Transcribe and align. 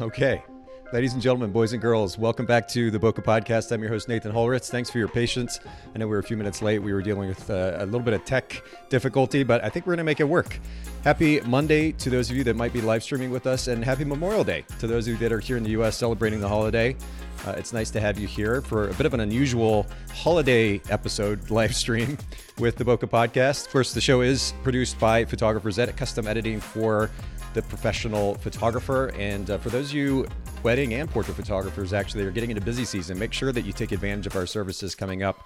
Okay. 0.00 0.42
Ladies 0.92 1.14
and 1.14 1.22
gentlemen, 1.22 1.50
boys 1.50 1.72
and 1.72 1.80
girls, 1.80 2.18
welcome 2.18 2.44
back 2.44 2.68
to 2.68 2.90
the 2.90 2.98
Bokeh 2.98 3.24
Podcast. 3.24 3.72
I'm 3.72 3.80
your 3.80 3.88
host, 3.88 4.08
Nathan 4.08 4.30
Holritz. 4.30 4.68
Thanks 4.68 4.90
for 4.90 4.98
your 4.98 5.08
patience. 5.08 5.58
I 5.94 5.98
know 5.98 6.06
we 6.06 6.12
were 6.12 6.18
a 6.18 6.22
few 6.22 6.36
minutes 6.36 6.60
late. 6.60 6.78
We 6.80 6.92
were 6.92 7.02
dealing 7.02 7.28
with 7.28 7.48
uh, 7.50 7.78
a 7.78 7.86
little 7.86 8.02
bit 8.02 8.14
of 8.14 8.24
tech 8.24 8.62
difficulty, 8.90 9.42
but 9.42 9.64
I 9.64 9.70
think 9.70 9.86
we're 9.86 9.92
going 9.92 9.98
to 9.98 10.04
make 10.04 10.20
it 10.20 10.28
work. 10.28 10.60
Happy 11.02 11.40
Monday 11.40 11.92
to 11.92 12.10
those 12.10 12.30
of 12.30 12.36
you 12.36 12.44
that 12.44 12.56
might 12.56 12.72
be 12.72 12.80
live 12.82 13.02
streaming 13.02 13.30
with 13.30 13.46
us, 13.46 13.68
and 13.68 13.84
happy 13.84 14.04
Memorial 14.04 14.44
Day 14.44 14.64
to 14.78 14.86
those 14.86 15.08
of 15.08 15.14
you 15.14 15.18
that 15.18 15.32
are 15.32 15.40
here 15.40 15.56
in 15.56 15.64
the 15.64 15.70
U.S. 15.70 15.96
celebrating 15.96 16.40
the 16.40 16.48
holiday. 16.48 16.94
Uh, 17.46 17.54
it's 17.56 17.72
nice 17.72 17.90
to 17.90 18.00
have 18.00 18.18
you 18.18 18.26
here 18.26 18.60
for 18.60 18.88
a 18.88 18.94
bit 18.94 19.06
of 19.06 19.14
an 19.14 19.20
unusual 19.20 19.86
holiday 20.14 20.80
episode 20.90 21.50
live 21.50 21.74
stream 21.74 22.18
with 22.58 22.76
the 22.76 22.84
Bokeh 22.84 23.08
Podcast. 23.08 23.66
Of 23.66 23.72
course, 23.72 23.92
the 23.92 24.00
show 24.00 24.20
is 24.20 24.52
produced 24.62 24.98
by 25.00 25.24
Photographer's 25.24 25.78
Edit 25.78 25.96
custom 25.96 26.26
editing 26.26 26.60
for 26.60 27.10
the 27.56 27.62
professional 27.62 28.34
photographer. 28.34 29.10
And 29.18 29.50
uh, 29.50 29.58
for 29.58 29.70
those 29.70 29.88
of 29.88 29.94
you 29.94 30.26
wedding 30.62 30.94
and 30.94 31.10
portrait 31.10 31.34
photographers 31.34 31.92
actually 31.94 32.24
are 32.24 32.30
getting 32.30 32.50
into 32.50 32.62
busy 32.62 32.84
season, 32.84 33.18
make 33.18 33.32
sure 33.32 33.50
that 33.50 33.62
you 33.62 33.72
take 33.72 33.92
advantage 33.92 34.26
of 34.26 34.36
our 34.36 34.46
services 34.46 34.94
coming 34.94 35.22
up 35.22 35.44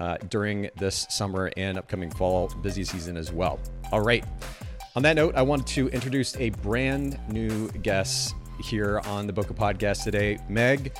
uh, 0.00 0.16
during 0.30 0.70
this 0.78 1.06
summer 1.10 1.52
and 1.58 1.76
upcoming 1.76 2.10
fall 2.10 2.48
busy 2.62 2.82
season 2.84 3.16
as 3.18 3.30
well. 3.30 3.60
All 3.92 4.00
right. 4.00 4.24
On 4.96 5.02
that 5.02 5.14
note, 5.14 5.34
I 5.36 5.42
want 5.42 5.66
to 5.68 5.88
introduce 5.88 6.36
a 6.36 6.50
brand 6.50 7.18
new 7.28 7.68
guest 7.82 8.34
here 8.64 9.00
on 9.04 9.26
the 9.26 9.32
Bokeh 9.32 9.54
Podcast 9.54 10.04
today, 10.04 10.38
Meg. 10.48 10.92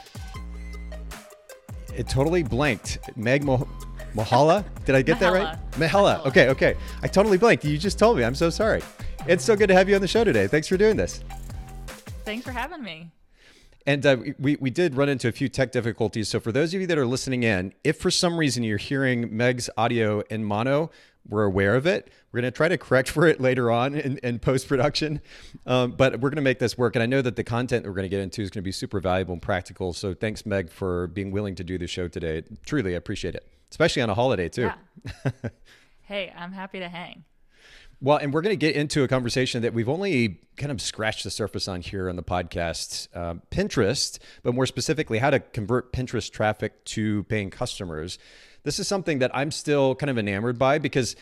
It 1.96 2.08
totally 2.08 2.42
blanked. 2.42 2.98
Meg 3.16 3.42
Mo- 3.42 3.68
Mohala? 4.14 4.64
Did 4.84 4.96
I 4.96 5.02
get 5.02 5.18
that 5.20 5.32
right? 5.32 5.58
Mohyla. 5.72 6.26
Okay, 6.26 6.48
okay. 6.50 6.76
I 7.02 7.08
totally 7.08 7.38
blanked. 7.38 7.64
You 7.64 7.78
just 7.78 7.98
told 7.98 8.18
me. 8.18 8.24
I'm 8.24 8.34
so 8.34 8.50
sorry. 8.50 8.82
It's 9.28 9.44
so 9.44 9.54
good 9.54 9.68
to 9.68 9.74
have 9.74 9.88
you 9.88 9.94
on 9.94 10.00
the 10.00 10.08
show 10.08 10.24
today. 10.24 10.48
Thanks 10.48 10.66
for 10.66 10.76
doing 10.76 10.96
this. 10.96 11.22
Thanks 12.24 12.44
for 12.44 12.50
having 12.50 12.82
me. 12.82 13.10
And 13.86 14.04
uh, 14.04 14.16
we, 14.38 14.56
we 14.56 14.70
did 14.70 14.96
run 14.96 15.08
into 15.08 15.28
a 15.28 15.32
few 15.32 15.48
tech 15.48 15.72
difficulties. 15.72 16.28
So, 16.28 16.40
for 16.40 16.52
those 16.52 16.74
of 16.74 16.80
you 16.80 16.86
that 16.88 16.98
are 16.98 17.06
listening 17.06 17.42
in, 17.42 17.72
if 17.84 17.98
for 17.98 18.10
some 18.10 18.36
reason 18.36 18.62
you're 18.62 18.78
hearing 18.78 19.36
Meg's 19.36 19.70
audio 19.76 20.20
in 20.30 20.44
mono, 20.44 20.90
we're 21.28 21.44
aware 21.44 21.74
of 21.76 21.86
it. 21.86 22.10
We're 22.30 22.40
going 22.40 22.52
to 22.52 22.56
try 22.56 22.68
to 22.68 22.78
correct 22.78 23.08
for 23.10 23.26
it 23.26 23.40
later 23.40 23.70
on 23.70 23.94
in, 23.94 24.18
in 24.18 24.38
post 24.38 24.68
production. 24.68 25.20
Um, 25.66 25.92
but 25.92 26.14
we're 26.14 26.30
going 26.30 26.36
to 26.36 26.42
make 26.42 26.58
this 26.58 26.76
work. 26.76 26.96
And 26.96 27.02
I 27.02 27.06
know 27.06 27.22
that 27.22 27.36
the 27.36 27.44
content 27.44 27.84
that 27.84 27.90
we're 27.90 27.96
going 27.96 28.04
to 28.04 28.08
get 28.08 28.20
into 28.20 28.42
is 28.42 28.50
going 28.50 28.62
to 28.62 28.66
be 28.66 28.72
super 28.72 29.00
valuable 29.00 29.34
and 29.34 29.42
practical. 29.42 29.92
So, 29.92 30.14
thanks, 30.14 30.44
Meg, 30.46 30.70
for 30.70 31.08
being 31.08 31.30
willing 31.30 31.54
to 31.56 31.64
do 31.64 31.78
the 31.78 31.86
show 31.86 32.08
today. 32.08 32.42
Truly, 32.66 32.94
I 32.94 32.96
appreciate 32.96 33.34
it, 33.34 33.48
especially 33.70 34.02
on 34.02 34.10
a 34.10 34.14
holiday, 34.14 34.48
too. 34.48 34.70
Yeah. 35.24 35.32
hey, 36.02 36.32
I'm 36.36 36.52
happy 36.52 36.80
to 36.80 36.88
hang. 36.88 37.24
Well, 38.04 38.16
and 38.16 38.34
we're 38.34 38.42
going 38.42 38.52
to 38.52 38.56
get 38.56 38.74
into 38.74 39.04
a 39.04 39.08
conversation 39.08 39.62
that 39.62 39.74
we've 39.74 39.88
only 39.88 40.40
kind 40.56 40.72
of 40.72 40.80
scratched 40.80 41.22
the 41.22 41.30
surface 41.30 41.68
on 41.68 41.82
here 41.82 42.08
on 42.08 42.16
the 42.16 42.22
podcast 42.24 43.06
uh, 43.14 43.34
Pinterest, 43.52 44.18
but 44.42 44.56
more 44.56 44.66
specifically, 44.66 45.18
how 45.18 45.30
to 45.30 45.38
convert 45.38 45.92
Pinterest 45.92 46.28
traffic 46.28 46.84
to 46.86 47.22
paying 47.24 47.48
customers. 47.48 48.18
This 48.64 48.80
is 48.80 48.88
something 48.88 49.20
that 49.20 49.30
I'm 49.32 49.52
still 49.52 49.94
kind 49.94 50.10
of 50.10 50.18
enamored 50.18 50.58
by 50.58 50.78
because 50.78 51.14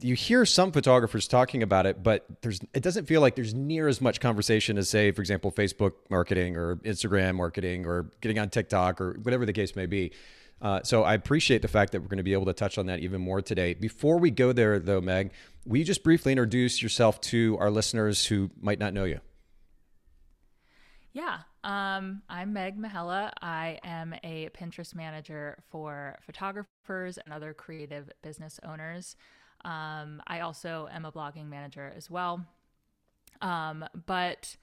you 0.00 0.16
hear 0.16 0.44
some 0.44 0.72
photographers 0.72 1.28
talking 1.28 1.62
about 1.62 1.86
it, 1.86 2.02
but 2.02 2.26
there's 2.42 2.58
it 2.74 2.82
doesn't 2.82 3.06
feel 3.06 3.20
like 3.20 3.36
there's 3.36 3.54
near 3.54 3.86
as 3.86 4.00
much 4.00 4.18
conversation 4.18 4.78
as 4.78 4.88
say, 4.88 5.12
for 5.12 5.22
example, 5.22 5.52
Facebook 5.52 5.92
marketing 6.10 6.56
or 6.56 6.74
Instagram 6.78 7.36
marketing 7.36 7.86
or 7.86 8.10
getting 8.20 8.40
on 8.40 8.50
TikTok 8.50 9.00
or 9.00 9.12
whatever 9.22 9.46
the 9.46 9.52
case 9.52 9.76
may 9.76 9.86
be. 9.86 10.10
Uh, 10.62 10.80
so 10.82 11.04
I 11.04 11.14
appreciate 11.14 11.62
the 11.62 11.68
fact 11.68 11.92
that 11.92 12.00
we're 12.00 12.08
going 12.08 12.18
to 12.18 12.22
be 12.22 12.34
able 12.34 12.46
to 12.46 12.52
touch 12.52 12.76
on 12.76 12.86
that 12.86 13.00
even 13.00 13.20
more 13.20 13.40
today. 13.40 13.74
Before 13.74 14.18
we 14.18 14.30
go 14.30 14.52
there, 14.52 14.78
though, 14.78 15.00
Meg, 15.00 15.32
will 15.64 15.78
you 15.78 15.84
just 15.84 16.02
briefly 16.02 16.32
introduce 16.32 16.82
yourself 16.82 17.20
to 17.22 17.56
our 17.58 17.70
listeners 17.70 18.26
who 18.26 18.50
might 18.60 18.78
not 18.78 18.92
know 18.92 19.04
you? 19.04 19.20
Yeah, 21.12 21.38
um, 21.64 22.22
I'm 22.28 22.52
Meg 22.52 22.78
Mohyla. 22.78 23.32
I 23.42 23.80
am 23.82 24.14
a 24.22 24.48
Pinterest 24.50 24.94
manager 24.94 25.58
for 25.70 26.16
photographers 26.20 27.18
and 27.18 27.32
other 27.32 27.52
creative 27.52 28.10
business 28.22 28.60
owners. 28.62 29.16
Um, 29.64 30.22
I 30.26 30.40
also 30.40 30.88
am 30.92 31.04
a 31.04 31.12
blogging 31.12 31.48
manager 31.48 31.92
as 31.96 32.10
well. 32.10 32.46
Um, 33.40 33.84
but 34.06 34.56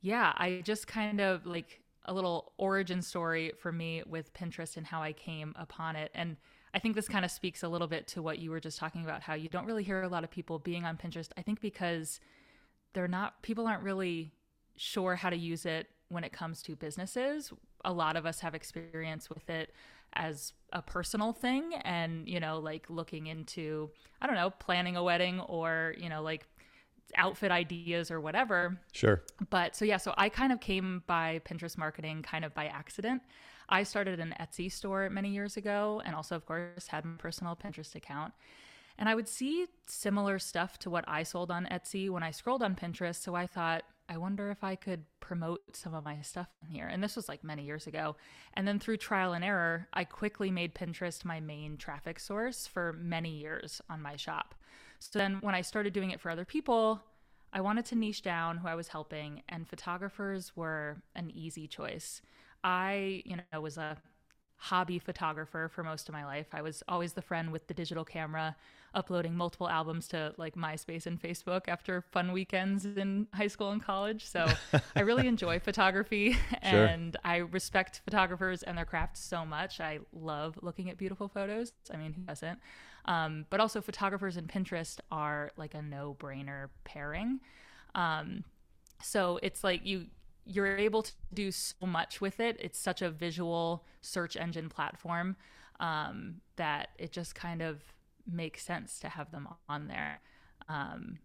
yeah, 0.00 0.32
I 0.36 0.62
just 0.64 0.86
kind 0.86 1.20
of 1.20 1.46
like 1.46 1.83
a 2.04 2.14
little 2.14 2.52
origin 2.58 3.02
story 3.02 3.52
for 3.58 3.72
me 3.72 4.02
with 4.06 4.32
Pinterest 4.34 4.76
and 4.76 4.86
how 4.86 5.02
I 5.02 5.12
came 5.12 5.54
upon 5.56 5.96
it. 5.96 6.10
And 6.14 6.36
I 6.74 6.78
think 6.78 6.94
this 6.94 7.08
kind 7.08 7.24
of 7.24 7.30
speaks 7.30 7.62
a 7.62 7.68
little 7.68 7.86
bit 7.86 8.06
to 8.08 8.22
what 8.22 8.38
you 8.38 8.50
were 8.50 8.60
just 8.60 8.78
talking 8.78 9.04
about 9.04 9.22
how 9.22 9.34
you 9.34 9.48
don't 9.48 9.66
really 9.66 9.84
hear 9.84 10.02
a 10.02 10.08
lot 10.08 10.24
of 10.24 10.30
people 10.30 10.58
being 10.58 10.84
on 10.84 10.96
Pinterest. 10.96 11.28
I 11.36 11.42
think 11.42 11.60
because 11.60 12.20
they're 12.92 13.08
not, 13.08 13.42
people 13.42 13.66
aren't 13.66 13.82
really 13.82 14.32
sure 14.76 15.16
how 15.16 15.30
to 15.30 15.36
use 15.36 15.66
it 15.66 15.88
when 16.08 16.24
it 16.24 16.32
comes 16.32 16.62
to 16.64 16.76
businesses. 16.76 17.52
A 17.84 17.92
lot 17.92 18.16
of 18.16 18.26
us 18.26 18.40
have 18.40 18.54
experience 18.54 19.30
with 19.30 19.48
it 19.48 19.72
as 20.14 20.52
a 20.72 20.82
personal 20.82 21.32
thing 21.32 21.74
and, 21.82 22.28
you 22.28 22.40
know, 22.40 22.58
like 22.58 22.86
looking 22.88 23.26
into, 23.26 23.90
I 24.20 24.26
don't 24.26 24.36
know, 24.36 24.50
planning 24.50 24.96
a 24.96 25.02
wedding 25.02 25.40
or, 25.40 25.94
you 25.98 26.08
know, 26.08 26.22
like 26.22 26.46
outfit 27.16 27.50
ideas 27.50 28.10
or 28.10 28.20
whatever. 28.20 28.78
Sure. 28.92 29.22
But 29.50 29.76
so 29.76 29.84
yeah, 29.84 29.96
so 29.96 30.14
I 30.16 30.28
kind 30.28 30.52
of 30.52 30.60
came 30.60 31.02
by 31.06 31.40
Pinterest 31.44 31.78
marketing 31.78 32.22
kind 32.22 32.44
of 32.44 32.54
by 32.54 32.66
accident. 32.66 33.22
I 33.68 33.82
started 33.82 34.20
an 34.20 34.34
Etsy 34.40 34.70
store 34.70 35.08
many 35.10 35.30
years 35.30 35.56
ago 35.56 36.02
and 36.04 36.14
also 36.14 36.36
of 36.36 36.46
course 36.46 36.86
had 36.88 37.04
my 37.04 37.16
personal 37.16 37.56
Pinterest 37.56 37.94
account. 37.94 38.32
And 38.98 39.08
I 39.08 39.14
would 39.14 39.28
see 39.28 39.66
similar 39.86 40.38
stuff 40.38 40.78
to 40.80 40.90
what 40.90 41.04
I 41.08 41.24
sold 41.24 41.50
on 41.50 41.66
Etsy 41.66 42.08
when 42.10 42.22
I 42.22 42.30
scrolled 42.30 42.62
on 42.62 42.76
Pinterest, 42.76 43.20
so 43.20 43.34
I 43.34 43.46
thought 43.46 43.82
I 44.08 44.18
wonder 44.18 44.50
if 44.50 44.62
I 44.62 44.76
could 44.76 45.04
promote 45.20 45.74
some 45.74 45.94
of 45.94 46.04
my 46.04 46.20
stuff 46.20 46.48
in 46.62 46.68
here. 46.68 46.86
And 46.86 47.02
this 47.02 47.16
was 47.16 47.28
like 47.28 47.42
many 47.42 47.64
years 47.64 47.86
ago. 47.86 48.16
And 48.52 48.68
then 48.68 48.78
through 48.78 48.98
trial 48.98 49.32
and 49.32 49.42
error, 49.42 49.88
I 49.94 50.04
quickly 50.04 50.50
made 50.50 50.74
Pinterest 50.74 51.24
my 51.24 51.40
main 51.40 51.78
traffic 51.78 52.20
source 52.20 52.66
for 52.66 52.92
many 52.92 53.30
years 53.30 53.80
on 53.88 54.02
my 54.02 54.16
shop. 54.16 54.54
So 55.10 55.18
then 55.18 55.38
when 55.42 55.54
I 55.54 55.60
started 55.60 55.92
doing 55.92 56.10
it 56.10 56.20
for 56.20 56.30
other 56.30 56.46
people, 56.46 57.02
I 57.52 57.60
wanted 57.60 57.84
to 57.86 57.94
niche 57.94 58.22
down 58.22 58.56
who 58.56 58.68
I 58.68 58.74
was 58.74 58.88
helping, 58.88 59.42
and 59.48 59.68
photographers 59.68 60.52
were 60.56 61.02
an 61.14 61.30
easy 61.30 61.68
choice. 61.68 62.22
I, 62.64 63.22
you 63.26 63.36
know, 63.36 63.60
was 63.60 63.76
a 63.76 63.98
hobby 64.56 64.98
photographer 64.98 65.70
for 65.72 65.84
most 65.84 66.08
of 66.08 66.14
my 66.14 66.24
life. 66.24 66.46
I 66.54 66.62
was 66.62 66.82
always 66.88 67.12
the 67.12 67.20
friend 67.20 67.52
with 67.52 67.66
the 67.66 67.74
digital 67.74 68.02
camera, 68.02 68.56
uploading 68.94 69.34
multiple 69.34 69.68
albums 69.68 70.08
to 70.08 70.32
like 70.38 70.54
MySpace 70.54 71.04
and 71.04 71.20
Facebook 71.20 71.68
after 71.68 72.00
fun 72.00 72.32
weekends 72.32 72.86
in 72.86 73.26
high 73.34 73.48
school 73.48 73.72
and 73.72 73.84
college. 73.84 74.24
So 74.26 74.46
I 74.96 75.00
really 75.00 75.26
enjoy 75.34 75.58
photography 75.58 76.38
and 76.62 77.12
sure. 77.12 77.30
I 77.30 77.36
respect 77.36 78.00
photographers 78.06 78.62
and 78.62 78.78
their 78.78 78.86
craft 78.86 79.18
so 79.18 79.44
much. 79.44 79.80
I 79.80 79.98
love 80.14 80.58
looking 80.62 80.88
at 80.88 80.96
beautiful 80.96 81.28
photos. 81.28 81.72
I 81.92 81.98
mean, 81.98 82.14
who 82.14 82.22
doesn't? 82.22 82.58
Um, 83.06 83.46
but 83.50 83.60
also, 83.60 83.80
photographers 83.80 84.36
and 84.36 84.48
Pinterest 84.48 84.98
are 85.10 85.52
like 85.56 85.74
a 85.74 85.82
no 85.82 86.16
brainer 86.18 86.68
pairing. 86.84 87.40
Um, 87.94 88.44
so 89.02 89.38
it's 89.42 89.62
like 89.62 89.84
you 89.84 90.06
you're 90.46 90.76
able 90.76 91.02
to 91.02 91.12
do 91.32 91.50
so 91.50 91.86
much 91.86 92.20
with 92.20 92.40
it. 92.40 92.56
It's 92.60 92.78
such 92.78 93.02
a 93.02 93.10
visual 93.10 93.84
search 94.02 94.36
engine 94.36 94.68
platform 94.68 95.36
um, 95.80 96.40
that 96.56 96.90
it 96.98 97.12
just 97.12 97.34
kind 97.34 97.62
of 97.62 97.82
makes 98.30 98.62
sense 98.62 98.98
to 99.00 99.08
have 99.08 99.30
them 99.30 99.48
on 99.68 99.88
there. 99.88 100.20
Um, 100.68 101.18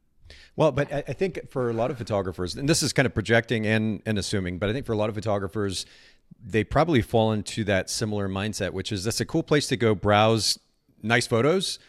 well, 0.55 0.71
but 0.71 0.91
I 0.93 1.01
think 1.01 1.49
for 1.49 1.69
a 1.69 1.73
lot 1.73 1.91
of 1.91 1.97
photographers, 1.97 2.55
and 2.55 2.69
this 2.69 2.83
is 2.83 2.93
kind 2.93 3.05
of 3.05 3.13
projecting 3.13 3.65
and, 3.65 4.01
and 4.05 4.17
assuming, 4.17 4.59
but 4.59 4.69
I 4.69 4.73
think 4.73 4.85
for 4.85 4.93
a 4.93 4.97
lot 4.97 5.09
of 5.09 5.15
photographers, 5.15 5.85
they 6.45 6.63
probably 6.63 7.01
fall 7.01 7.31
into 7.31 7.63
that 7.63 7.89
similar 7.89 8.29
mindset, 8.29 8.71
which 8.71 8.91
is 8.91 9.03
that's 9.03 9.19
a 9.19 9.25
cool 9.25 9.43
place 9.43 9.67
to 9.67 9.77
go 9.77 9.95
browse 9.95 10.59
nice 11.01 11.27
photos. 11.27 11.79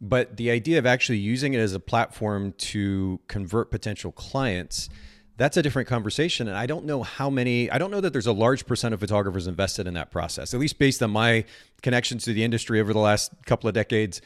But 0.00 0.36
the 0.36 0.50
idea 0.50 0.78
of 0.78 0.86
actually 0.86 1.18
using 1.18 1.54
it 1.54 1.58
as 1.58 1.72
a 1.72 1.80
platform 1.80 2.52
to 2.58 3.20
convert 3.28 3.70
potential 3.70 4.12
clients, 4.12 4.88
that's 5.36 5.56
a 5.56 5.62
different 5.62 5.88
conversation. 5.88 6.48
And 6.48 6.56
I 6.56 6.66
don't 6.66 6.84
know 6.84 7.02
how 7.02 7.30
many, 7.30 7.70
I 7.70 7.78
don't 7.78 7.90
know 7.90 8.00
that 8.00 8.12
there's 8.12 8.26
a 8.26 8.32
large 8.32 8.66
percent 8.66 8.92
of 8.92 9.00
photographers 9.00 9.46
invested 9.46 9.86
in 9.86 9.94
that 9.94 10.10
process, 10.10 10.52
at 10.52 10.60
least 10.60 10.78
based 10.78 11.02
on 11.02 11.10
my 11.10 11.44
connections 11.82 12.24
to 12.24 12.32
the 12.32 12.44
industry 12.44 12.80
over 12.80 12.92
the 12.92 12.98
last 12.98 13.32
couple 13.46 13.68
of 13.68 13.74
decades 13.74 14.20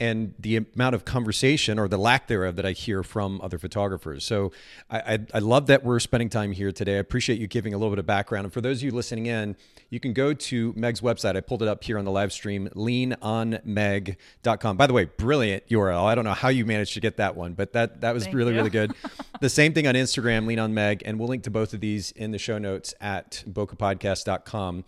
and 0.00 0.34
the 0.38 0.56
amount 0.56 0.94
of 0.94 1.04
conversation 1.04 1.78
or 1.78 1.88
the 1.88 1.96
lack 1.96 2.26
thereof 2.26 2.56
that 2.56 2.66
I 2.66 2.72
hear 2.72 3.02
from 3.02 3.40
other 3.40 3.58
photographers. 3.58 4.24
So 4.24 4.52
I, 4.90 4.98
I, 4.98 5.18
I, 5.34 5.38
love 5.38 5.66
that 5.66 5.84
we're 5.84 6.00
spending 6.00 6.28
time 6.28 6.52
here 6.52 6.72
today. 6.72 6.96
I 6.96 6.98
appreciate 6.98 7.38
you 7.38 7.46
giving 7.46 7.74
a 7.74 7.78
little 7.78 7.90
bit 7.90 7.98
of 7.98 8.06
background. 8.06 8.44
And 8.44 8.52
for 8.52 8.60
those 8.60 8.78
of 8.78 8.84
you 8.84 8.90
listening 8.90 9.26
in, 9.26 9.56
you 9.90 10.00
can 10.00 10.12
go 10.12 10.32
to 10.32 10.72
Meg's 10.76 11.00
website. 11.00 11.36
I 11.36 11.40
pulled 11.40 11.62
it 11.62 11.68
up 11.68 11.84
here 11.84 11.98
on 11.98 12.04
the 12.04 12.10
live 12.10 12.32
stream, 12.32 12.68
leanonmeg.com. 12.74 14.76
By 14.76 14.86
the 14.86 14.92
way, 14.92 15.04
brilliant 15.04 15.68
URL. 15.68 16.04
I 16.04 16.14
don't 16.14 16.24
know 16.24 16.32
how 16.32 16.48
you 16.48 16.64
managed 16.64 16.94
to 16.94 17.00
get 17.00 17.18
that 17.18 17.36
one, 17.36 17.54
but 17.54 17.72
that, 17.74 18.00
that 18.00 18.14
was 18.14 18.24
Thank 18.24 18.36
really, 18.36 18.52
you. 18.52 18.58
really 18.58 18.70
good. 18.70 18.94
the 19.40 19.50
same 19.50 19.74
thing 19.74 19.86
on 19.86 19.94
Instagram, 19.94 20.46
lean 20.46 20.58
on 20.58 20.74
Meg, 20.74 21.02
and 21.04 21.18
we'll 21.18 21.28
link 21.28 21.44
to 21.44 21.50
both 21.50 21.74
of 21.74 21.80
these 21.80 22.12
in 22.12 22.30
the 22.30 22.38
show 22.38 22.58
notes 22.58 22.94
at 23.00 23.44
bokehpodcast.com. 23.48 24.84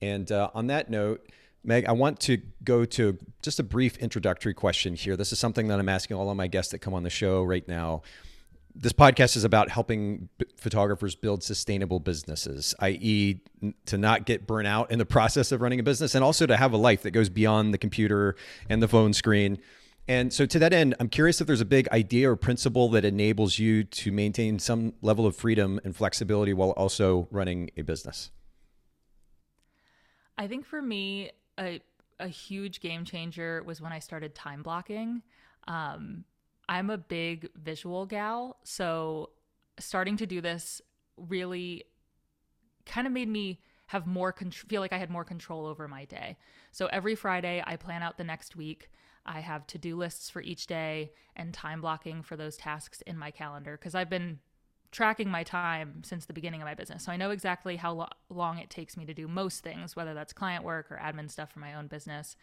And 0.00 0.30
uh, 0.30 0.50
on 0.54 0.68
that 0.68 0.90
note, 0.90 1.26
Meg, 1.68 1.84
I 1.84 1.92
want 1.92 2.18
to 2.20 2.38
go 2.64 2.86
to 2.86 3.18
just 3.42 3.60
a 3.60 3.62
brief 3.62 3.98
introductory 3.98 4.54
question 4.54 4.94
here. 4.94 5.18
This 5.18 5.32
is 5.32 5.38
something 5.38 5.68
that 5.68 5.78
I'm 5.78 5.88
asking 5.90 6.16
all 6.16 6.30
of 6.30 6.36
my 6.36 6.46
guests 6.46 6.72
that 6.72 6.78
come 6.78 6.94
on 6.94 7.02
the 7.02 7.10
show 7.10 7.42
right 7.42 7.68
now. 7.68 8.00
this 8.74 8.94
podcast 8.94 9.36
is 9.36 9.44
about 9.44 9.68
helping 9.68 10.30
b- 10.38 10.46
photographers 10.56 11.14
build 11.14 11.42
sustainable 11.42 12.00
businesses, 12.00 12.74
i.e., 12.78 13.40
n- 13.62 13.74
to 13.84 13.98
not 13.98 14.24
get 14.24 14.46
burnt 14.46 14.66
out 14.66 14.90
in 14.90 14.98
the 14.98 15.04
process 15.16 15.52
of 15.52 15.60
running 15.60 15.78
a 15.78 15.82
business 15.82 16.14
and 16.14 16.24
also 16.24 16.46
to 16.46 16.56
have 16.56 16.72
a 16.72 16.76
life 16.78 17.02
that 17.02 17.10
goes 17.10 17.28
beyond 17.28 17.74
the 17.74 17.78
computer 17.78 18.34
and 18.70 18.82
the 18.82 18.88
phone 18.88 19.12
screen. 19.12 19.58
And 20.06 20.32
so, 20.32 20.46
to 20.46 20.58
that 20.60 20.72
end, 20.72 20.94
I'm 20.98 21.10
curious 21.10 21.40
if 21.42 21.46
there's 21.46 21.60
a 21.60 21.66
big 21.66 21.86
idea 21.88 22.30
or 22.30 22.36
principle 22.36 22.88
that 22.90 23.04
enables 23.04 23.58
you 23.58 23.84
to 23.84 24.10
maintain 24.10 24.58
some 24.58 24.94
level 25.02 25.26
of 25.26 25.36
freedom 25.36 25.80
and 25.84 25.94
flexibility 25.94 26.54
while 26.54 26.70
also 26.70 27.28
running 27.30 27.70
a 27.76 27.82
business. 27.82 28.30
I 30.38 30.46
think 30.46 30.64
for 30.64 30.80
me, 30.80 31.32
a, 31.58 31.80
a 32.20 32.28
huge 32.28 32.80
game 32.80 33.04
changer 33.04 33.62
was 33.64 33.80
when 33.80 33.92
I 33.92 33.98
started 33.98 34.34
time 34.34 34.62
blocking. 34.62 35.22
Um, 35.66 36.24
I'm 36.68 36.90
a 36.90 36.98
big 36.98 37.48
visual 37.56 38.06
gal, 38.06 38.58
so 38.62 39.30
starting 39.78 40.16
to 40.18 40.26
do 40.26 40.40
this 40.40 40.82
really 41.16 41.84
kind 42.84 43.06
of 43.06 43.12
made 43.12 43.28
me 43.28 43.60
have 43.86 44.06
more 44.06 44.32
con- 44.32 44.50
feel 44.50 44.80
like 44.80 44.92
I 44.92 44.98
had 44.98 45.10
more 45.10 45.24
control 45.24 45.66
over 45.66 45.88
my 45.88 46.04
day. 46.04 46.36
So 46.72 46.86
every 46.86 47.14
Friday 47.14 47.62
I 47.66 47.76
plan 47.76 48.02
out 48.02 48.18
the 48.18 48.24
next 48.24 48.54
week. 48.54 48.90
I 49.24 49.40
have 49.40 49.66
to-do 49.66 49.96
lists 49.96 50.30
for 50.30 50.42
each 50.42 50.66
day 50.66 51.12
and 51.36 51.52
time 51.52 51.80
blocking 51.80 52.22
for 52.22 52.36
those 52.36 52.56
tasks 52.56 53.02
in 53.02 53.18
my 53.18 53.30
calendar 53.30 53.76
because 53.78 53.94
I've 53.94 54.10
been 54.10 54.40
tracking 54.90 55.28
my 55.28 55.42
time 55.42 56.02
since 56.02 56.24
the 56.24 56.32
beginning 56.32 56.62
of 56.62 56.66
my 56.66 56.74
business. 56.74 57.04
So 57.04 57.12
I 57.12 57.16
know 57.16 57.30
exactly 57.30 57.76
how 57.76 57.92
lo- 57.92 58.08
long 58.30 58.58
it 58.58 58.70
takes 58.70 58.96
me 58.96 59.04
to 59.04 59.14
do 59.14 59.28
most 59.28 59.62
things, 59.62 59.94
whether 59.94 60.14
that's 60.14 60.32
client 60.32 60.64
work 60.64 60.90
or 60.90 60.96
admin 60.96 61.30
stuff 61.30 61.52
for 61.52 61.58
my 61.58 61.74
own 61.74 61.86
business. 61.86 62.36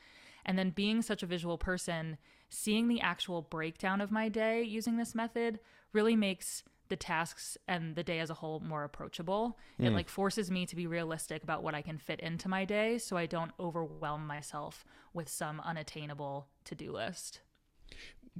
And 0.45 0.59
then 0.59 0.69
being 0.69 1.01
such 1.01 1.23
a 1.23 1.27
visual 1.27 1.57
person, 1.57 2.17
seeing 2.49 2.87
the 2.87 3.01
actual 3.01 3.41
breakdown 3.41 3.99
of 3.99 4.11
my 4.11 4.29
day 4.29 4.61
using 4.61 4.97
this 4.97 5.15
method 5.15 5.59
really 5.91 6.15
makes 6.15 6.63
the 6.87 6.95
tasks 6.95 7.57
and 7.67 7.95
the 7.95 8.03
day 8.03 8.19
as 8.19 8.29
a 8.29 8.35
whole 8.35 8.59
more 8.59 8.83
approachable. 8.83 9.57
Mm. 9.79 9.87
It 9.87 9.93
like 9.93 10.09
forces 10.09 10.51
me 10.51 10.67
to 10.67 10.75
be 10.75 10.85
realistic 10.85 11.41
about 11.41 11.63
what 11.63 11.73
I 11.73 11.81
can 11.81 11.97
fit 11.97 12.19
into 12.19 12.47
my 12.47 12.63
day 12.63 12.99
so 12.99 13.17
I 13.17 13.25
don't 13.25 13.51
overwhelm 13.59 14.27
myself 14.27 14.85
with 15.13 15.27
some 15.27 15.59
unattainable 15.61 16.47
to-do 16.65 16.91
list 16.91 17.39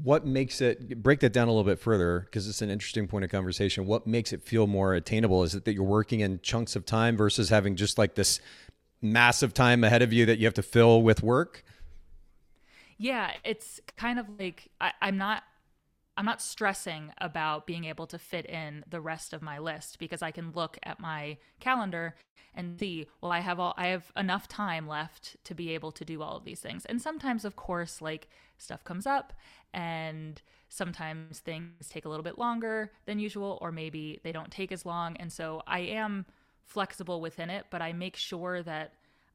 what 0.02 0.26
makes 0.26 0.62
it 0.62 1.02
break 1.02 1.22
that 1.22 1.34
down 1.34 1.48
a 1.48 1.52
little 1.52 1.64
bit 1.64 1.80
further 1.80 2.22
because 2.22 2.48
it's 2.48 2.62
an 2.62 2.70
interesting 2.70 3.08
point 3.08 3.24
of 3.24 3.32
conversation. 3.32 3.86
What 3.86 4.06
makes 4.06 4.34
it 4.34 4.42
feel 4.42 4.68
more 4.68 4.94
attainable? 4.94 5.44
Is 5.44 5.56
it 5.56 5.66
that 5.66 5.74
you're 5.74 5.84
working 5.84 6.20
in 6.20 6.40
chunks 6.42 6.76
of 6.76 6.86
time 6.86 7.16
versus 7.16 7.50
having 7.50 7.76
just 7.76 7.98
like 7.98 8.16
this 8.16 8.40
massive 9.02 9.54
time 9.54 9.84
ahead 9.84 10.02
of 10.02 10.12
you 10.12 10.26
that 10.26 10.38
you 10.38 10.46
have 10.46 10.54
to 10.56 10.64
fill 10.64 11.02
with 11.02 11.24
work? 11.24 11.64
Yeah 12.98 13.32
it's 13.44 13.80
kind 13.98 14.20
of 14.20 14.26
like 14.40 14.70
I, 14.80 14.92
i'm 15.02 15.18
not 15.18 15.44
I'm 16.18 16.26
not 16.26 16.42
stressing 16.42 17.12
about 17.20 17.68
being 17.68 17.86
able 17.86 18.08
to 18.08 18.18
fit 18.18 18.46
in 18.46 18.84
the 18.90 19.02
rest 19.02 19.34
of 19.34 19.42
my 19.42 19.60
list 19.60 20.00
because 20.00 20.22
I 20.22 20.32
can 20.32 20.52
look 20.52 20.78
at 20.84 21.00
my 21.00 21.38
calendar 21.60 22.16
and 22.54 22.80
see, 22.80 23.08
well, 23.22 23.34
I 23.34 23.40
have 23.40 23.60
all 23.60 23.74
I 23.78 23.88
have 23.88 24.12
enough 24.16 24.48
time 24.48 24.88
left 24.88 25.36
to 25.44 25.54
be 25.54 25.72
able 25.72 25.92
to 25.92 26.06
do 26.06 26.22
all 26.22 26.38
of 26.38 26.46
these 26.46 26.62
things. 26.62 26.86
And 26.86 27.02
sometimes 27.02 27.44
of 27.44 27.58
course 27.58 28.02
like 28.02 28.30
stuff 28.58 28.84
comes 28.86 29.06
up 29.06 29.34
and 29.74 30.42
sometimes 30.70 31.40
things 31.40 31.90
take 31.90 32.06
a 32.06 32.10
little 32.10 32.24
bit 32.24 32.40
longer 32.40 32.92
than 33.06 33.20
usual 33.20 33.58
or 33.62 33.72
maybe 33.72 34.20
they 34.24 34.32
don't 34.32 34.52
take 34.52 34.72
as 34.72 34.86
long. 34.86 35.18
And 35.18 35.32
so 35.34 35.64
I 35.68 35.80
am 35.80 36.26
flexible 36.64 37.20
within 37.20 37.50
it, 37.50 37.66
but 37.70 37.82
I 37.82 37.92
make 37.92 38.16
sure 38.16 38.64
that 38.64 38.94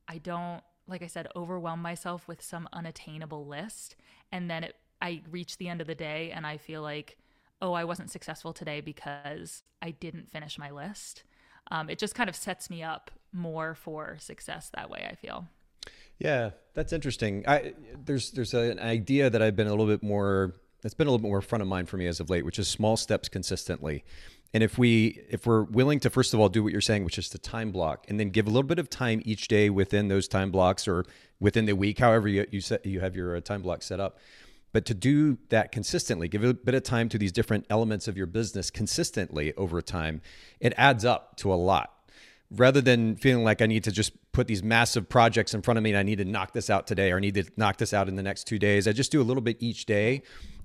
I 0.08 0.16
don't 0.16 0.62
like 0.88 1.02
I 1.02 1.06
said 1.08 1.28
overwhelm 1.36 1.82
myself 1.82 2.26
with 2.26 2.42
some 2.42 2.68
unattainable 2.72 3.46
list 3.46 3.96
and 4.32 4.50
then 4.50 4.64
it 4.64 4.76
I 5.00 5.22
reach 5.30 5.58
the 5.58 5.68
end 5.68 5.80
of 5.80 5.86
the 5.86 5.94
day 5.94 6.30
and 6.34 6.46
I 6.46 6.56
feel 6.56 6.82
like, 6.82 7.16
oh, 7.62 7.72
I 7.72 7.84
wasn't 7.84 8.10
successful 8.10 8.52
today 8.52 8.80
because 8.80 9.62
I 9.82 9.90
didn't 9.90 10.30
finish 10.30 10.58
my 10.58 10.70
list. 10.70 11.24
Um, 11.70 11.88
it 11.88 11.98
just 11.98 12.14
kind 12.14 12.28
of 12.28 12.36
sets 12.36 12.70
me 12.70 12.82
up 12.82 13.10
more 13.32 13.74
for 13.74 14.16
success 14.18 14.70
that 14.74 14.90
way. 14.90 15.06
I 15.10 15.14
feel. 15.14 15.46
Yeah, 16.18 16.50
that's 16.74 16.92
interesting. 16.92 17.44
I 17.46 17.74
there's 18.04 18.30
there's 18.32 18.54
an 18.54 18.78
idea 18.78 19.30
that 19.30 19.40
I've 19.40 19.56
been 19.56 19.66
a 19.66 19.70
little 19.70 19.86
bit 19.86 20.02
more 20.02 20.54
that's 20.82 20.94
been 20.94 21.06
a 21.06 21.10
little 21.10 21.22
bit 21.22 21.28
more 21.28 21.40
front 21.40 21.62
of 21.62 21.68
mind 21.68 21.88
for 21.88 21.96
me 21.96 22.06
as 22.06 22.20
of 22.20 22.30
late, 22.30 22.44
which 22.44 22.58
is 22.58 22.68
small 22.68 22.96
steps 22.96 23.28
consistently. 23.28 24.04
And 24.52 24.62
if 24.62 24.78
we 24.78 25.20
if 25.30 25.46
we're 25.46 25.62
willing 25.62 26.00
to 26.00 26.10
first 26.10 26.34
of 26.34 26.40
all 26.40 26.48
do 26.48 26.62
what 26.62 26.72
you're 26.72 26.80
saying, 26.80 27.04
which 27.04 27.18
is 27.18 27.28
to 27.30 27.38
time 27.38 27.70
block, 27.70 28.04
and 28.08 28.18
then 28.18 28.30
give 28.30 28.46
a 28.46 28.50
little 28.50 28.64
bit 28.64 28.78
of 28.78 28.90
time 28.90 29.22
each 29.24 29.48
day 29.48 29.70
within 29.70 30.08
those 30.08 30.26
time 30.26 30.50
blocks 30.50 30.88
or 30.88 31.04
within 31.38 31.66
the 31.66 31.74
week, 31.74 31.98
however 31.98 32.28
you 32.28 32.46
you 32.50 32.60
set 32.60 32.84
you 32.84 33.00
have 33.00 33.14
your 33.14 33.36
uh, 33.36 33.40
time 33.40 33.62
block 33.62 33.82
set 33.82 34.00
up, 34.00 34.18
but 34.72 34.84
to 34.86 34.94
do 34.94 35.38
that 35.48 35.72
consistently, 35.72 36.28
give 36.28 36.44
a 36.44 36.54
bit 36.54 36.74
of 36.74 36.82
time 36.82 37.08
to 37.10 37.18
these 37.18 37.32
different 37.32 37.66
elements 37.70 38.08
of 38.08 38.16
your 38.16 38.26
business 38.26 38.70
consistently 38.70 39.52
over 39.54 39.82
time, 39.82 40.20
it 40.60 40.72
adds 40.76 41.04
up 41.04 41.36
to 41.36 41.52
a 41.52 41.56
lot. 41.56 41.92
Rather 42.50 42.80
than 42.80 43.16
feeling 43.16 43.44
like 43.44 43.62
I 43.62 43.66
need 43.66 43.84
to 43.84 43.92
just 43.92 44.12
put 44.32 44.48
these 44.48 44.62
massive 44.62 45.08
projects 45.08 45.54
in 45.54 45.62
front 45.62 45.78
of 45.78 45.84
me 45.84 45.90
and 45.90 45.98
I 45.98 46.02
need 46.02 46.18
to 46.18 46.24
knock 46.24 46.52
this 46.52 46.68
out 46.68 46.86
today 46.86 47.12
or 47.12 47.16
I 47.16 47.20
need 47.20 47.34
to 47.34 47.44
knock 47.56 47.76
this 47.76 47.94
out 47.94 48.08
in 48.08 48.16
the 48.16 48.22
next 48.22 48.44
two 48.44 48.58
days, 48.58 48.88
I 48.88 48.92
just 48.92 49.12
do 49.12 49.20
a 49.20 49.24
little 49.24 49.40
bit 49.40 49.56
each 49.60 49.86
day 49.86 50.22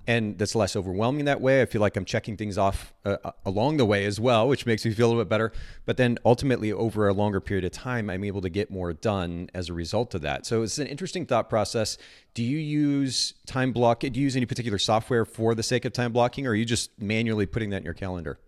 and 0.08 0.38
that's 0.38 0.56
less 0.56 0.76
overwhelming 0.76 1.26
that 1.26 1.42
way. 1.42 1.62
I 1.62 1.66
feel 1.66 1.82
like 1.82 1.96
I'm 1.96 2.06
checking 2.06 2.38
things 2.38 2.58
off 2.58 2.94
uh, 3.06 3.18
uh, 3.24 3.32
along 3.46 3.78
the 3.78 3.86
way 3.86 4.06
as 4.06 4.20
well, 4.20 4.48
which 4.48 4.66
makes 4.66 4.86
me 4.86 4.92
feel 4.92 5.08
a 5.08 5.10
little 5.10 5.24
bit 5.24 5.30
better. 5.30 5.52
But 5.86 5.98
then 5.98 6.18
ultimately, 6.26 6.72
over 6.72 7.08
a 7.08 7.14
longer 7.14 7.42
period 7.42 7.66
of 7.66 7.72
time, 7.72 8.10
I'm 8.10 8.24
able 8.24 8.42
to 8.42 8.50
get 8.50 8.70
more 8.70 8.94
done 8.94 9.50
as 9.54 9.70
a 9.70 9.74
result 9.74 10.14
of 10.14 10.22
that. 10.22 10.46
So 10.46 10.64
it's 10.64 10.78
an 10.78 10.88
interesting 10.88 11.26
thought 11.26 11.50
process. 11.50 11.98
Do 12.34 12.44
you 12.44 12.58
use 12.58 13.34
time 13.46 13.72
block? 13.72 14.02
Do 14.02 14.08
you 14.14 14.22
use 14.22 14.36
any 14.36 14.46
particular 14.46 14.78
software 14.78 15.26
for 15.26 15.56
the 15.56 15.64
sake 15.64 15.86
of 15.86 15.94
time 15.94 16.12
blocking, 16.12 16.46
or 16.46 16.52
are 16.52 16.56
you 16.56 16.66
just 16.66 17.00
manually 17.02 17.46
putting 17.46 17.72
that 17.72 17.78
in 17.78 17.86
your 17.86 17.94
calendar? 17.94 18.40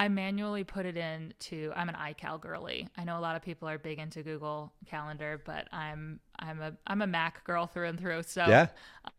I 0.00 0.08
manually 0.08 0.62
put 0.62 0.86
it 0.86 0.96
in 0.96 1.34
to 1.40 1.72
I'm 1.74 1.88
an 1.88 1.96
iCal 1.96 2.40
girly. 2.40 2.88
I 2.96 3.02
know 3.02 3.18
a 3.18 3.20
lot 3.20 3.34
of 3.34 3.42
people 3.42 3.68
are 3.68 3.78
big 3.78 3.98
into 3.98 4.22
Google 4.22 4.72
Calendar, 4.86 5.42
but 5.44 5.66
I'm 5.72 6.20
I'm 6.38 6.60
a 6.60 6.72
I'm 6.86 7.02
a 7.02 7.06
Mac 7.06 7.42
girl 7.44 7.66
through 7.66 7.88
and 7.88 7.98
through. 7.98 8.22
So 8.22 8.46
yeah. 8.46 8.68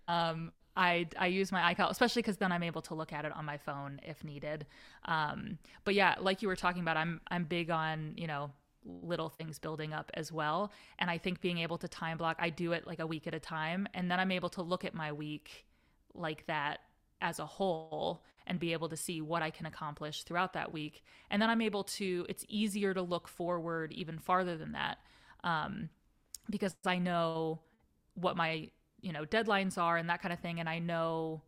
um 0.07 0.53
I 0.75 1.07
I 1.17 1.27
use 1.27 1.51
my 1.51 1.73
iCal, 1.73 1.89
especially 1.89 2.21
because 2.21 2.37
then 2.37 2.51
I'm 2.51 2.63
able 2.63 2.81
to 2.83 2.95
look 2.95 3.11
at 3.13 3.25
it 3.25 3.35
on 3.35 3.45
my 3.45 3.57
phone 3.57 3.99
if 4.03 4.23
needed. 4.23 4.65
Um, 5.05 5.57
but 5.83 5.93
yeah, 5.93 6.15
like 6.19 6.41
you 6.41 6.47
were 6.47 6.55
talking 6.55 6.81
about, 6.81 6.97
I'm 6.97 7.21
I'm 7.29 7.43
big 7.43 7.69
on 7.69 8.13
you 8.15 8.27
know 8.27 8.51
little 8.85 9.29
things 9.29 9.59
building 9.59 9.93
up 9.93 10.09
as 10.13 10.31
well, 10.31 10.71
and 10.97 11.09
I 11.09 11.17
think 11.17 11.41
being 11.41 11.59
able 11.59 11.77
to 11.79 11.87
time 11.87 12.17
block, 12.17 12.37
I 12.39 12.49
do 12.49 12.71
it 12.71 12.87
like 12.87 12.99
a 12.99 13.07
week 13.07 13.27
at 13.27 13.33
a 13.33 13.39
time, 13.39 13.87
and 13.93 14.09
then 14.09 14.19
I'm 14.19 14.31
able 14.31 14.49
to 14.49 14.61
look 14.61 14.85
at 14.85 14.93
my 14.93 15.11
week 15.11 15.65
like 16.13 16.45
that 16.47 16.79
as 17.21 17.39
a 17.39 17.45
whole 17.45 18.23
and 18.47 18.59
be 18.59 18.73
able 18.73 18.89
to 18.89 18.97
see 18.97 19.21
what 19.21 19.41
I 19.43 19.51
can 19.51 19.65
accomplish 19.65 20.23
throughout 20.23 20.53
that 20.53 20.71
week, 20.71 21.03
and 21.29 21.41
then 21.41 21.49
I'm 21.49 21.61
able 21.61 21.83
to. 21.83 22.25
It's 22.29 22.45
easier 22.47 22.93
to 22.93 23.01
look 23.01 23.27
forward 23.27 23.91
even 23.91 24.17
farther 24.19 24.57
than 24.57 24.71
that, 24.73 24.99
um, 25.43 25.89
because 26.49 26.75
I 26.85 26.99
know 26.99 27.59
what 28.13 28.37
my 28.37 28.69
you 29.01 29.11
know 29.11 29.25
deadlines 29.25 29.77
are 29.77 29.97
and 29.97 30.09
that 30.09 30.21
kind 30.21 30.33
of 30.33 30.39
thing 30.39 30.59
and 30.59 30.69
i 30.69 30.79
know 30.79 31.41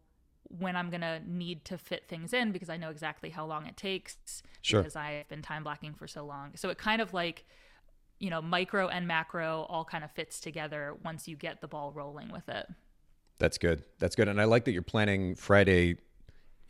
when 0.57 0.75
i'm 0.75 0.89
going 0.89 1.01
to 1.01 1.21
need 1.25 1.63
to 1.63 1.77
fit 1.77 2.07
things 2.07 2.33
in 2.33 2.51
because 2.51 2.69
i 2.69 2.77
know 2.77 2.89
exactly 2.89 3.29
how 3.29 3.45
long 3.45 3.65
it 3.65 3.77
takes 3.77 4.43
sure. 4.61 4.81
because 4.81 4.95
i've 4.95 5.27
been 5.29 5.41
time 5.41 5.63
blocking 5.63 5.93
for 5.93 6.07
so 6.07 6.25
long. 6.25 6.51
So 6.55 6.69
it 6.69 6.77
kind 6.77 7.01
of 7.01 7.13
like 7.13 7.45
you 8.19 8.29
know 8.29 8.41
micro 8.41 8.87
and 8.87 9.07
macro 9.07 9.65
all 9.69 9.85
kind 9.85 10.03
of 10.03 10.11
fits 10.11 10.39
together 10.39 10.95
once 11.03 11.27
you 11.27 11.35
get 11.35 11.61
the 11.61 11.67
ball 11.67 11.91
rolling 11.91 12.31
with 12.31 12.47
it. 12.49 12.67
That's 13.39 13.57
good. 13.57 13.83
That's 13.99 14.15
good. 14.15 14.27
And 14.27 14.39
i 14.39 14.45
like 14.45 14.65
that 14.65 14.71
you're 14.71 14.81
planning 14.81 15.35
friday 15.35 15.97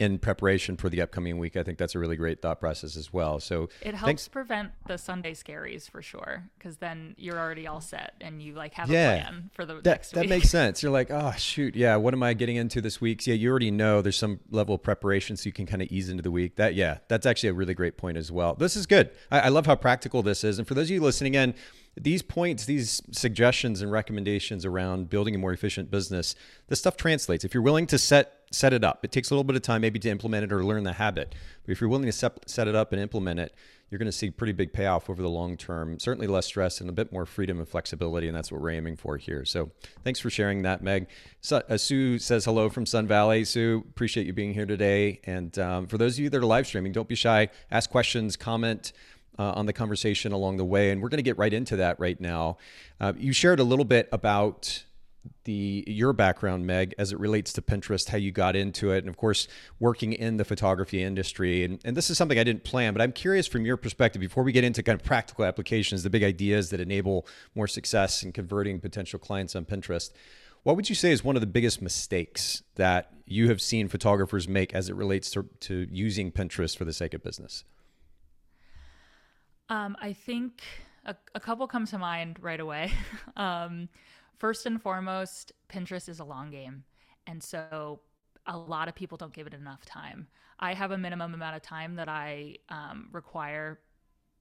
in 0.02 0.18
preparation 0.18 0.78
for 0.78 0.90
the 0.90 1.00
upcoming 1.00 1.38
week. 1.38 1.56
I 1.56 1.62
think 1.62 1.78
that's 1.78 1.94
a 1.94 2.00
really 2.00 2.16
great 2.16 2.42
thought 2.42 2.60
process 2.60 2.98
as 2.98 3.14
well. 3.14 3.40
So 3.40 3.70
it 3.82 3.94
helps 3.94 4.06
thanks. 4.06 4.28
prevent 4.28 4.72
the 4.88 4.98
Sunday 4.98 5.36
scaries 5.36 5.88
for 5.88 6.02
sure, 6.02 6.50
because 6.58 6.78
then 6.78 7.14
you're 7.20 7.38
already 7.38 7.68
all 7.68 7.82
set 7.82 8.16
and 8.20 8.42
you 8.42 8.56
like 8.56 8.74
have 8.74 8.90
yeah, 8.90 9.14
a 9.14 9.22
plan 9.22 9.52
for 9.54 9.64
the 9.64 9.76
that, 9.76 9.86
next 9.86 10.14
week. 10.16 10.24
That 10.24 10.30
makes 10.30 10.50
sense. 10.50 10.82
You're 10.82 10.92
like, 10.92 11.12
oh 11.12 11.34
shoot, 11.38 11.76
yeah, 11.76 11.98
what 11.98 12.16
am 12.16 12.24
I 12.24 12.34
getting 12.34 12.56
into 12.56 12.82
this 12.82 13.00
week? 13.00 13.22
So, 13.22 13.30
yeah, 13.30 13.38
you 13.38 13.52
already 13.52 13.70
know 13.70 14.02
there's 14.02 14.18
some 14.18 14.40
level 14.50 14.74
of 14.74 14.82
preparation, 14.82 15.38
so 15.38 15.46
you 15.46 15.54
can 15.54 15.68
kind 15.68 15.84
of 15.84 15.92
ease 15.92 16.10
into 16.10 16.24
the 16.24 16.32
week. 16.32 16.56
That 16.56 16.74
yeah, 16.74 16.98
that's 17.08 17.28
actually 17.28 17.50
a 17.50 17.54
really 17.54 17.76
great 17.76 17.96
point 17.96 18.18
as 18.18 18.32
well. 18.32 18.56
This 18.56 18.76
is 18.76 18.88
good. 18.88 19.12
I, 19.30 19.42
I 19.42 19.48
love 19.50 19.68
how 19.68 19.76
practical 19.76 20.24
this 20.24 20.44
is, 20.44 20.58
and 20.58 20.68
for 20.68 20.74
those 20.74 20.88
of 20.88 20.92
you 20.96 21.02
listening 21.02 21.36
in 21.36 21.54
these 21.96 22.22
points, 22.22 22.66
these 22.66 23.02
suggestions 23.12 23.82
and 23.82 23.92
recommendations 23.92 24.66
around 24.66 25.10
building 25.10 25.36
a 25.36 25.38
more 25.38 25.52
efficient 25.52 25.92
business, 25.92 26.36
this 26.68 26.80
stuff 26.80 26.96
translates. 26.96 27.44
If 27.44 27.54
you're 27.54 27.64
willing 27.64 27.88
to 27.88 27.98
set 27.98 28.38
set 28.54 28.74
it 28.74 28.84
up, 28.84 29.04
it 29.06 29.12
takes 29.12 29.30
a 29.32 29.34
little 29.34 29.46
bit 29.46 29.56
of 29.56 29.62
time 29.62 29.82
maybe 29.82 29.98
to 29.98 30.10
implement 30.10 30.44
it 30.44 30.52
or 30.52 30.64
learn 30.64 30.84
the 30.84 30.94
habit. 30.94 31.34
But 31.64 31.72
if 31.72 31.80
you're 31.80 31.90
willing 31.90 32.06
to 32.08 32.12
set, 32.12 32.50
set 32.50 32.68
it 32.68 32.76
up 32.76 32.92
and 32.92 33.02
implement 33.02 33.40
it, 33.40 33.56
you're 33.90 34.00
going 34.00 34.08
to 34.08 34.12
see 34.12 34.30
pretty 34.30 34.54
big 34.54 34.72
payoff 34.72 35.10
over 35.10 35.22
the 35.22 35.30
long 35.30 35.58
term. 35.58 36.00
Certainly 36.00 36.28
less 36.28 36.46
stress 36.46 36.80
and 36.80 36.90
a 36.90 36.94
bit 36.94 37.12
more 37.12 37.26
freedom 37.26 37.60
and 37.60 37.68
flexibility, 37.68 38.28
and 38.28 38.36
that's 38.36 38.52
what 38.52 38.62
we're 38.62 38.72
aiming 38.72 38.96
for 38.96 39.18
here. 39.18 39.44
So 39.44 39.72
thanks 40.04 40.20
for 40.20 40.30
sharing 40.30 40.62
that, 40.62 40.82
Meg. 40.82 41.08
So, 41.42 41.62
uh, 41.70 41.78
Sue 41.78 42.18
says 42.18 42.46
hello 42.46 42.70
from 42.70 42.86
Sun 42.86 43.08
Valley. 43.08 43.44
Sue, 43.44 43.84
appreciate 43.90 44.26
you 44.26 44.34
being 44.34 44.54
here 44.54 44.66
today. 44.66 45.20
And 45.26 45.58
um, 45.60 45.88
for 45.88 45.98
those 45.98 46.16
of 46.16 46.20
you 46.20 46.30
that 46.30 46.38
are 46.38 46.46
live 46.46 46.68
streaming, 46.68 46.94
don't 46.94 47.08
be 47.08 47.16
shy. 47.16 47.50
Ask 47.70 47.90
questions, 47.90 48.38
comment 48.38 48.94
uh, 49.40 49.54
on 49.54 49.66
the 49.66 49.74
conversation 49.74 50.32
along 50.32 50.58
the 50.58 50.66
way. 50.66 50.92
And 50.92 51.02
we're 51.02 51.10
going 51.10 51.18
to 51.18 51.24
get 51.24 51.38
right 51.38 51.54
into 51.54 51.76
that 51.78 52.00
right 52.00 52.20
now. 52.20 52.58
Uh, 53.00 53.14
you 53.18 53.34
shared 53.34 53.60
a 53.60 53.64
little 53.64 53.86
bit 53.86 54.10
about 54.12 54.84
the 55.44 55.84
your 55.88 56.14
background, 56.14 56.66
Meg, 56.66 56.96
as 56.98 57.12
it 57.12 57.20
relates 57.20 57.54
to 57.54 57.62
Pinterest, 57.62 58.10
how 58.10 58.18
you 58.18 58.32
got 58.32 58.56
into 58.56 58.92
it, 58.92 59.00
and 59.00 59.08
of 59.08 59.18
course, 59.18 59.48
working 59.80 60.14
in 60.14 60.38
the 60.38 60.46
photography 60.46 61.04
industry. 61.04 61.64
And, 61.64 61.80
and 61.86 61.96
this 61.96 62.10
is 62.10 62.18
something 62.18 62.40
I 62.40 62.44
didn't 62.44 62.64
plan, 62.64 62.94
but 62.94 63.02
I'm 63.02 63.12
curious 63.12 63.48
from 63.48 63.66
your 63.66 63.78
perspective, 63.78 64.20
before 64.20 64.44
we 64.44 64.52
get 64.52 64.64
into 64.64 64.82
kind 64.82 65.00
of 65.00 65.06
practical 65.06 65.46
applications, 65.46 66.02
the 66.04 66.10
big 66.10 66.24
ideas 66.24 66.72
that 66.72 66.80
enable 66.80 67.28
more 67.54 67.68
success 67.68 68.24
in 68.24 68.32
converting 68.32 68.80
potential 68.80 69.20
clients 69.20 69.56
on 69.56 69.66
Pinterest. 69.66 70.12
What 70.64 70.76
would 70.76 70.90
you 70.90 70.96
say 70.96 71.12
is 71.12 71.24
one 71.24 71.36
of 71.36 71.42
the 71.42 71.48
biggest 71.48 71.82
mistakes 71.82 72.62
that 72.76 73.12
you 73.26 73.50
have 73.50 73.62
seen 73.62 73.88
photographers 73.88 74.48
make 74.48 74.76
as 74.76 74.90
it 74.90 74.96
relates 74.96 75.32
to, 75.32 75.48
to 75.62 75.88
using 75.92 76.32
Pinterest 76.32 76.78
for 76.78 76.86
the 76.86 76.94
sake 76.94 77.14
of 77.14 77.24
business? 77.24 77.64
Um, 79.72 79.96
I 80.02 80.12
think 80.12 80.64
a, 81.06 81.16
a, 81.34 81.40
couple 81.40 81.66
come 81.66 81.86
to 81.86 81.98
mind 81.98 82.40
right 82.42 82.60
away. 82.60 82.92
um, 83.38 83.88
first 84.38 84.66
and 84.66 84.82
foremost, 84.82 85.54
Pinterest 85.70 86.10
is 86.10 86.20
a 86.20 86.26
long 86.26 86.52
game. 86.52 86.84
And 87.26 87.42
so 87.42 88.02
a 88.46 88.58
lot 88.58 88.90
of 88.90 88.96
people 88.96 89.18
don't 89.18 89.34
give 89.34 89.48
it 89.48 89.54
enough 89.54 89.86
time. 89.86 90.28
I 90.60 90.74
have 90.74 90.92
a 90.92 90.98
minimum 90.98 91.34
amount 91.34 91.56
of 91.56 91.62
time 91.62 91.96
that 91.96 92.10
I 92.10 92.58
um, 92.68 93.08
require 93.14 93.80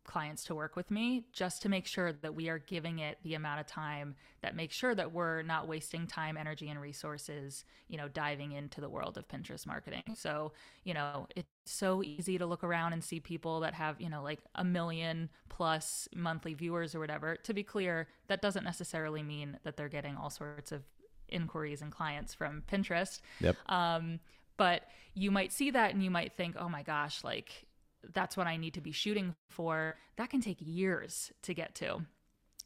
clients 0.04 0.45
to 0.45 0.54
work 0.54 0.76
with 0.76 0.90
me 0.90 1.25
just 1.33 1.62
to 1.62 1.69
make 1.69 1.87
sure 1.87 2.12
that 2.12 2.35
we 2.35 2.49
are 2.49 2.59
giving 2.59 2.99
it 2.99 3.19
the 3.23 3.35
amount 3.35 3.61
of 3.61 3.66
time 3.66 4.16
that 4.42 4.57
makes 4.57 4.75
sure 4.75 4.95
that 4.95 5.12
we're 5.12 5.42
not 5.42 5.69
wasting 5.69 6.07
time, 6.07 6.37
energy, 6.37 6.69
and 6.69 6.80
resources, 6.80 7.64
you 7.88 7.97
know, 7.97 8.09
diving 8.09 8.52
into 8.52 8.80
the 8.80 8.88
world 8.88 9.16
of 9.19 9.28
Pinterest 9.28 9.66
marketing. 9.66 10.02
So, 10.14 10.52
you 10.85 10.95
know, 10.95 11.26
it's 11.37 11.49
so 11.66 12.02
easy 12.02 12.38
to 12.38 12.47
look 12.47 12.64
around 12.64 12.92
and 12.92 13.04
see 13.04 13.21
people 13.21 13.61
that 13.61 13.75
have, 13.75 14.00
you 14.00 14.09
know, 14.09 14.23
like 14.23 14.40
a 14.54 14.64
million 14.64 15.28
plus 15.49 16.09
monthly 16.14 16.54
viewers 16.54 16.95
or 16.95 17.00
whatever. 17.00 17.37
To 17.37 17.54
be 17.54 17.62
clear, 17.62 18.09
that 18.28 18.42
doesn't 18.42 18.64
necessarily 18.64 19.23
mean 19.23 19.59
that 19.64 19.76
they're 19.76 19.88
getting 19.88 20.16
all 20.16 20.30
sorts 20.30 20.73
of 20.73 20.83
inquiries 21.28 21.83
and 21.83 21.92
clients 21.92 22.35
from 22.35 22.62
Pinterest. 22.71 23.21
Yep. 23.40 23.57
Um, 23.66 24.21
but 24.57 24.83
you 25.14 25.30
might 25.30 25.52
see 25.52 25.71
that 25.71 25.95
and 25.95 26.02
you 26.02 26.11
might 26.11 26.33
think, 26.37 26.57
oh 26.59 26.69
my 26.69 26.83
gosh, 26.83 27.25
like 27.25 27.66
that's 28.12 28.37
what 28.37 28.47
I 28.47 28.57
need 28.57 28.75
to 28.75 28.80
be 28.80 28.92
shooting 28.92 29.35
for. 29.49 29.97
That 30.16 30.30
can 30.30 30.40
take 30.40 30.59
years 30.61 31.33
to 31.42 31.54
get 31.54 31.75
to. 31.76 32.02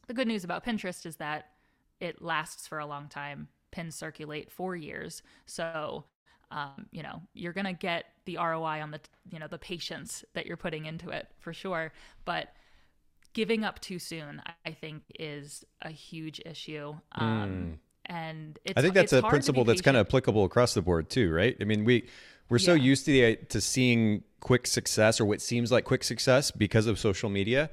The 0.07 0.13
good 0.13 0.27
news 0.27 0.43
about 0.43 0.65
Pinterest 0.65 1.05
is 1.05 1.17
that 1.17 1.51
it 1.99 2.21
lasts 2.21 2.67
for 2.67 2.79
a 2.79 2.85
long 2.85 3.07
time. 3.07 3.47
Pins 3.71 3.95
circulate 3.95 4.51
for 4.51 4.75
years. 4.75 5.21
So, 5.45 6.05
um, 6.51 6.87
you 6.91 7.03
know, 7.03 7.21
you're 7.33 7.53
going 7.53 7.65
to 7.65 7.73
get 7.73 8.05
the 8.25 8.37
ROI 8.37 8.81
on 8.81 8.91
the, 8.91 8.99
you 9.29 9.39
know, 9.39 9.47
the 9.47 9.57
patience 9.57 10.23
that 10.33 10.45
you're 10.45 10.57
putting 10.57 10.85
into 10.85 11.09
it 11.09 11.27
for 11.39 11.53
sure. 11.53 11.91
But 12.23 12.49
giving 13.33 13.63
up 13.63 13.79
too 13.79 13.99
soon, 13.99 14.41
I 14.65 14.71
think, 14.71 15.03
is 15.19 15.65
a 15.81 15.89
huge 15.89 16.41
issue. 16.45 16.95
Um, 17.11 17.49
mm. 17.51 17.77
And 18.07 18.59
I 18.75 18.81
think 18.81 18.93
that's 18.93 19.13
a 19.13 19.21
principle 19.23 19.63
that's 19.63 19.81
kind 19.81 19.97
of 19.97 20.07
applicable 20.07 20.45
across 20.45 20.73
the 20.75 20.81
board 20.81 21.09
too, 21.09 21.31
right? 21.31 21.57
I 21.59 21.63
mean, 21.63 21.85
we 21.85 22.07
we're 22.49 22.59
so 22.59 22.73
used 22.73 23.05
to 23.05 23.11
the, 23.11 23.35
to 23.49 23.61
seeing 23.61 24.23
quick 24.39 24.67
success 24.67 25.19
or 25.19 25.25
what 25.25 25.41
seems 25.41 25.71
like 25.71 25.85
quick 25.85 26.03
success 26.03 26.51
because 26.51 26.85
of 26.87 26.99
social 26.99 27.29
media. 27.29 27.69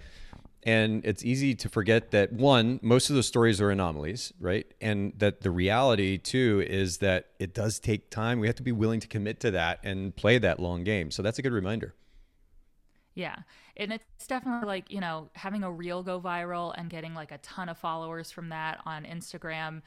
And 0.64 1.04
it's 1.04 1.24
easy 1.24 1.54
to 1.56 1.68
forget 1.68 2.12
that 2.12 2.32
one, 2.32 2.78
most 2.82 3.10
of 3.10 3.16
the 3.16 3.22
stories 3.22 3.60
are 3.60 3.70
anomalies, 3.70 4.32
right? 4.38 4.66
And 4.80 5.12
that 5.18 5.40
the 5.40 5.50
reality 5.50 6.18
too 6.18 6.64
is 6.66 6.98
that 6.98 7.30
it 7.40 7.52
does 7.52 7.80
take 7.80 8.10
time. 8.10 8.38
We 8.38 8.46
have 8.46 8.56
to 8.56 8.62
be 8.62 8.72
willing 8.72 9.00
to 9.00 9.08
commit 9.08 9.40
to 9.40 9.50
that 9.50 9.80
and 9.82 10.14
play 10.14 10.38
that 10.38 10.60
long 10.60 10.84
game. 10.84 11.10
So 11.10 11.20
that's 11.20 11.38
a 11.38 11.42
good 11.42 11.52
reminder. 11.52 11.94
Yeah. 13.14 13.36
And 13.76 13.92
it's 13.92 14.26
definitely 14.26 14.66
like, 14.66 14.90
you 14.90 15.00
know, 15.00 15.28
having 15.34 15.64
a 15.64 15.70
reel 15.70 16.02
go 16.02 16.20
viral 16.20 16.72
and 16.78 16.88
getting 16.88 17.12
like 17.12 17.32
a 17.32 17.38
ton 17.38 17.68
of 17.68 17.76
followers 17.76 18.30
from 18.30 18.48
that 18.50 18.80
on 18.86 19.04
Instagram. 19.04 19.82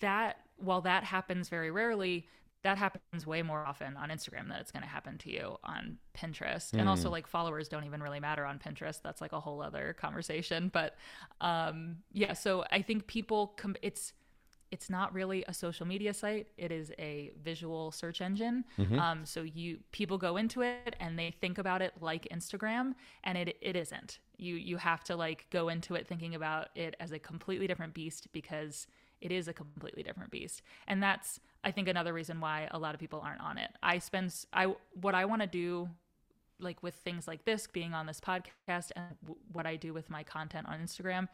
That, 0.00 0.38
while 0.58 0.80
that 0.82 1.04
happens 1.04 1.48
very 1.48 1.70
rarely, 1.70 2.26
that 2.64 2.78
happens 2.78 3.26
way 3.26 3.42
more 3.42 3.64
often 3.64 3.96
on 3.96 4.08
Instagram 4.08 4.48
than 4.48 4.58
it's 4.58 4.72
going 4.72 4.82
to 4.82 4.88
happen 4.88 5.18
to 5.18 5.30
you 5.30 5.56
on 5.62 5.98
Pinterest. 6.16 6.72
Mm. 6.72 6.80
And 6.80 6.88
also, 6.88 7.08
hmm. 7.08 7.12
like, 7.12 7.26
followers 7.26 7.68
don't 7.68 7.84
even 7.84 8.02
really 8.02 8.20
matter 8.20 8.44
on 8.44 8.58
Pinterest. 8.58 9.00
That's 9.02 9.20
like 9.20 9.32
a 9.32 9.40
whole 9.40 9.62
other 9.62 9.94
conversation. 9.98 10.70
But 10.84 10.96
um, 11.40 11.98
yeah, 12.12 12.32
so 12.32 12.64
I 12.72 12.82
think 12.82 13.06
people, 13.06 13.54
com- 13.56 13.76
it's, 13.80 14.12
it's 14.72 14.90
not 14.90 15.14
really 15.14 15.44
a 15.46 15.54
social 15.54 15.86
media 15.86 16.12
site. 16.12 16.48
It 16.58 16.72
is 16.72 16.90
a 16.98 17.30
visual 17.40 17.92
search 17.92 18.20
engine. 18.20 18.64
Mm-hmm. 18.76 18.98
Um, 18.98 19.24
so 19.24 19.42
you 19.42 19.78
people 19.92 20.18
go 20.18 20.36
into 20.36 20.62
it 20.62 20.96
and 20.98 21.16
they 21.16 21.32
think 21.40 21.58
about 21.58 21.80
it 21.80 21.92
like 22.00 22.26
Instagram, 22.32 22.94
and 23.22 23.38
it 23.38 23.56
it 23.60 23.76
isn't. 23.76 24.18
You 24.36 24.56
you 24.56 24.76
have 24.78 25.04
to 25.04 25.14
like 25.14 25.46
go 25.50 25.68
into 25.68 25.94
it 25.94 26.08
thinking 26.08 26.34
about 26.34 26.70
it 26.74 26.96
as 26.98 27.12
a 27.12 27.20
completely 27.20 27.68
different 27.68 27.94
beast 27.94 28.26
because 28.32 28.88
it 29.20 29.32
is 29.32 29.48
a 29.48 29.52
completely 29.52 30.02
different 30.02 30.30
beast, 30.30 30.62
and 30.86 31.02
that's 31.02 31.40
I 31.62 31.70
think 31.70 31.88
another 31.88 32.12
reason 32.12 32.40
why 32.40 32.68
a 32.70 32.78
lot 32.78 32.94
of 32.94 33.00
people 33.00 33.20
aren't 33.20 33.40
on 33.40 33.58
it. 33.58 33.70
I 33.82 33.98
spend 33.98 34.34
I 34.52 34.74
what 35.00 35.14
I 35.14 35.24
want 35.24 35.42
to 35.42 35.48
do 35.48 35.88
like 36.60 36.82
with 36.82 36.94
things 36.94 37.26
like 37.26 37.44
this 37.44 37.66
being 37.66 37.94
on 37.94 38.06
this 38.06 38.20
podcast 38.20 38.92
and 38.94 39.16
w- 39.22 39.40
what 39.52 39.66
I 39.66 39.76
do 39.76 39.92
with 39.92 40.08
my 40.08 40.22
content 40.22 40.68
on 40.68 40.78
Instagram 40.78 41.28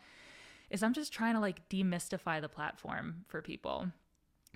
is 0.71 0.83
I'm 0.83 0.95
just 0.95 1.13
trying 1.13 1.35
to 1.35 1.41
like 1.41 1.69
demystify 1.69 2.41
the 2.41 2.49
platform 2.49 3.25
for 3.29 3.43
people 3.43 3.89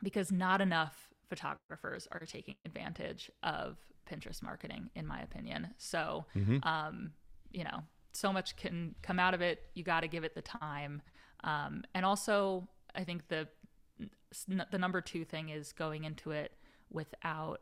because 0.03 0.33
not 0.33 0.63
enough 0.63 1.11
photographers 1.29 2.09
are 2.13 2.21
taking 2.21 2.55
advantage 2.65 3.31
of 3.43 3.77
Pinterest 4.11 4.43
marketing 4.43 4.91
in 4.95 5.07
my 5.07 5.21
opinion. 5.21 5.75
So 5.77 6.25
mm-hmm. 6.35 6.67
um 6.67 7.13
you 7.55 7.65
know, 7.65 7.83
so 8.13 8.33
much 8.33 8.57
can 8.57 8.95
come 9.01 9.19
out 9.19 9.33
of 9.33 9.41
it. 9.41 9.63
You 9.75 9.85
got 9.85 10.01
to 10.01 10.09
give 10.09 10.25
it 10.25 10.35
the 10.35 10.43
time. 10.43 11.01
Um, 11.45 11.85
and 11.95 12.05
also, 12.05 12.69
I 12.95 13.05
think 13.05 13.29
the 13.29 13.49
the 14.71 14.79
number 14.79 15.01
two 15.01 15.25
thing 15.25 15.49
is 15.49 15.73
going 15.73 16.05
into 16.05 16.33
it 16.33 16.53
without 16.91 17.61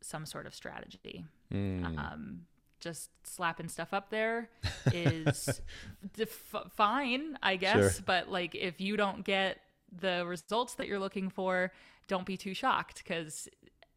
some 0.00 0.26
sort 0.26 0.46
of 0.46 0.54
strategy. 0.54 1.24
Mm. 1.52 1.98
Um, 1.98 2.40
just 2.80 3.10
slapping 3.24 3.68
stuff 3.68 3.94
up 3.94 4.10
there 4.10 4.48
is 4.92 5.60
def- 6.14 6.54
fine, 6.74 7.38
I 7.42 7.56
guess. 7.56 7.74
Sure. 7.96 8.04
But 8.04 8.30
like, 8.30 8.54
if 8.54 8.80
you 8.80 8.96
don't 8.96 9.24
get 9.24 9.58
the 10.00 10.24
results 10.26 10.74
that 10.74 10.86
you're 10.86 10.98
looking 10.98 11.30
for, 11.30 11.72
don't 12.08 12.26
be 12.26 12.36
too 12.36 12.54
shocked 12.54 13.02
because 13.02 13.48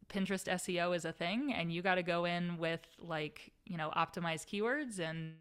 Pinterest 0.10 0.48
SEO 0.48 0.96
is 0.96 1.06
a 1.06 1.12
thing, 1.12 1.54
and 1.54 1.72
you 1.72 1.82
got 1.82 1.96
to 1.96 2.04
go 2.04 2.26
in 2.26 2.58
with 2.58 2.82
like 3.00 3.52
you 3.66 3.78
know 3.78 3.92
optimized 3.96 4.48
keywords 4.48 5.00
and 5.00 5.34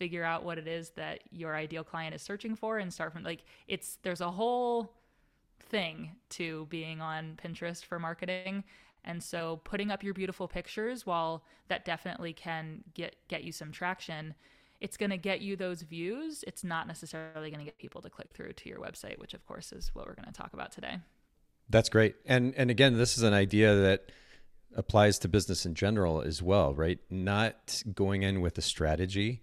figure 0.00 0.24
out 0.24 0.44
what 0.44 0.56
it 0.56 0.66
is 0.66 0.88
that 0.96 1.20
your 1.30 1.54
ideal 1.54 1.84
client 1.84 2.14
is 2.14 2.22
searching 2.22 2.56
for 2.56 2.78
and 2.78 2.90
start 2.90 3.12
from 3.12 3.22
like 3.22 3.44
it's 3.68 3.98
there's 4.02 4.22
a 4.22 4.30
whole 4.30 4.94
thing 5.68 6.12
to 6.30 6.66
being 6.70 7.02
on 7.02 7.38
Pinterest 7.42 7.84
for 7.84 7.98
marketing. 7.98 8.64
And 9.04 9.22
so 9.22 9.60
putting 9.62 9.90
up 9.90 10.02
your 10.02 10.14
beautiful 10.14 10.48
pictures, 10.48 11.04
while 11.04 11.44
that 11.68 11.84
definitely 11.84 12.32
can 12.32 12.82
get 12.94 13.14
get 13.28 13.44
you 13.44 13.52
some 13.52 13.72
traction, 13.72 14.34
it's 14.80 14.96
going 14.96 15.10
to 15.10 15.18
get 15.18 15.42
you 15.42 15.54
those 15.54 15.82
views. 15.82 16.44
It's 16.46 16.64
not 16.64 16.86
necessarily 16.86 17.50
going 17.50 17.60
to 17.60 17.66
get 17.66 17.78
people 17.78 18.00
to 18.00 18.08
click 18.08 18.30
through 18.32 18.54
to 18.54 18.68
your 18.70 18.78
website, 18.78 19.18
which 19.18 19.34
of 19.34 19.46
course 19.46 19.70
is 19.70 19.90
what 19.92 20.06
we're 20.06 20.14
going 20.14 20.32
to 20.32 20.32
talk 20.32 20.54
about 20.54 20.72
today. 20.72 20.96
That's 21.68 21.90
great. 21.90 22.16
And 22.24 22.54
and 22.56 22.70
again, 22.70 22.96
this 22.96 23.18
is 23.18 23.22
an 23.22 23.34
idea 23.34 23.74
that 23.76 24.10
applies 24.74 25.18
to 25.18 25.28
business 25.28 25.66
in 25.66 25.74
general 25.74 26.22
as 26.22 26.42
well, 26.42 26.74
right? 26.74 26.98
Not 27.10 27.82
going 27.94 28.22
in 28.22 28.40
with 28.40 28.56
a 28.56 28.62
strategy. 28.62 29.42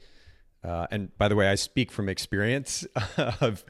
Uh, 0.64 0.88
and 0.92 1.16
by 1.18 1.28
the 1.28 1.36
way, 1.36 1.48
I 1.48 1.56
speak 1.56 1.92
from 1.92 2.10
experience 2.10 2.86
of 3.42 3.64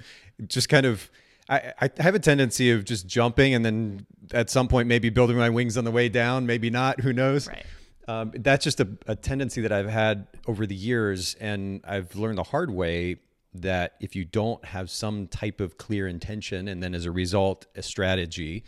just 0.48 0.70
kind 0.70 0.86
of 0.86 1.10
I, 1.50 1.74
I 1.80 1.90
have 2.00 2.16
a 2.16 2.20
tendency 2.20 2.72
of 2.72 2.84
just 2.86 3.08
jumping 3.08 3.54
and 3.54 3.66
then 3.66 4.06
at 4.34 4.50
some 4.50 4.68
point 4.68 4.88
maybe 4.88 5.10
building 5.10 5.38
my 5.38 5.50
wings 5.50 5.78
on 5.78 5.86
the 5.86 5.92
way 5.92 6.10
down, 6.10 6.46
maybe 6.46 6.70
not, 6.70 7.00
who 7.02 7.14
knows? 7.14 7.48
Right. 7.48 7.66
Um, 8.08 8.32
that's 8.36 8.64
just 8.64 8.80
a, 8.80 8.88
a 9.06 9.16
tendency 9.16 9.62
that 9.62 9.72
I've 9.72 9.90
had 9.90 10.28
over 10.46 10.66
the 10.66 10.76
years. 10.76 11.36
And 11.36 11.82
I've 11.86 12.16
learned 12.16 12.38
the 12.38 12.44
hard 12.44 12.72
way 12.72 13.18
that 13.54 13.96
if 14.00 14.16
you 14.16 14.24
don't 14.26 14.64
have 14.66 14.90
some 14.90 15.28
type 15.28 15.62
of 15.62 15.78
clear 15.78 16.08
intention 16.08 16.68
and 16.68 16.82
then 16.82 16.94
as 16.94 17.06
a 17.06 17.12
result, 17.12 17.66
a 17.76 17.82
strategy, 17.82 18.64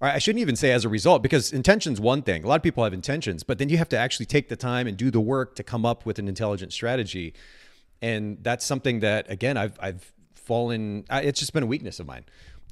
I 0.00 0.18
shouldn't 0.18 0.40
even 0.40 0.54
say 0.54 0.70
as 0.70 0.84
a 0.84 0.88
result 0.88 1.22
because 1.22 1.52
intention's 1.52 2.00
one 2.00 2.22
thing. 2.22 2.44
A 2.44 2.46
lot 2.46 2.56
of 2.56 2.62
people 2.62 2.84
have 2.84 2.92
intentions, 2.92 3.42
but 3.42 3.58
then 3.58 3.68
you 3.68 3.78
have 3.78 3.88
to 3.88 3.98
actually 3.98 4.26
take 4.26 4.48
the 4.48 4.56
time 4.56 4.86
and 4.86 4.96
do 4.96 5.10
the 5.10 5.20
work 5.20 5.56
to 5.56 5.64
come 5.64 5.84
up 5.84 6.06
with 6.06 6.18
an 6.20 6.28
intelligent 6.28 6.72
strategy. 6.72 7.34
And 8.00 8.38
that's 8.42 8.64
something 8.64 9.00
that 9.00 9.28
again 9.30 9.56
I've 9.56 9.76
I've 9.80 10.12
fallen 10.34 11.04
it's 11.10 11.40
just 11.40 11.52
been 11.52 11.62
a 11.62 11.66
weakness 11.66 12.00
of 12.00 12.06
mine 12.06 12.24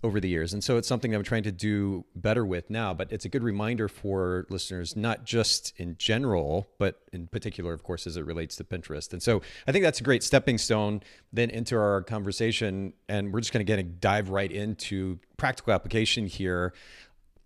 over 0.03 0.21
the 0.21 0.29
years 0.29 0.53
and 0.53 0.63
so 0.63 0.77
it's 0.77 0.89
something 0.89 1.15
i'm 1.15 1.23
trying 1.23 1.43
to 1.43 1.53
do 1.53 2.05
better 2.15 2.45
with 2.45 2.69
now 2.71 2.93
but 2.95 3.11
it's 3.11 3.25
a 3.25 3.29
good 3.29 3.43
reminder 3.43 3.89
for 3.89 4.47
listeners 4.51 4.95
not 4.95 5.25
just 5.25 5.73
in 5.79 5.97
general 5.99 6.67
but 6.79 7.01
in 7.13 7.27
particular 7.27 7.73
of 7.73 7.83
course 7.83 8.07
as 8.07 8.17
it 8.17 8.25
relates 8.25 8.57
to 8.57 8.65
pinterest 8.65 9.13
and 9.13 9.23
so 9.23 9.43
i 9.67 9.73
think 9.73 9.83
that's 9.83 10.01
a 10.01 10.03
great 10.03 10.23
stepping 10.23 10.59
stone 10.59 11.03
then 11.33 11.51
into 11.51 11.77
our 11.77 12.03
conversation 12.03 12.93
and 13.09 13.33
we're 13.33 13.41
just 13.41 13.53
going 13.53 13.65
to 13.65 13.71
get 13.71 13.79
a 13.79 13.83
dive 13.83 14.29
right 14.29 14.53
into 14.53 15.19
practical 15.37 15.73
application 15.73 16.27
here 16.27 16.73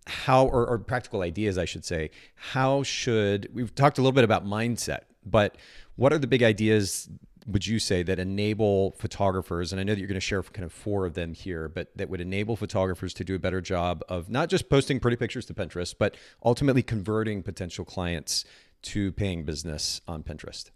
how 0.07 0.47
or, 0.47 0.67
or 0.67 0.77
practical 0.79 1.21
ideas 1.21 1.57
i 1.57 1.65
should 1.65 1.85
say 1.85 2.09
how 2.35 2.83
should 2.83 3.49
we've 3.53 3.73
talked 3.75 3.97
a 3.97 4.01
little 4.01 4.11
bit 4.11 4.23
about 4.23 4.45
mindset 4.45 5.01
but 5.25 5.57
what 5.95 6.11
are 6.11 6.17
the 6.17 6.27
big 6.27 6.41
ideas 6.41 7.09
would 7.47 7.65
you 7.65 7.79
say 7.79 8.03
that 8.03 8.19
enable 8.19 8.91
photographers, 8.91 9.71
and 9.71 9.79
I 9.79 9.83
know 9.83 9.93
that 9.93 9.99
you're 9.99 10.07
going 10.07 10.15
to 10.15 10.21
share 10.21 10.43
kind 10.43 10.65
of 10.65 10.71
four 10.71 11.05
of 11.05 11.13
them 11.13 11.33
here, 11.33 11.67
but 11.67 11.89
that 11.95 12.09
would 12.09 12.21
enable 12.21 12.55
photographers 12.55 13.13
to 13.15 13.23
do 13.23 13.35
a 13.35 13.39
better 13.39 13.61
job 13.61 14.03
of 14.09 14.29
not 14.29 14.49
just 14.49 14.69
posting 14.69 14.99
pretty 14.99 15.17
pictures 15.17 15.45
to 15.47 15.53
Pinterest, 15.53 15.95
but 15.97 16.15
ultimately 16.43 16.83
converting 16.83 17.41
potential 17.41 17.83
clients 17.83 18.45
to 18.83 19.11
paying 19.13 19.43
business 19.43 20.01
on 20.07 20.23
Pinterest? 20.23 20.69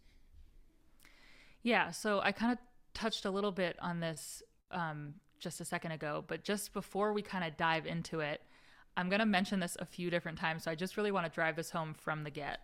Yeah, 1.62 1.92
so 1.92 2.20
I 2.22 2.32
kind 2.32 2.52
of 2.52 2.58
touched 2.94 3.26
a 3.26 3.32
little 3.32 3.52
bit 3.52 3.76
on 3.82 4.00
this 4.00 4.44
um, 4.72 5.16
just 5.40 5.62
a 5.62 5.66
second 5.66 5.92
ago, 5.92 6.24
but 6.28 6.44
just 6.44 6.74
before 6.74 7.14
we 7.14 7.22
kind 7.22 7.44
of 7.44 7.58
dive 7.58 7.86
into 7.86 8.20
it, 8.20 8.42
I'm 8.98 9.10
going 9.10 9.20
to 9.20 9.26
mention 9.26 9.60
this 9.60 9.78
a 9.80 9.86
few 9.86 10.10
different 10.10 10.38
times. 10.38 10.64
So 10.64 10.72
I 10.72 10.76
just 10.76 10.98
really 10.98 11.12
want 11.12 11.26
to 11.26 11.32
drive 11.32 11.56
this 11.56 11.72
home 11.72 11.94
from 11.94 12.24
the 12.24 12.30
get. 12.30 12.62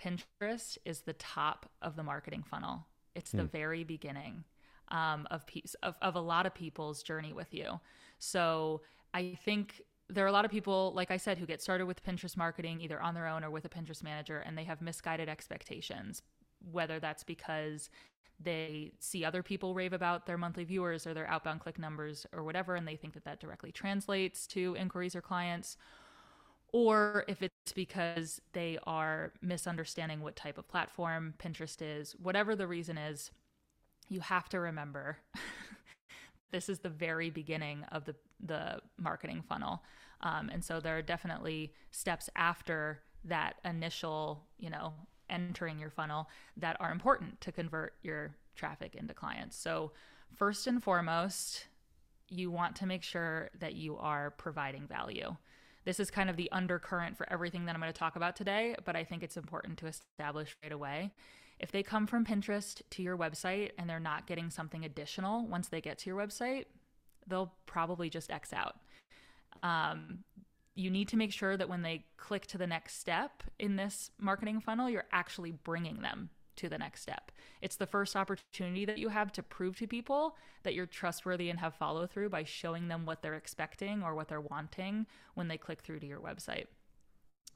Pinterest 0.00 0.78
is 0.84 1.00
the 1.00 1.12
top 1.14 1.70
of 1.82 1.96
the 1.96 2.02
marketing 2.02 2.44
funnel. 2.48 2.86
It's 3.14 3.32
the 3.32 3.42
hmm. 3.42 3.48
very 3.48 3.84
beginning 3.84 4.44
um, 4.88 5.26
of 5.30 5.46
piece 5.46 5.74
of, 5.82 5.94
of 6.02 6.14
a 6.14 6.20
lot 6.20 6.46
of 6.46 6.54
people's 6.54 7.02
journey 7.02 7.32
with 7.32 7.52
you. 7.52 7.80
So 8.18 8.82
I 9.14 9.38
think 9.44 9.80
there 10.08 10.24
are 10.24 10.28
a 10.28 10.32
lot 10.32 10.44
of 10.44 10.50
people, 10.50 10.92
like 10.94 11.10
I 11.10 11.16
said, 11.16 11.38
who 11.38 11.46
get 11.46 11.60
started 11.60 11.86
with 11.86 12.04
Pinterest 12.04 12.36
marketing 12.36 12.80
either 12.80 13.00
on 13.00 13.14
their 13.14 13.26
own 13.26 13.42
or 13.42 13.50
with 13.50 13.64
a 13.64 13.68
Pinterest 13.68 14.02
manager, 14.02 14.38
and 14.38 14.56
they 14.56 14.64
have 14.64 14.80
misguided 14.80 15.28
expectations. 15.28 16.22
Whether 16.70 16.98
that's 17.00 17.24
because 17.24 17.90
they 18.38 18.92
see 19.00 19.24
other 19.24 19.42
people 19.42 19.74
rave 19.74 19.92
about 19.92 20.26
their 20.26 20.36
monthly 20.36 20.64
viewers 20.64 21.06
or 21.06 21.14
their 21.14 21.26
outbound 21.28 21.60
click 21.60 21.78
numbers 21.78 22.26
or 22.32 22.42
whatever, 22.42 22.74
and 22.74 22.86
they 22.86 22.96
think 22.96 23.14
that 23.14 23.24
that 23.24 23.40
directly 23.40 23.72
translates 23.72 24.46
to 24.48 24.76
inquiries 24.78 25.16
or 25.16 25.22
clients, 25.22 25.76
or 26.72 27.24
if 27.28 27.42
it's 27.42 27.72
because 27.72 28.40
they 28.52 28.78
are 28.86 29.32
misunderstanding 29.40 30.20
what 30.20 30.36
type 30.36 30.58
of 30.58 30.68
platform 30.68 31.34
Pinterest 31.38 31.78
is, 31.80 32.12
whatever 32.20 32.54
the 32.54 32.66
reason 32.66 32.98
is, 32.98 33.30
you 34.08 34.20
have 34.20 34.48
to 34.50 34.60
remember 34.60 35.18
this 36.52 36.68
is 36.68 36.80
the 36.80 36.88
very 36.88 37.30
beginning 37.30 37.84
of 37.92 38.04
the, 38.04 38.14
the 38.44 38.80
marketing 38.98 39.42
funnel. 39.48 39.82
Um, 40.20 40.50
and 40.52 40.64
so 40.64 40.80
there 40.80 40.96
are 40.96 41.02
definitely 41.02 41.72
steps 41.90 42.30
after 42.36 43.00
that 43.24 43.56
initial, 43.64 44.44
you 44.58 44.70
know, 44.70 44.94
entering 45.30 45.78
your 45.78 45.90
funnel 45.90 46.28
that 46.56 46.76
are 46.80 46.92
important 46.92 47.40
to 47.42 47.52
convert 47.52 47.94
your 48.02 48.34
traffic 48.54 48.94
into 48.94 49.14
clients. 49.14 49.56
So, 49.56 49.92
first 50.34 50.66
and 50.66 50.82
foremost, 50.82 51.66
you 52.28 52.50
want 52.50 52.76
to 52.76 52.86
make 52.86 53.02
sure 53.02 53.50
that 53.60 53.74
you 53.74 53.96
are 53.96 54.30
providing 54.32 54.86
value. 54.86 55.36
This 55.84 56.00
is 56.00 56.10
kind 56.10 56.28
of 56.28 56.36
the 56.36 56.50
undercurrent 56.50 57.16
for 57.16 57.30
everything 57.32 57.66
that 57.66 57.74
I'm 57.74 57.80
going 57.80 57.92
to 57.92 57.98
talk 57.98 58.16
about 58.16 58.34
today, 58.34 58.74
but 58.84 58.96
I 58.96 59.04
think 59.04 59.22
it's 59.22 59.36
important 59.36 59.78
to 59.78 59.86
establish 59.86 60.56
right 60.62 60.72
away. 60.72 61.12
If 61.60 61.70
they 61.70 61.82
come 61.82 62.06
from 62.06 62.26
Pinterest 62.26 62.82
to 62.90 63.02
your 63.02 63.16
website 63.16 63.70
and 63.78 63.88
they're 63.88 64.00
not 64.00 64.26
getting 64.26 64.50
something 64.50 64.84
additional 64.84 65.46
once 65.46 65.68
they 65.68 65.80
get 65.80 65.98
to 65.98 66.10
your 66.10 66.18
website, 66.18 66.64
they'll 67.26 67.52
probably 67.66 68.10
just 68.10 68.30
X 68.30 68.52
out. 68.52 68.76
Um, 69.62 70.24
you 70.76 70.90
need 70.90 71.08
to 71.08 71.16
make 71.16 71.32
sure 71.32 71.56
that 71.56 71.68
when 71.68 71.82
they 71.82 72.04
click 72.18 72.46
to 72.48 72.58
the 72.58 72.66
next 72.66 73.00
step 73.00 73.42
in 73.58 73.76
this 73.76 74.10
marketing 74.20 74.60
funnel, 74.60 74.88
you're 74.88 75.06
actually 75.10 75.50
bringing 75.50 76.02
them 76.02 76.28
to 76.56 76.68
the 76.68 76.78
next 76.78 77.02
step. 77.02 77.32
It's 77.62 77.76
the 77.76 77.86
first 77.86 78.14
opportunity 78.14 78.84
that 78.84 78.98
you 78.98 79.08
have 79.08 79.32
to 79.32 79.42
prove 79.42 79.78
to 79.78 79.86
people 79.86 80.36
that 80.62 80.74
you're 80.74 80.86
trustworthy 80.86 81.50
and 81.50 81.58
have 81.58 81.74
follow 81.74 82.06
through 82.06 82.28
by 82.28 82.44
showing 82.44 82.88
them 82.88 83.06
what 83.06 83.22
they're 83.22 83.34
expecting 83.34 84.02
or 84.02 84.14
what 84.14 84.28
they're 84.28 84.40
wanting 84.40 85.06
when 85.34 85.48
they 85.48 85.56
click 85.56 85.80
through 85.80 86.00
to 86.00 86.06
your 86.06 86.20
website. 86.20 86.66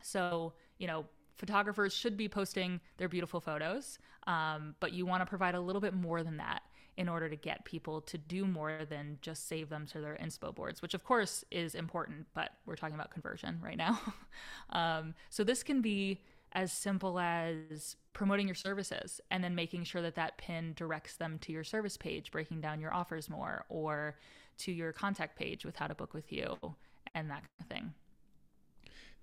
So, 0.02 0.54
you 0.78 0.86
know, 0.86 1.04
photographers 1.36 1.94
should 1.94 2.16
be 2.16 2.28
posting 2.28 2.80
their 2.96 3.08
beautiful 3.08 3.40
photos, 3.40 3.98
um, 4.26 4.74
but 4.80 4.92
you 4.92 5.04
want 5.04 5.22
to 5.22 5.26
provide 5.26 5.54
a 5.54 5.60
little 5.60 5.80
bit 5.80 5.94
more 5.94 6.22
than 6.22 6.38
that 6.38 6.62
in 7.00 7.08
order 7.08 7.30
to 7.30 7.34
get 7.34 7.64
people 7.64 8.02
to 8.02 8.18
do 8.18 8.44
more 8.44 8.84
than 8.86 9.16
just 9.22 9.48
save 9.48 9.70
them 9.70 9.86
to 9.86 10.02
their 10.02 10.18
inspo 10.22 10.54
boards, 10.54 10.82
which 10.82 10.92
of 10.92 11.02
course 11.02 11.42
is 11.50 11.74
important, 11.74 12.26
but 12.34 12.50
we're 12.66 12.76
talking 12.76 12.94
about 12.94 13.10
conversion 13.10 13.58
right 13.64 13.78
now. 13.78 13.98
um, 14.70 15.14
so 15.30 15.42
this 15.42 15.62
can 15.62 15.80
be 15.80 16.20
as 16.52 16.70
simple 16.70 17.18
as 17.18 17.96
promoting 18.12 18.46
your 18.46 18.54
services 18.54 19.18
and 19.30 19.42
then 19.42 19.54
making 19.54 19.82
sure 19.82 20.02
that 20.02 20.14
that 20.14 20.36
pin 20.36 20.74
directs 20.76 21.16
them 21.16 21.38
to 21.38 21.52
your 21.52 21.64
service 21.64 21.96
page, 21.96 22.30
breaking 22.30 22.60
down 22.60 22.82
your 22.82 22.92
offers 22.92 23.30
more, 23.30 23.64
or 23.70 24.18
to 24.58 24.70
your 24.70 24.92
contact 24.92 25.38
page 25.38 25.64
with 25.64 25.76
how 25.76 25.86
to 25.86 25.94
book 25.94 26.12
with 26.12 26.30
you 26.30 26.54
and 27.14 27.30
that 27.30 27.40
kind 27.40 27.60
of 27.60 27.66
thing. 27.66 27.94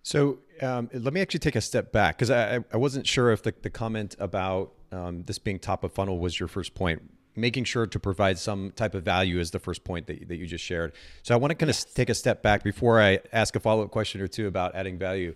So 0.01 0.39
um, 0.63 0.89
let 0.91 1.13
me 1.13 1.21
actually 1.21 1.41
take 1.41 1.55
a 1.55 1.61
step 1.61 1.91
back 1.91 2.17
because 2.17 2.31
I, 2.31 2.63
I 2.73 2.77
wasn't 2.77 3.05
sure 3.05 3.31
if 3.31 3.43
the, 3.43 3.53
the 3.61 3.69
comment 3.69 4.15
about 4.17 4.73
um, 4.91 5.25
this 5.27 5.37
being 5.37 5.59
top 5.59 5.83
of 5.83 5.91
funnel 5.91 6.17
was 6.17 6.39
your 6.39 6.47
first 6.47 6.73
point 6.73 7.03
making 7.37 7.63
sure 7.63 7.87
to 7.87 7.99
provide 7.99 8.37
some 8.37 8.71
type 8.71 8.95
of 8.95 9.03
value 9.03 9.39
is 9.39 9.51
the 9.51 9.59
first 9.59 9.83
point 9.83 10.07
that, 10.07 10.27
that 10.27 10.37
you 10.37 10.45
just 10.45 10.63
shared. 10.63 10.93
So 11.23 11.33
I 11.33 11.37
want 11.37 11.51
to 11.51 11.55
kind 11.55 11.69
yes. 11.69 11.85
of 11.85 11.93
take 11.93 12.09
a 12.09 12.15
step 12.15 12.41
back 12.41 12.63
before 12.63 13.01
I 13.01 13.19
ask 13.31 13.55
a 13.55 13.59
follow 13.59 13.83
up 13.83 13.91
question 13.91 14.21
or 14.21 14.27
two 14.27 14.47
about 14.47 14.75
adding 14.75 14.97
value. 14.97 15.35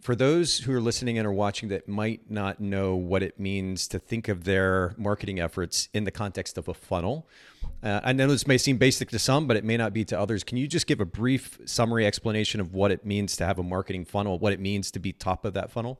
For 0.00 0.14
those 0.14 0.58
who 0.58 0.72
are 0.72 0.80
listening 0.80 1.18
and 1.18 1.26
are 1.26 1.32
watching 1.32 1.70
that 1.70 1.88
might 1.88 2.30
not 2.30 2.60
know 2.60 2.94
what 2.94 3.22
it 3.22 3.40
means 3.40 3.88
to 3.88 3.98
think 3.98 4.28
of 4.28 4.44
their 4.44 4.94
marketing 4.96 5.40
efforts 5.40 5.88
in 5.92 6.04
the 6.04 6.12
context 6.12 6.56
of 6.56 6.68
a 6.68 6.74
funnel, 6.74 7.26
uh, 7.82 8.00
I 8.04 8.12
know 8.12 8.28
this 8.28 8.46
may 8.46 8.58
seem 8.58 8.76
basic 8.76 9.10
to 9.10 9.18
some, 9.18 9.46
but 9.46 9.56
it 9.56 9.64
may 9.64 9.76
not 9.76 9.92
be 9.92 10.04
to 10.06 10.18
others. 10.18 10.44
Can 10.44 10.56
you 10.56 10.68
just 10.68 10.86
give 10.86 11.00
a 11.00 11.04
brief 11.04 11.58
summary 11.64 12.06
explanation 12.06 12.60
of 12.60 12.74
what 12.74 12.92
it 12.92 13.04
means 13.04 13.36
to 13.36 13.46
have 13.46 13.58
a 13.58 13.62
marketing 13.62 14.04
funnel, 14.04 14.38
what 14.38 14.52
it 14.52 14.60
means 14.60 14.92
to 14.92 15.00
be 15.00 15.12
top 15.12 15.44
of 15.44 15.54
that 15.54 15.70
funnel? 15.70 15.98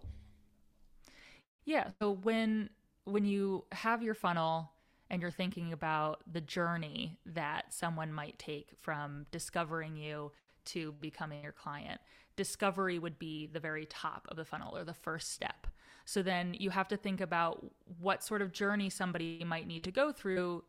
Yeah. 1.65 1.89
So 2.01 2.13
when 2.13 2.71
when 3.05 3.25
you 3.25 3.65
have 3.73 4.03
your 4.03 4.15
funnel, 4.15 4.71
and 5.11 5.23
you're 5.23 5.31
thinking 5.31 5.73
about 5.73 6.21
the 6.31 6.41
journey 6.41 7.19
that 7.27 7.73
someone 7.73 8.13
might 8.13 8.39
take 8.39 8.73
from 8.79 9.27
discovering 9.31 9.97
you 9.97 10.33
to 10.67 10.93
becoming 11.01 11.43
your 11.43 11.53
client. 11.53 12.01
Discovery 12.37 12.99
would 12.99 13.19
be 13.19 13.47
the 13.47 13.61
very 13.61 13.87
top 13.87 14.27
of 14.31 14.37
the 14.37 14.45
funnel 14.45 14.77
or 14.77 14.85
the 14.85 14.95
first 14.95 15.33
step. 15.33 15.67
So 16.05 16.23
then 16.23 16.55
you 16.59 16.71
have 16.71 16.89
to 16.89 16.97
think 16.97 17.21
about 17.21 17.65
what 18.01 18.23
sort 18.23 18.43
of 18.43 18.53
journey 18.53 18.91
somebody 18.91 19.43
might 19.47 19.67
need 19.67 19.85
to 19.85 19.91
go 19.91 20.13
through 20.13 20.65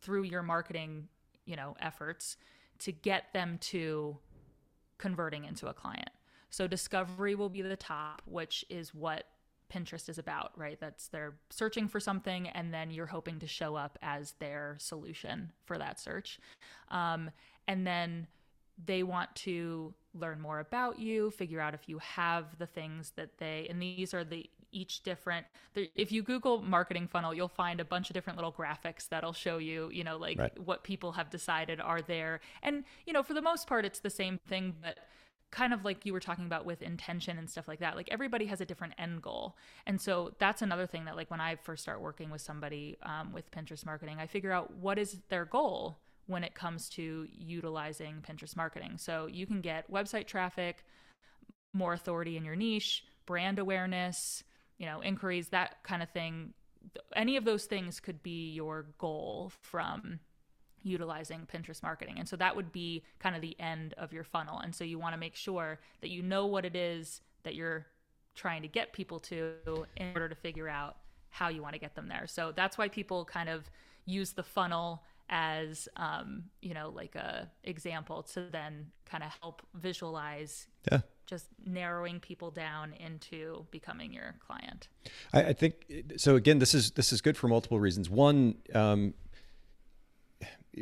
through 0.00 0.24
your 0.24 0.42
marketing, 0.42 1.08
you 1.46 1.56
know, 1.56 1.74
efforts 1.80 2.36
to 2.80 2.92
get 2.92 3.32
them 3.32 3.58
to 3.58 4.18
converting 4.98 5.44
into 5.44 5.66
a 5.66 5.72
client. 5.72 6.10
So 6.50 6.66
discovery 6.66 7.34
will 7.34 7.48
be 7.48 7.62
the 7.62 7.76
top, 7.76 8.22
which 8.26 8.64
is 8.68 8.94
what 8.94 9.24
Pinterest 9.72 10.08
is 10.08 10.18
about, 10.18 10.52
right? 10.56 10.78
That's 10.80 11.08
they're 11.08 11.34
searching 11.50 11.88
for 11.88 12.00
something 12.00 12.48
and 12.48 12.72
then 12.72 12.90
you're 12.90 13.06
hoping 13.06 13.38
to 13.40 13.46
show 13.46 13.74
up 13.74 13.98
as 14.02 14.34
their 14.38 14.76
solution 14.78 15.52
for 15.64 15.78
that 15.78 16.00
search. 16.00 16.38
Um, 16.90 17.30
and 17.66 17.86
then 17.86 18.26
they 18.84 19.02
want 19.02 19.34
to 19.36 19.94
learn 20.14 20.40
more 20.40 20.60
about 20.60 20.98
you, 20.98 21.30
figure 21.30 21.60
out 21.60 21.74
if 21.74 21.88
you 21.88 21.98
have 21.98 22.58
the 22.58 22.66
things 22.66 23.12
that 23.16 23.38
they, 23.38 23.66
and 23.70 23.80
these 23.80 24.14
are 24.14 24.24
the 24.24 24.48
each 24.74 25.02
different. 25.04 25.46
If 25.94 26.10
you 26.12 26.22
Google 26.22 26.60
marketing 26.60 27.06
funnel, 27.06 27.32
you'll 27.32 27.48
find 27.48 27.80
a 27.80 27.84
bunch 27.84 28.10
of 28.10 28.14
different 28.14 28.36
little 28.36 28.52
graphics 28.52 29.08
that'll 29.08 29.32
show 29.32 29.58
you, 29.58 29.88
you 29.92 30.02
know, 30.02 30.16
like 30.16 30.38
right. 30.38 30.58
what 30.58 30.82
people 30.82 31.12
have 31.12 31.30
decided 31.30 31.80
are 31.80 32.02
there. 32.02 32.40
And, 32.62 32.84
you 33.06 33.12
know, 33.12 33.22
for 33.22 33.34
the 33.34 33.42
most 33.42 33.68
part, 33.68 33.84
it's 33.84 34.00
the 34.00 34.10
same 34.10 34.38
thing, 34.48 34.74
but 34.82 34.98
kind 35.54 35.72
of 35.72 35.84
like 35.84 36.04
you 36.04 36.12
were 36.12 36.20
talking 36.20 36.46
about 36.46 36.66
with 36.66 36.82
intention 36.82 37.38
and 37.38 37.48
stuff 37.48 37.68
like 37.68 37.78
that 37.78 37.94
like 37.94 38.08
everybody 38.10 38.44
has 38.46 38.60
a 38.60 38.64
different 38.64 38.92
end 38.98 39.22
goal. 39.22 39.56
And 39.86 40.00
so 40.00 40.34
that's 40.40 40.62
another 40.62 40.86
thing 40.86 41.04
that 41.04 41.14
like 41.16 41.30
when 41.30 41.40
i 41.40 41.54
first 41.54 41.82
start 41.84 42.00
working 42.00 42.28
with 42.28 42.40
somebody 42.40 42.96
um, 43.04 43.32
with 43.32 43.50
pinterest 43.52 43.86
marketing 43.86 44.18
i 44.18 44.26
figure 44.26 44.52
out 44.52 44.74
what 44.74 44.98
is 44.98 45.18
their 45.28 45.44
goal 45.44 45.96
when 46.26 46.42
it 46.42 46.54
comes 46.54 46.88
to 46.88 47.28
utilizing 47.30 48.22
pinterest 48.28 48.56
marketing. 48.56 48.94
So 48.96 49.26
you 49.26 49.46
can 49.46 49.60
get 49.60 49.90
website 49.90 50.26
traffic 50.26 50.84
more 51.72 51.92
authority 51.92 52.36
in 52.36 52.44
your 52.44 52.56
niche 52.56 53.04
brand 53.26 53.58
awareness 53.58 54.44
you 54.78 54.86
know 54.86 55.02
inquiries 55.02 55.48
that 55.48 55.82
kind 55.84 56.02
of 56.02 56.10
thing. 56.10 56.52
Any 57.14 57.36
of 57.36 57.44
those 57.44 57.64
things 57.66 58.00
could 58.00 58.22
be 58.22 58.50
your 58.50 58.86
goal 58.98 59.52
from 59.62 60.18
utilizing 60.84 61.48
Pinterest 61.52 61.82
marketing. 61.82 62.16
And 62.18 62.28
so 62.28 62.36
that 62.36 62.54
would 62.54 62.70
be 62.70 63.02
kind 63.18 63.34
of 63.34 63.42
the 63.42 63.56
end 63.58 63.94
of 63.98 64.12
your 64.12 64.22
funnel. 64.22 64.60
And 64.60 64.74
so 64.74 64.84
you 64.84 64.98
want 64.98 65.14
to 65.14 65.18
make 65.18 65.34
sure 65.34 65.80
that 66.00 66.10
you 66.10 66.22
know 66.22 66.46
what 66.46 66.64
it 66.64 66.76
is 66.76 67.22
that 67.42 67.54
you're 67.54 67.86
trying 68.34 68.62
to 68.62 68.68
get 68.68 68.92
people 68.92 69.18
to 69.18 69.54
in 69.96 70.12
order 70.14 70.28
to 70.28 70.34
figure 70.34 70.68
out 70.68 70.96
how 71.30 71.48
you 71.48 71.62
want 71.62 71.74
to 71.74 71.80
get 71.80 71.96
them 71.96 72.08
there. 72.08 72.26
So 72.26 72.52
that's 72.54 72.78
why 72.78 72.88
people 72.88 73.24
kind 73.24 73.48
of 73.48 73.68
use 74.06 74.32
the 74.32 74.42
funnel 74.42 75.02
as 75.30 75.88
um, 75.96 76.44
you 76.60 76.74
know 76.74 76.90
like 76.94 77.14
a 77.14 77.50
example 77.64 78.22
to 78.22 78.42
then 78.52 78.86
kind 79.06 79.24
of 79.24 79.30
help 79.40 79.62
visualize 79.74 80.66
yeah. 80.90 81.00
just 81.26 81.46
narrowing 81.64 82.20
people 82.20 82.50
down 82.50 82.92
into 82.92 83.64
becoming 83.70 84.12
your 84.12 84.34
client 84.46 84.88
I, 85.32 85.44
I, 85.44 85.52
think 85.54 85.86
so 86.18 86.36
again 86.36 86.58
this 86.58 86.74
is 86.74 86.90
this 86.92 87.10
is 87.12 87.22
good 87.22 87.38
for 87.38 87.48
multiple 87.48 87.80
reasons 87.80 88.10
one 88.10 88.56
um, 88.74 89.14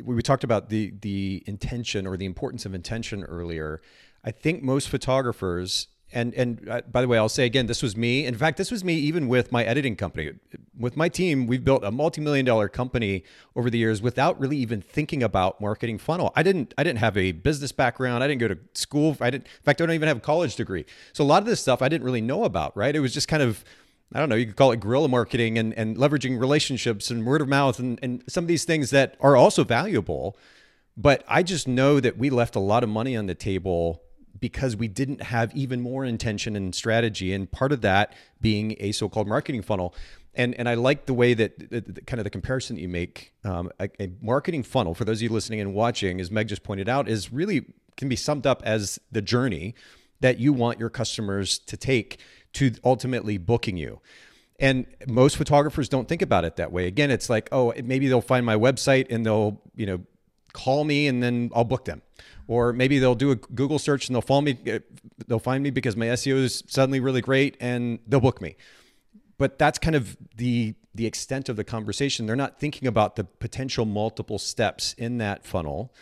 we 0.03 0.21
talked 0.21 0.43
about 0.43 0.69
the 0.69 0.93
the 1.01 1.43
intention 1.45 2.07
or 2.07 2.17
the 2.17 2.25
importance 2.25 2.65
of 2.65 2.73
intention 2.73 3.23
earlier. 3.23 3.81
I 4.23 4.31
think 4.31 4.63
most 4.63 4.89
photographers 4.89 5.87
and 6.13 6.33
and 6.35 6.69
uh, 6.69 6.81
by 6.91 7.01
the 7.01 7.07
way, 7.07 7.17
I'll 7.17 7.29
say 7.29 7.45
again, 7.45 7.65
this 7.65 7.81
was 7.81 7.97
me. 7.97 8.25
In 8.25 8.35
fact, 8.35 8.57
this 8.57 8.71
was 8.71 8.83
me 8.83 8.93
even 8.95 9.27
with 9.27 9.51
my 9.51 9.63
editing 9.63 9.95
company. 9.95 10.31
with 10.77 10.95
my 10.95 11.09
team, 11.09 11.47
we've 11.47 11.63
built 11.63 11.83
a 11.83 11.91
multi-million 11.91 12.45
dollar 12.45 12.69
company 12.69 13.23
over 13.55 13.69
the 13.69 13.77
years 13.77 14.01
without 14.01 14.39
really 14.39 14.57
even 14.57 14.81
thinking 14.81 15.23
about 15.23 15.59
marketing 15.59 15.97
funnel. 15.97 16.31
I 16.35 16.43
didn't 16.43 16.73
I 16.77 16.83
didn't 16.83 16.99
have 16.99 17.17
a 17.17 17.31
business 17.31 17.71
background. 17.71 18.23
I 18.23 18.27
didn't 18.27 18.41
go 18.41 18.47
to 18.47 18.57
school. 18.73 19.17
I 19.19 19.29
didn't 19.29 19.45
in 19.45 19.63
fact 19.63 19.81
I 19.81 19.85
don't 19.85 19.95
even 19.95 20.07
have 20.07 20.17
a 20.17 20.21
college 20.21 20.55
degree. 20.55 20.85
So 21.13 21.23
a 21.23 21.25
lot 21.25 21.41
of 21.41 21.47
this 21.47 21.59
stuff 21.59 21.81
I 21.81 21.89
didn't 21.89 22.05
really 22.05 22.21
know 22.21 22.43
about, 22.43 22.75
right? 22.77 22.95
It 22.95 22.99
was 22.99 23.13
just 23.13 23.27
kind 23.27 23.43
of 23.43 23.63
I 24.13 24.19
don't 24.19 24.29
know, 24.29 24.35
you 24.35 24.45
could 24.45 24.55
call 24.55 24.71
it 24.71 24.79
guerrilla 24.79 25.07
marketing 25.07 25.57
and, 25.57 25.73
and 25.73 25.97
leveraging 25.97 26.39
relationships 26.39 27.09
and 27.09 27.25
word 27.25 27.41
of 27.41 27.47
mouth 27.47 27.79
and, 27.79 27.99
and 28.03 28.23
some 28.27 28.43
of 28.43 28.47
these 28.47 28.63
things 28.63 28.91
that 28.91 29.15
are 29.19 29.35
also 29.35 29.63
valuable. 29.63 30.37
But 30.95 31.23
I 31.27 31.41
just 31.41 31.67
know 31.67 31.99
that 31.99 32.17
we 32.17 32.29
left 32.29 32.55
a 32.55 32.59
lot 32.59 32.83
of 32.83 32.89
money 32.89 33.17
on 33.17 33.25
the 33.25 33.33
table 33.33 34.03
because 34.39 34.75
we 34.75 34.87
didn't 34.87 35.21
have 35.23 35.55
even 35.55 35.81
more 35.81 36.05
intention 36.05 36.55
and 36.55 36.75
strategy. 36.75 37.33
And 37.33 37.51
part 37.51 37.71
of 37.71 37.81
that 37.81 38.13
being 38.41 38.75
a 38.79 38.91
so 38.91 39.09
called 39.09 39.27
marketing 39.27 39.61
funnel. 39.61 39.95
And, 40.35 40.53
and 40.55 40.67
I 40.67 40.73
like 40.73 41.05
the 41.05 41.13
way 41.13 41.33
that 41.33 41.69
the, 41.69 41.81
the, 41.81 42.01
kind 42.01 42.19
of 42.19 42.23
the 42.23 42.29
comparison 42.29 42.75
that 42.75 42.81
you 42.81 42.89
make. 42.89 43.33
Um, 43.43 43.71
a, 43.79 43.89
a 43.99 44.11
marketing 44.21 44.63
funnel, 44.63 44.93
for 44.93 45.05
those 45.05 45.19
of 45.19 45.23
you 45.23 45.29
listening 45.29 45.59
and 45.59 45.73
watching, 45.73 46.19
as 46.19 46.29
Meg 46.29 46.47
just 46.47 46.63
pointed 46.63 46.89
out, 46.89 47.07
is 47.07 47.31
really 47.31 47.65
can 47.97 48.09
be 48.09 48.15
summed 48.15 48.45
up 48.45 48.61
as 48.65 48.99
the 49.11 49.21
journey 49.21 49.75
that 50.19 50.39
you 50.39 50.53
want 50.53 50.79
your 50.79 50.89
customers 50.89 51.59
to 51.59 51.77
take 51.77 52.19
to 52.53 52.73
ultimately 52.83 53.37
booking 53.37 53.77
you. 53.77 53.99
And 54.59 54.85
most 55.07 55.37
photographers 55.37 55.89
don't 55.89 56.07
think 56.07 56.21
about 56.21 56.45
it 56.45 56.55
that 56.57 56.71
way. 56.71 56.87
Again, 56.87 57.11
it's 57.11 57.29
like, 57.29 57.49
oh, 57.51 57.73
maybe 57.83 58.07
they'll 58.07 58.21
find 58.21 58.45
my 58.45 58.55
website 58.55 59.07
and 59.09 59.25
they'll, 59.25 59.61
you 59.75 59.85
know, 59.85 60.01
call 60.53 60.83
me 60.83 61.07
and 61.07 61.21
then 61.21 61.51
I'll 61.53 61.63
book 61.63 61.85
them. 61.85 62.01
Or 62.47 62.71
maybe 62.71 62.99
they'll 62.99 63.15
do 63.15 63.31
a 63.31 63.35
Google 63.35 63.79
search 63.79 64.07
and 64.07 64.15
they'll 64.15 64.21
find 64.21 64.45
me 64.45 64.79
they'll 65.27 65.39
find 65.39 65.63
me 65.63 65.69
because 65.69 65.95
my 65.95 66.07
SEO 66.07 66.35
is 66.35 66.63
suddenly 66.67 66.99
really 66.99 67.21
great 67.21 67.57
and 67.59 67.99
they'll 68.07 68.19
book 68.19 68.41
me. 68.41 68.55
But 69.37 69.57
that's 69.57 69.79
kind 69.79 69.95
of 69.95 70.17
the 70.35 70.75
the 70.93 71.05
extent 71.07 71.49
of 71.49 71.55
the 71.55 71.63
conversation. 71.63 72.27
They're 72.27 72.35
not 72.35 72.59
thinking 72.59 72.87
about 72.87 73.15
the 73.15 73.23
potential 73.23 73.85
multiple 73.85 74.37
steps 74.37 74.93
in 74.93 75.17
that 75.17 75.45
funnel 75.45 75.93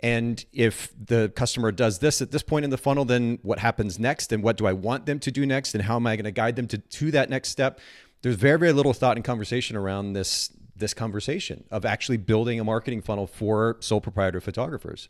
and 0.00 0.44
if 0.52 0.92
the 0.96 1.32
customer 1.34 1.72
does 1.72 1.98
this 1.98 2.22
at 2.22 2.30
this 2.30 2.42
point 2.42 2.64
in 2.64 2.70
the 2.70 2.78
funnel, 2.78 3.04
then 3.04 3.38
what 3.42 3.58
happens 3.58 3.98
next? 3.98 4.32
And 4.32 4.42
what 4.42 4.56
do 4.56 4.66
I 4.66 4.72
want 4.72 5.06
them 5.06 5.18
to 5.20 5.30
do 5.30 5.44
next? 5.44 5.74
And 5.74 5.82
how 5.82 5.96
am 5.96 6.06
I 6.06 6.14
going 6.14 6.24
to 6.24 6.30
guide 6.30 6.56
them 6.56 6.68
to, 6.68 6.78
to 6.78 7.10
that 7.10 7.30
next 7.30 7.48
step? 7.48 7.80
There's 8.22 8.36
very, 8.36 8.58
very 8.58 8.72
little 8.72 8.92
thought 8.92 9.16
and 9.16 9.24
conversation 9.24 9.76
around 9.76 10.12
this 10.12 10.50
this 10.76 10.94
conversation 10.94 11.64
of 11.72 11.84
actually 11.84 12.16
building 12.16 12.60
a 12.60 12.64
marketing 12.64 13.02
funnel 13.02 13.26
for 13.26 13.76
sole 13.80 14.00
proprietor 14.00 14.40
photographers. 14.40 15.08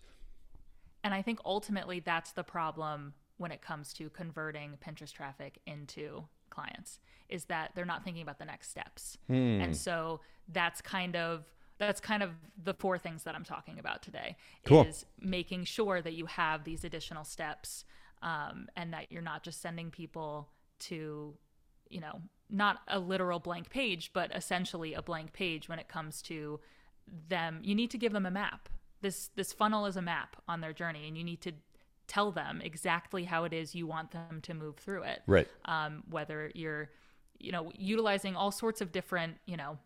And 1.04 1.12
I 1.12 1.20
think 1.20 1.40
ultimately 1.44 2.00
that's 2.00 2.32
the 2.32 2.42
problem 2.42 3.12
when 3.36 3.52
it 3.52 3.60
comes 3.60 3.92
to 3.94 4.08
converting 4.10 4.78
Pinterest 4.84 5.12
traffic 5.12 5.58
into 5.66 6.24
clients 6.48 7.00
is 7.28 7.44
that 7.44 7.72
they're 7.74 7.84
not 7.84 8.02
thinking 8.02 8.22
about 8.22 8.38
the 8.38 8.44
next 8.44 8.70
steps. 8.70 9.18
Hmm. 9.26 9.60
And 9.60 9.76
so 9.76 10.20
that's 10.48 10.80
kind 10.80 11.14
of 11.14 11.44
that's 11.78 12.00
kind 12.00 12.22
of 12.22 12.30
the 12.62 12.74
four 12.74 12.98
things 12.98 13.22
that 13.22 13.34
I'm 13.34 13.44
talking 13.44 13.78
about 13.78 14.02
today 14.02 14.36
cool. 14.64 14.82
is 14.82 15.06
making 15.20 15.64
sure 15.64 16.02
that 16.02 16.14
you 16.14 16.26
have 16.26 16.64
these 16.64 16.84
additional 16.84 17.24
steps 17.24 17.84
um, 18.22 18.68
and 18.76 18.92
that 18.92 19.10
you're 19.10 19.22
not 19.22 19.42
just 19.42 19.62
sending 19.62 19.90
people 19.90 20.48
to, 20.80 21.34
you 21.88 22.00
know, 22.00 22.20
not 22.50 22.78
a 22.88 22.98
literal 22.98 23.38
blank 23.38 23.70
page, 23.70 24.10
but 24.12 24.34
essentially 24.34 24.94
a 24.94 25.02
blank 25.02 25.32
page 25.32 25.68
when 25.68 25.78
it 25.78 25.88
comes 25.88 26.22
to 26.22 26.60
them. 27.28 27.60
You 27.62 27.74
need 27.74 27.90
to 27.90 27.98
give 27.98 28.12
them 28.12 28.26
a 28.26 28.30
map. 28.30 28.68
This 29.00 29.30
this 29.36 29.52
funnel 29.52 29.86
is 29.86 29.96
a 29.96 30.02
map 30.02 30.36
on 30.48 30.60
their 30.60 30.72
journey, 30.72 31.06
and 31.06 31.16
you 31.16 31.22
need 31.22 31.40
to 31.42 31.52
tell 32.08 32.32
them 32.32 32.60
exactly 32.64 33.24
how 33.24 33.44
it 33.44 33.52
is 33.52 33.74
you 33.74 33.86
want 33.86 34.10
them 34.10 34.40
to 34.42 34.54
move 34.54 34.76
through 34.76 35.02
it. 35.02 35.22
Right. 35.26 35.46
Um, 35.66 36.02
whether 36.10 36.50
you're, 36.54 36.90
you 37.38 37.52
know, 37.52 37.70
utilizing 37.78 38.34
all 38.34 38.50
sorts 38.50 38.80
of 38.80 38.90
different, 38.90 39.36
you 39.46 39.56
know, 39.56 39.78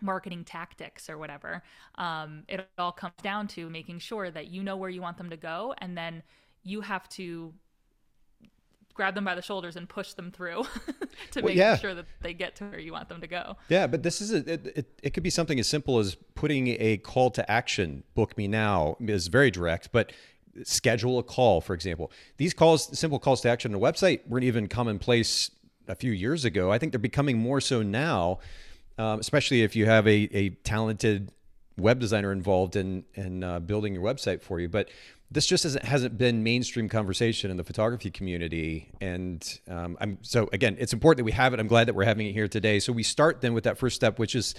marketing 0.00 0.44
tactics 0.44 1.08
or 1.08 1.18
whatever. 1.18 1.62
Um, 1.96 2.44
it 2.48 2.66
all 2.78 2.92
comes 2.92 3.14
down 3.22 3.48
to 3.48 3.68
making 3.70 4.00
sure 4.00 4.30
that 4.30 4.48
you 4.48 4.62
know 4.62 4.76
where 4.76 4.90
you 4.90 5.00
want 5.00 5.18
them 5.18 5.30
to 5.30 5.36
go, 5.36 5.74
and 5.78 5.96
then 5.96 6.22
you 6.62 6.80
have 6.80 7.08
to 7.10 7.52
grab 8.94 9.14
them 9.14 9.24
by 9.24 9.34
the 9.34 9.42
shoulders 9.42 9.76
and 9.76 9.88
push 9.88 10.12
them 10.12 10.30
through 10.30 10.62
to 11.32 11.40
well, 11.40 11.46
make 11.46 11.56
yeah. 11.56 11.76
sure 11.76 11.94
that 11.94 12.06
they 12.22 12.32
get 12.32 12.54
to 12.56 12.64
where 12.64 12.78
you 12.78 12.92
want 12.92 13.08
them 13.08 13.20
to 13.20 13.26
go. 13.26 13.56
Yeah, 13.68 13.86
but 13.86 14.02
this 14.02 14.20
is 14.20 14.32
a, 14.32 14.36
it, 14.52 14.66
it, 14.76 15.00
it 15.02 15.10
could 15.10 15.22
be 15.22 15.30
something 15.30 15.58
as 15.58 15.66
simple 15.66 15.98
as 15.98 16.16
putting 16.34 16.68
a 16.78 16.98
call 16.98 17.30
to 17.32 17.50
action, 17.50 18.04
book 18.14 18.36
me 18.38 18.46
now 18.48 18.96
is 19.00 19.26
very 19.26 19.50
direct, 19.50 19.90
but 19.92 20.12
schedule 20.62 21.18
a 21.18 21.22
call, 21.22 21.60
for 21.60 21.74
example. 21.74 22.12
These 22.36 22.54
calls, 22.54 22.96
simple 22.96 23.18
calls 23.18 23.40
to 23.42 23.50
action 23.50 23.74
on 23.74 23.80
a 23.80 23.82
website 23.84 24.26
weren't 24.28 24.44
even 24.44 24.68
commonplace 24.68 25.50
a 25.88 25.94
few 25.94 26.12
years 26.12 26.44
ago. 26.44 26.70
I 26.70 26.78
think 26.78 26.92
they're 26.92 26.98
becoming 26.98 27.38
more 27.38 27.60
so 27.60 27.82
now 27.82 28.38
um, 28.98 29.20
especially 29.20 29.62
if 29.62 29.74
you 29.76 29.86
have 29.86 30.06
a, 30.06 30.28
a 30.32 30.50
talented 30.50 31.30
web 31.76 31.98
designer 31.98 32.32
involved 32.32 32.76
in 32.76 33.04
in 33.14 33.42
uh, 33.42 33.60
building 33.60 33.94
your 33.94 34.02
website 34.02 34.42
for 34.42 34.60
you. 34.60 34.68
But 34.68 34.90
this 35.30 35.46
just 35.46 35.64
hasn't, 35.80 36.16
been 36.16 36.44
mainstream 36.44 36.88
conversation 36.88 37.50
in 37.50 37.56
the 37.56 37.64
photography 37.64 38.10
community, 38.10 38.90
and 39.00 39.60
um, 39.68 39.96
I'm 40.00 40.18
so 40.22 40.48
again, 40.52 40.76
it's 40.78 40.92
important 40.92 41.18
that 41.18 41.24
we 41.24 41.32
have 41.32 41.52
it. 41.54 41.60
I'm 41.60 41.66
glad 41.66 41.88
that 41.88 41.94
we're 41.94 42.04
having 42.04 42.26
it 42.26 42.32
here 42.32 42.48
today. 42.48 42.78
So 42.78 42.92
we 42.92 43.02
start 43.02 43.40
then 43.40 43.54
with 43.54 43.64
that 43.64 43.78
first 43.78 43.96
step, 43.96 44.18
which 44.18 44.34
is 44.34 44.54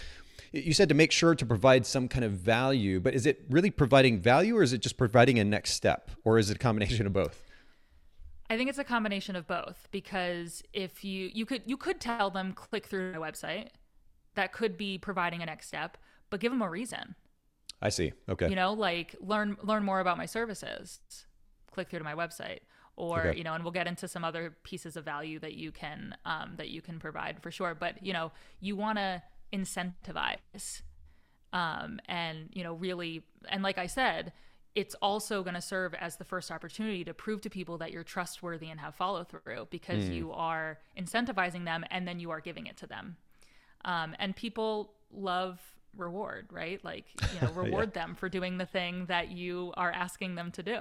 you 0.52 0.74
said 0.74 0.90
to 0.90 0.96
make 0.96 1.12
sure 1.12 1.36
to 1.36 1.46
provide 1.46 1.86
some 1.86 2.08
kind 2.08 2.24
of 2.24 2.34
value, 2.34 3.00
but 3.00 3.14
is 3.14 3.26
it 3.26 3.44
really 3.50 3.70
providing 3.70 4.20
value, 4.20 4.58
or 4.58 4.64
is 4.64 4.74
it 4.74 4.80
just 4.80 4.98
providing 4.98 5.40
a 5.40 5.44
next 5.44 5.72
step, 5.72 6.12
or 6.24 6.38
is 6.38 6.50
it 6.50 6.56
a 6.56 6.60
combination 6.60 7.06
of 7.06 7.14
both? 7.14 7.42
I 8.50 8.58
think 8.58 8.70
it's 8.70 8.78
a 8.78 8.84
combination 8.84 9.36
of 9.36 9.48
both 9.48 9.88
because 9.92 10.62
if 10.74 11.04
you 11.04 11.32
you 11.34 11.46
could 11.46 11.64
you 11.66 11.78
could 11.78 12.00
tell 12.00 12.30
them 12.30 12.54
click 12.54 12.86
through 12.86 13.14
my 13.14 13.18
website 13.18 13.70
that 14.36 14.54
could 14.54 14.78
be 14.78 14.98
providing 14.98 15.42
a 15.42 15.46
next 15.46 15.68
step, 15.68 15.98
but 16.30 16.40
give 16.40 16.52
them 16.52 16.62
a 16.62 16.70
reason. 16.70 17.16
I 17.82 17.90
see. 17.90 18.14
Okay. 18.30 18.50
You 18.50 18.56
know, 18.56 18.74
like 18.74 19.16
learn 19.20 19.58
learn 19.64 19.84
more 19.84 20.00
about 20.00 20.18
my 20.18 20.26
services. 20.26 21.00
Click 21.72 21.90
through 21.90 22.00
to 22.00 22.06
my 22.06 22.16
website, 22.16 22.60
or 22.96 23.28
okay. 23.28 23.38
you 23.38 23.44
know, 23.44 23.54
and 23.54 23.64
we'll 23.64 23.74
get 23.74 23.88
into 23.88 24.08
some 24.08 24.24
other 24.24 24.56
pieces 24.64 24.96
of 24.96 25.04
value 25.04 25.40
that 25.40 25.54
you 25.54 25.72
can 25.72 26.16
um, 26.26 26.54
that 26.58 26.70
you 26.70 26.82
can 26.82 27.00
provide 27.00 27.42
for 27.42 27.52
sure. 27.52 27.76
But 27.76 28.04
you 28.06 28.14
know, 28.14 28.32
you 28.60 28.76
want 28.76 28.98
to 28.98 29.22
incentivize, 29.54 30.82
um, 31.54 32.00
and 32.08 32.50
you 32.54 32.64
know, 32.64 32.74
really, 32.74 33.24
and 33.50 33.62
like 33.62 33.78
I 33.78 33.88
said, 33.88 34.32
it's 34.74 34.96
also 34.96 35.44
going 35.44 35.56
to 35.56 35.62
serve 35.62 35.94
as 35.96 36.18
the 36.18 36.26
first 36.26 36.52
opportunity 36.52 37.04
to 37.04 37.14
prove 37.14 37.42
to 37.42 37.50
people 37.50 37.78
that 37.80 37.92
you're 37.92 38.04
trustworthy 38.04 38.70
and 38.70 38.80
have 38.80 38.96
follow 38.96 39.24
through 39.24 39.68
because 39.70 40.06
mm. 40.06 40.16
you 40.16 40.32
are 40.32 40.80
incentivizing 40.98 41.66
them 41.66 41.86
and 41.92 42.08
then 42.08 42.20
you 42.20 42.30
are 42.30 42.42
giving 42.42 42.68
it 42.68 42.78
to 42.78 42.88
them 42.88 43.18
um, 43.86 44.16
and 44.20 44.36
people 44.36 44.92
love 45.14 45.60
reward, 45.96 46.48
right? 46.52 46.84
Like, 46.84 47.06
you 47.34 47.42
know, 47.42 47.54
reward 47.56 47.92
yeah. 47.96 48.02
them 48.02 48.16
for 48.16 48.28
doing 48.28 48.58
the 48.58 48.66
thing 48.66 49.06
that 49.06 49.30
you 49.30 49.74
are 49.78 49.92
asking 49.92 50.36
them 50.36 50.52
to 50.52 50.64
do. 50.64 50.78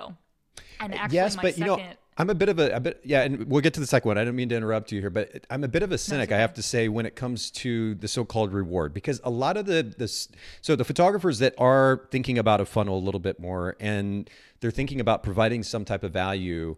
And 0.80 0.94
actually, 0.94 1.16
yes, 1.16 1.36
but 1.36 1.54
second... 1.54 1.60
you 1.60 1.66
know, 1.66 1.92
I'm 2.16 2.30
a 2.30 2.34
bit 2.34 2.48
of 2.48 2.58
a, 2.60 2.70
a, 2.70 2.80
bit, 2.80 3.00
yeah, 3.04 3.22
and 3.22 3.48
we'll 3.48 3.60
get 3.60 3.74
to 3.74 3.80
the 3.80 3.86
second 3.86 4.08
one. 4.08 4.18
I 4.18 4.24
don't 4.24 4.36
mean 4.36 4.48
to 4.50 4.56
interrupt 4.56 4.92
you 4.92 5.00
here, 5.00 5.10
but 5.10 5.46
I'm 5.50 5.64
a 5.64 5.68
bit 5.68 5.82
of 5.82 5.90
a 5.90 5.98
cynic, 5.98 6.30
I 6.30 6.38
have 6.38 6.54
to 6.54 6.62
say, 6.62 6.88
when 6.88 7.06
it 7.06 7.16
comes 7.16 7.50
to 7.52 7.96
the 7.96 8.06
so-called 8.06 8.52
reward, 8.52 8.94
because 8.94 9.20
a 9.24 9.30
lot 9.30 9.56
of 9.56 9.66
the 9.66 9.82
this, 9.82 10.28
so 10.60 10.76
the 10.76 10.84
photographers 10.84 11.40
that 11.40 11.54
are 11.58 12.06
thinking 12.10 12.38
about 12.38 12.60
a 12.60 12.66
funnel 12.66 12.98
a 12.98 13.02
little 13.04 13.20
bit 13.20 13.40
more, 13.40 13.76
and 13.80 14.30
they're 14.60 14.70
thinking 14.70 15.00
about 15.00 15.24
providing 15.24 15.64
some 15.64 15.84
type 15.84 16.04
of 16.04 16.12
value 16.12 16.76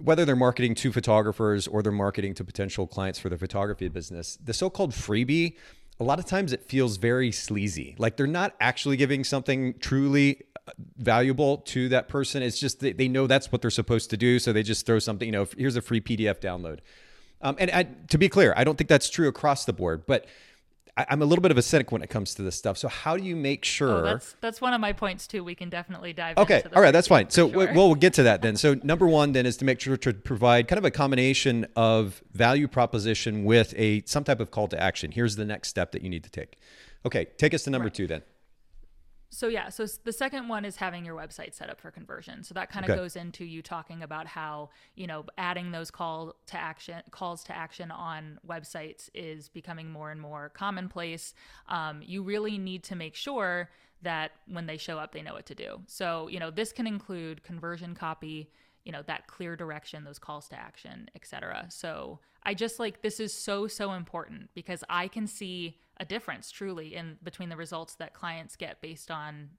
whether 0.00 0.24
they're 0.24 0.36
marketing 0.36 0.74
to 0.76 0.92
photographers 0.92 1.66
or 1.66 1.82
they're 1.82 1.92
marketing 1.92 2.34
to 2.34 2.44
potential 2.44 2.86
clients 2.86 3.18
for 3.18 3.28
their 3.28 3.38
photography 3.38 3.88
business, 3.88 4.38
the 4.42 4.54
so 4.54 4.70
called 4.70 4.92
freebie, 4.92 5.56
a 6.00 6.04
lot 6.04 6.18
of 6.18 6.24
times 6.24 6.52
it 6.52 6.64
feels 6.64 6.96
very 6.96 7.30
sleazy. 7.30 7.94
Like 7.98 8.16
they're 8.16 8.26
not 8.26 8.54
actually 8.60 8.96
giving 8.96 9.24
something 9.24 9.74
truly 9.78 10.42
uh, 10.66 10.72
valuable 10.96 11.58
to 11.58 11.88
that 11.90 12.08
person. 12.08 12.42
It's 12.42 12.58
just 12.58 12.80
they, 12.80 12.92
they 12.92 13.08
know 13.08 13.26
that's 13.26 13.52
what 13.52 13.62
they're 13.62 13.70
supposed 13.70 14.10
to 14.10 14.16
do. 14.16 14.38
So 14.38 14.52
they 14.52 14.62
just 14.62 14.86
throw 14.86 14.98
something, 14.98 15.26
you 15.26 15.32
know, 15.32 15.46
here's 15.56 15.76
a 15.76 15.82
free 15.82 16.00
PDF 16.00 16.40
download. 16.40 16.78
Um, 17.42 17.56
and 17.58 17.70
I, 17.70 17.82
to 18.08 18.18
be 18.18 18.28
clear, 18.28 18.54
I 18.56 18.64
don't 18.64 18.78
think 18.78 18.88
that's 18.88 19.10
true 19.10 19.28
across 19.28 19.64
the 19.64 19.72
board, 19.72 20.06
but 20.06 20.26
I, 20.96 21.06
am 21.08 21.22
a 21.22 21.24
little 21.24 21.42
bit 21.42 21.50
of 21.50 21.58
a 21.58 21.62
cynic 21.62 21.90
when 21.90 22.02
it 22.02 22.10
comes 22.10 22.34
to 22.34 22.42
this 22.42 22.56
stuff. 22.56 22.76
So 22.76 22.88
how 22.88 23.16
do 23.16 23.24
you 23.24 23.34
make 23.34 23.60
oh, 23.62 23.66
sure? 23.66 23.98
Oh, 23.98 24.02
that's 24.02 24.36
that's 24.40 24.60
one 24.60 24.74
of 24.74 24.80
my 24.80 24.92
points 24.92 25.26
too. 25.26 25.42
We 25.42 25.54
can 25.54 25.70
definitely 25.70 26.12
dive. 26.12 26.36
Okay, 26.36 26.62
all 26.74 26.82
right, 26.82 26.90
that's 26.90 27.08
fine. 27.08 27.30
So 27.30 27.48
sure. 27.48 27.56
we'll, 27.56 27.74
we'll 27.74 27.94
get 27.94 28.14
to 28.14 28.24
that 28.24 28.42
then. 28.42 28.56
So 28.56 28.76
number 28.82 29.06
one 29.06 29.32
then 29.32 29.46
is 29.46 29.56
to 29.58 29.64
make 29.64 29.80
sure 29.80 29.96
to 29.96 30.12
provide 30.12 30.68
kind 30.68 30.78
of 30.78 30.84
a 30.84 30.90
combination 30.90 31.66
of 31.76 32.22
value 32.34 32.68
proposition 32.68 33.44
with 33.44 33.74
a 33.76 34.02
some 34.06 34.24
type 34.24 34.40
of 34.40 34.50
call 34.50 34.68
to 34.68 34.80
action. 34.80 35.12
Here's 35.12 35.36
the 35.36 35.44
next 35.44 35.68
step 35.68 35.92
that 35.92 36.02
you 36.02 36.10
need 36.10 36.24
to 36.24 36.30
take. 36.30 36.58
Okay, 37.06 37.26
take 37.36 37.54
us 37.54 37.64
to 37.64 37.70
number 37.70 37.86
right. 37.86 37.94
two 37.94 38.06
then 38.06 38.22
so 39.32 39.48
yeah 39.48 39.70
so 39.70 39.86
the 40.04 40.12
second 40.12 40.46
one 40.46 40.64
is 40.66 40.76
having 40.76 41.06
your 41.06 41.16
website 41.16 41.54
set 41.54 41.70
up 41.70 41.80
for 41.80 41.90
conversion. 41.90 42.44
So 42.44 42.52
that 42.54 42.70
kind 42.70 42.84
of 42.84 42.90
okay. 42.90 43.00
goes 43.00 43.16
into 43.16 43.44
you 43.44 43.62
talking 43.62 44.02
about 44.02 44.26
how 44.26 44.68
you 44.94 45.06
know 45.06 45.24
adding 45.38 45.72
those 45.72 45.90
call 45.90 46.36
to 46.46 46.56
action 46.56 47.02
calls 47.10 47.42
to 47.44 47.56
action 47.56 47.90
on 47.90 48.38
websites 48.46 49.08
is 49.14 49.48
becoming 49.48 49.90
more 49.90 50.10
and 50.10 50.20
more 50.20 50.50
commonplace. 50.50 51.34
Um, 51.68 52.02
you 52.04 52.22
really 52.22 52.58
need 52.58 52.84
to 52.84 52.94
make 52.94 53.14
sure 53.14 53.70
that 54.02 54.32
when 54.46 54.66
they 54.66 54.76
show 54.76 54.98
up 54.98 55.12
they 55.12 55.22
know 55.22 55.32
what 55.32 55.46
to 55.46 55.54
do. 55.54 55.80
So 55.86 56.28
you 56.28 56.38
know 56.38 56.50
this 56.50 56.72
can 56.72 56.86
include 56.86 57.42
conversion 57.42 57.94
copy 57.94 58.50
you 58.84 58.92
know 58.92 59.02
that 59.06 59.26
clear 59.28 59.56
direction 59.56 60.04
those 60.04 60.18
calls 60.18 60.48
to 60.48 60.58
action 60.58 61.08
etc 61.14 61.66
so 61.68 62.18
i 62.42 62.52
just 62.52 62.80
like 62.80 63.00
this 63.00 63.20
is 63.20 63.32
so 63.32 63.68
so 63.68 63.92
important 63.92 64.50
because 64.54 64.82
i 64.90 65.06
can 65.06 65.24
see 65.24 65.78
a 65.98 66.04
difference 66.04 66.50
truly 66.50 66.94
in 66.94 67.16
between 67.22 67.48
the 67.48 67.56
results 67.56 67.94
that 67.94 68.14
clients 68.14 68.56
get 68.56 68.80
based 68.80 69.10
on 69.10 69.50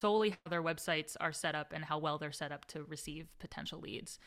solely 0.00 0.30
how 0.30 0.50
their 0.50 0.62
websites 0.62 1.16
are 1.20 1.32
set 1.32 1.54
up 1.54 1.72
and 1.72 1.84
how 1.84 1.98
well 1.98 2.18
they're 2.18 2.32
set 2.32 2.50
up 2.50 2.64
to 2.66 2.82
receive 2.84 3.28
potential 3.38 3.78
leads 3.78 4.18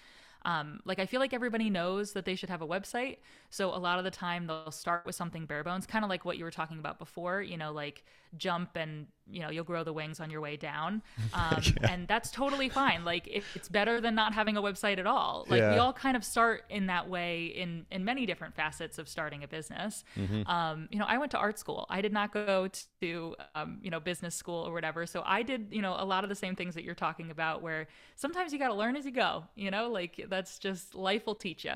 um, 0.45 0.79
like 0.85 0.99
I 0.99 1.05
feel 1.05 1.19
like 1.19 1.33
everybody 1.33 1.69
knows 1.69 2.13
that 2.13 2.25
they 2.25 2.35
should 2.35 2.49
have 2.49 2.61
a 2.61 2.67
website. 2.67 3.17
So 3.49 3.69
a 3.69 3.77
lot 3.77 3.97
of 3.97 4.03
the 4.03 4.11
time 4.11 4.47
they'll 4.47 4.71
start 4.71 5.05
with 5.05 5.15
something 5.15 5.45
bare 5.45 5.63
bones, 5.63 5.85
kind 5.85 6.03
of 6.03 6.09
like 6.09 6.25
what 6.25 6.37
you 6.37 6.43
were 6.43 6.51
talking 6.51 6.79
about 6.79 6.99
before, 6.99 7.41
you 7.41 7.57
know, 7.57 7.71
like 7.71 8.03
jump 8.35 8.75
and, 8.75 9.07
you 9.29 9.41
know, 9.41 9.49
you'll 9.49 9.63
grow 9.63 9.83
the 9.83 9.93
wings 9.93 10.19
on 10.19 10.29
your 10.29 10.41
way 10.41 10.57
down. 10.57 11.01
Um, 11.33 11.63
yeah. 11.63 11.91
And 11.91 12.07
that's 12.07 12.29
totally 12.29 12.69
fine. 12.69 13.05
Like 13.05 13.27
it, 13.27 13.43
it's 13.55 13.67
better 13.67 13.99
than 13.99 14.13
not 14.13 14.33
having 14.33 14.55
a 14.55 14.61
website 14.61 14.99
at 14.99 15.07
all. 15.07 15.45
Like 15.49 15.61
yeah. 15.61 15.73
we 15.73 15.79
all 15.79 15.93
kind 15.93 16.15
of 16.15 16.23
start 16.23 16.63
in 16.69 16.87
that 16.87 17.09
way 17.09 17.45
in, 17.45 17.87
in 17.89 18.05
many 18.05 18.27
different 18.27 18.55
facets 18.55 18.99
of 18.99 19.09
starting 19.09 19.43
a 19.43 19.47
business. 19.47 20.03
Mm-hmm. 20.15 20.47
Um, 20.47 20.89
you 20.91 20.99
know, 20.99 21.05
I 21.07 21.17
went 21.17 21.31
to 21.31 21.39
art 21.39 21.57
school. 21.57 21.87
I 21.89 22.01
did 22.01 22.13
not 22.13 22.33
go 22.33 22.69
to, 23.01 23.35
um, 23.55 23.79
you 23.81 23.89
know, 23.89 23.99
business 23.99 24.35
school 24.35 24.67
or 24.67 24.73
whatever. 24.73 25.07
So 25.07 25.23
I 25.25 25.41
did, 25.41 25.69
you 25.71 25.81
know, 25.81 25.95
a 25.97 26.05
lot 26.05 26.23
of 26.23 26.29
the 26.29 26.35
same 26.35 26.55
things 26.55 26.75
that 26.75 26.83
you're 26.83 26.93
talking 26.93 27.31
about 27.31 27.63
where 27.63 27.87
sometimes 28.15 28.53
you 28.53 28.59
got 28.59 28.67
to 28.67 28.75
learn 28.75 28.95
as 28.95 29.05
you 29.05 29.11
go, 29.11 29.45
you 29.55 29.71
know, 29.71 29.89
like 29.89 30.25
that's 30.29 30.59
just 30.59 30.93
life 30.93 31.25
will 31.25 31.35
teach 31.35 31.65
you. 31.65 31.73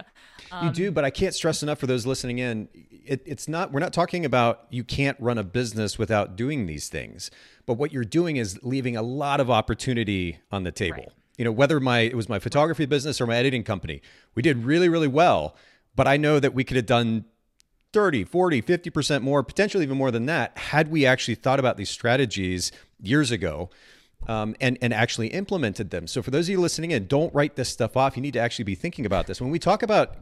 Um, 0.52 0.68
you 0.68 0.74
do, 0.74 0.92
but 0.92 1.04
I 1.04 1.10
can't 1.10 1.34
stress 1.34 1.64
enough 1.64 1.80
for 1.80 1.88
those 1.88 2.06
listening 2.06 2.38
in. 2.40 2.68
It, 2.74 3.24
it's 3.26 3.48
not. 3.48 3.72
We're 3.72 3.80
not 3.80 3.94
talking 3.94 4.26
about 4.26 4.66
you 4.70 4.84
can't 4.84 5.18
run 5.20 5.38
a 5.38 5.44
business 5.44 5.98
without 5.98 6.36
doing 6.36 6.68
these 6.68 6.90
things. 6.90 7.32
But 7.66 7.74
what 7.74 7.92
you're 7.92 8.06
doing 8.06 8.38
is 8.38 8.60
leaving 8.64 8.96
a 8.96 9.02
lot 9.02 9.40
of 9.40 9.50
opportunity 9.50 10.40
on 10.52 10.64
the 10.64 10.72
table. 10.72 10.98
Right. 10.98 11.12
You 11.38 11.46
know, 11.46 11.52
whether 11.52 11.80
my 11.80 12.00
it 12.00 12.16
was 12.16 12.30
my 12.30 12.40
photography 12.40 12.86
business 12.86 13.22
or 13.22 13.28
my 13.28 13.36
editing 13.36 13.64
company, 13.64 14.02
we 14.36 14.42
did 14.42 14.64
really, 14.64 14.90
really 14.90 15.08
well. 15.08 15.56
But 15.96 16.08
I 16.08 16.18
know 16.18 16.40
that 16.40 16.54
we 16.54 16.64
could 16.64 16.78
have 16.78 16.86
done 16.86 17.26
30, 17.94 18.24
40, 18.26 18.62
50% 18.62 19.22
more, 19.22 19.44
potentially 19.44 19.84
even 19.84 19.98
more 19.98 20.12
than 20.12 20.26
that, 20.28 20.58
had 20.58 20.90
we 20.90 21.06
actually 21.06 21.36
thought 21.36 21.60
about 21.60 21.78
these 21.78 21.90
strategies 21.90 22.72
years 23.02 23.32
ago 23.32 23.70
um, 24.28 24.56
and 24.60 24.78
and 24.82 24.94
actually 24.94 25.28
implemented 25.28 25.90
them. 25.90 26.08
So 26.08 26.22
for 26.22 26.32
those 26.32 26.46
of 26.46 26.52
you 26.52 26.60
listening 26.60 26.92
in, 26.92 27.08
don't 27.08 27.34
write 27.34 27.56
this 27.56 27.70
stuff 27.70 27.96
off. 27.96 28.16
You 28.16 28.22
need 28.22 28.34
to 28.34 28.40
actually 28.40 28.66
be 28.66 28.76
thinking 28.76 29.06
about 29.06 29.28
this. 29.28 29.40
When 29.40 29.52
we 29.52 29.60
talk 29.60 29.84
about 29.84 30.16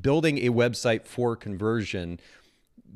building 0.00 0.38
a 0.38 0.50
website 0.50 1.06
for 1.06 1.36
conversion, 1.36 2.20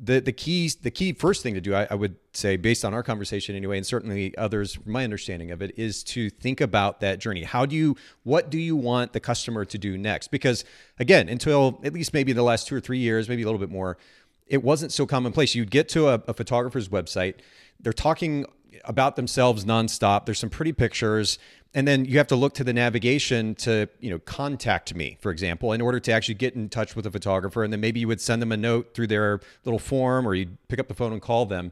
the 0.01 0.19
the 0.19 0.31
key 0.31 0.69
the 0.81 0.91
key 0.91 1.13
first 1.13 1.41
thing 1.41 1.53
to 1.55 1.61
do, 1.61 1.73
I, 1.73 1.87
I 1.89 1.95
would 1.95 2.15
say, 2.33 2.55
based 2.55 2.85
on 2.85 2.93
our 2.93 3.03
conversation 3.03 3.55
anyway, 3.55 3.77
and 3.77 3.85
certainly 3.85 4.37
others, 4.37 4.77
my 4.85 5.03
understanding 5.03 5.51
of 5.51 5.61
it, 5.61 5.77
is 5.77 6.03
to 6.05 6.29
think 6.29 6.61
about 6.61 6.99
that 6.99 7.19
journey. 7.19 7.43
How 7.43 7.65
do 7.65 7.75
you 7.75 7.95
what 8.23 8.49
do 8.49 8.59
you 8.59 8.75
want 8.75 9.13
the 9.13 9.19
customer 9.19 9.65
to 9.65 9.77
do 9.77 9.97
next? 9.97 10.27
Because 10.27 10.65
again, 10.99 11.29
until 11.29 11.79
at 11.83 11.93
least 11.93 12.13
maybe 12.13 12.33
the 12.33 12.43
last 12.43 12.67
two 12.67 12.75
or 12.75 12.79
three 12.79 12.99
years, 12.99 13.27
maybe 13.27 13.41
a 13.41 13.45
little 13.45 13.59
bit 13.59 13.71
more, 13.71 13.97
it 14.45 14.63
wasn't 14.63 14.91
so 14.91 15.05
commonplace. 15.05 15.55
You'd 15.55 15.71
get 15.71 15.89
to 15.89 16.09
a, 16.09 16.21
a 16.27 16.33
photographer's 16.33 16.89
website, 16.89 17.35
they're 17.79 17.93
talking 17.93 18.45
about 18.85 19.15
themselves 19.15 19.65
nonstop. 19.65 20.25
There's 20.25 20.39
some 20.39 20.49
pretty 20.49 20.73
pictures. 20.73 21.39
And 21.73 21.87
then 21.87 22.05
you 22.05 22.17
have 22.17 22.27
to 22.27 22.35
look 22.35 22.53
to 22.55 22.63
the 22.63 22.73
navigation 22.73 23.53
to, 23.55 23.87
you 23.99 24.09
know, 24.09 24.19
contact 24.19 24.95
me, 24.95 25.17
for 25.21 25.31
example, 25.31 25.73
in 25.73 25.81
order 25.81 25.99
to 25.99 26.11
actually 26.11 26.35
get 26.35 26.55
in 26.55 26.69
touch 26.69 26.95
with 26.95 27.05
a 27.05 27.11
photographer. 27.11 27.63
And 27.63 27.71
then 27.71 27.81
maybe 27.81 27.99
you 27.99 28.07
would 28.07 28.21
send 28.21 28.41
them 28.41 28.51
a 28.51 28.57
note 28.57 28.93
through 28.93 29.07
their 29.07 29.41
little 29.65 29.79
form 29.79 30.27
or 30.27 30.33
you'd 30.33 30.57
pick 30.69 30.79
up 30.79 30.87
the 30.87 30.93
phone 30.93 31.13
and 31.13 31.21
call 31.21 31.45
them. 31.45 31.71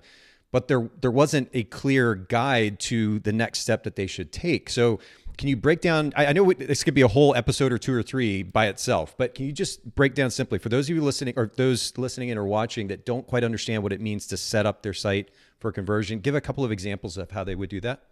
But 0.52 0.68
there 0.68 0.89
there 1.02 1.12
wasn't 1.12 1.50
a 1.54 1.63
clear 1.63 2.15
guide 2.15 2.80
to 2.82 3.20
the 3.20 3.34
next 3.34 3.60
step 3.60 3.84
that 3.84 3.96
they 3.96 4.08
should 4.08 4.32
take. 4.32 4.70
So 4.70 5.00
can 5.38 5.50
you 5.50 5.56
break 5.56 5.82
down? 5.82 6.13
I, 6.15 6.28
I 6.28 6.34
know 6.34 6.54
this 6.54 6.84
could 6.84 6.94
be 6.94 7.02
a 7.02 7.08
whole 7.08 7.36
episode 7.36 7.72
or 7.72 7.78
two 7.78 7.94
or 7.94 8.04
three 8.04 8.44
by 8.44 8.68
itself, 8.68 9.15
but 9.18 9.36
can 9.36 9.46
you 9.46 9.52
just 9.52 9.96
break 9.96 10.13
down 10.13 10.32
simply 10.32 10.60
for 10.60 10.70
those 10.70 10.89
of 10.89 10.96
you 10.96 11.02
listening 11.02 11.34
or 11.36 11.52
those 11.56 11.98
listening 11.98 12.30
in 12.30 12.38
or 12.38 12.46
watching 12.46 12.88
that 12.88 13.06
don't 13.06 13.28
quite 13.28 13.44
understand 13.44 13.84
what 13.84 13.91
it 13.91 14.00
means 14.00 14.28
to 14.28 14.38
set 14.38 14.65
up 14.65 14.82
their 14.82 14.94
site 14.94 15.30
for 15.65 15.71
conversion? 15.71 16.19
Give 16.19 16.36
a 16.36 16.41
couple 16.41 16.63
of 16.63 16.71
examples 16.71 17.17
of 17.17 17.32
how 17.32 17.43
they 17.43 17.56
would 17.56 17.71
do 17.71 17.82
that. 17.82 18.04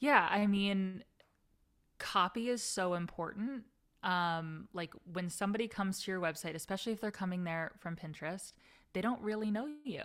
Yeah, 0.00 0.26
I 0.28 0.48
mean, 0.48 1.04
copy 1.98 2.48
is 2.48 2.60
so 2.60 2.94
important. 2.94 3.62
Um, 4.02 4.66
like 4.72 4.92
when 5.12 5.30
somebody 5.30 5.68
comes 5.68 6.02
to 6.02 6.10
your 6.10 6.20
website, 6.20 6.56
especially 6.56 6.92
if 6.92 7.00
they're 7.00 7.12
coming 7.12 7.44
there 7.44 7.70
from 7.78 7.94
Pinterest, 7.94 8.52
they 8.94 9.00
don't 9.00 9.22
really 9.22 9.52
know 9.52 9.68
you 9.84 10.02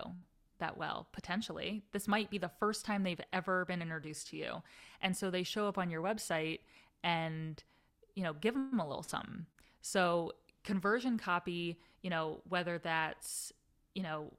that 0.60 0.78
well, 0.78 1.08
potentially. 1.14 1.82
This 1.94 2.08
might 2.08 2.30
be 2.30 2.38
the 2.38 2.52
first 2.60 2.86
time 2.86 3.02
they've 3.02 3.20
ever 3.34 3.66
been 3.66 3.82
introduced 3.82 4.28
to 4.30 4.38
you. 4.38 4.62
And 5.02 5.18
so 5.18 5.32
they 5.32 5.42
show 5.42 5.68
up 5.68 5.80
on 5.80 5.90
your 5.90 6.04
website 6.04 6.60
and, 7.04 7.64
you 8.14 8.22
know, 8.22 8.34
give 8.34 8.54
them 8.54 8.80
a 8.80 8.88
little 8.88 9.02
something. 9.02 9.48
So 9.82 10.34
conversion 10.64 11.18
copy, 11.18 11.80
you 12.04 12.12
know, 12.12 12.42
whether 12.48 12.78
that's, 12.78 13.52
you 13.96 14.04
know, 14.04 14.32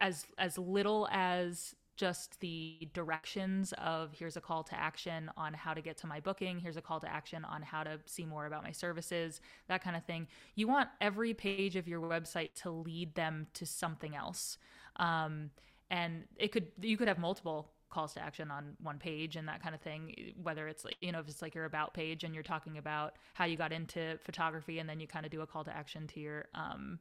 as 0.00 0.26
as 0.38 0.58
little 0.58 1.08
as 1.10 1.74
just 1.96 2.38
the 2.40 2.88
directions 2.94 3.74
of 3.76 4.12
here's 4.16 4.36
a 4.36 4.40
call 4.40 4.62
to 4.62 4.78
action 4.78 5.28
on 5.36 5.52
how 5.52 5.74
to 5.74 5.80
get 5.80 5.98
to 5.98 6.06
my 6.06 6.20
booking, 6.20 6.60
here's 6.60 6.76
a 6.76 6.80
call 6.80 7.00
to 7.00 7.10
action 7.10 7.44
on 7.44 7.60
how 7.60 7.82
to 7.82 7.98
see 8.06 8.24
more 8.24 8.46
about 8.46 8.62
my 8.62 8.70
services, 8.70 9.40
that 9.66 9.82
kind 9.82 9.96
of 9.96 10.04
thing. 10.04 10.28
You 10.54 10.68
want 10.68 10.88
every 11.00 11.34
page 11.34 11.74
of 11.74 11.88
your 11.88 12.00
website 12.00 12.54
to 12.62 12.70
lead 12.70 13.16
them 13.16 13.48
to 13.54 13.66
something 13.66 14.14
else. 14.14 14.58
Um, 14.96 15.50
and 15.90 16.24
it 16.36 16.52
could 16.52 16.68
you 16.80 16.96
could 16.96 17.08
have 17.08 17.18
multiple 17.18 17.70
calls 17.90 18.14
to 18.14 18.20
action 18.20 18.50
on 18.50 18.76
one 18.82 18.98
page 18.98 19.36
and 19.36 19.48
that 19.48 19.62
kind 19.62 19.74
of 19.74 19.80
thing 19.80 20.34
whether 20.42 20.68
it's 20.68 20.84
like 20.84 20.96
you 21.00 21.10
know 21.10 21.20
if 21.20 21.28
it's 21.28 21.40
like 21.40 21.54
your 21.54 21.64
about 21.64 21.94
page 21.94 22.22
and 22.22 22.34
you're 22.34 22.42
talking 22.42 22.76
about 22.76 23.14
how 23.32 23.46
you 23.46 23.56
got 23.56 23.72
into 23.72 24.18
photography 24.22 24.78
and 24.78 24.88
then 24.88 25.00
you 25.00 25.06
kind 25.06 25.24
of 25.24 25.32
do 25.32 25.40
a 25.40 25.46
call 25.46 25.64
to 25.64 25.74
action 25.74 26.06
to 26.06 26.20
your 26.20 26.44
um 26.54 26.98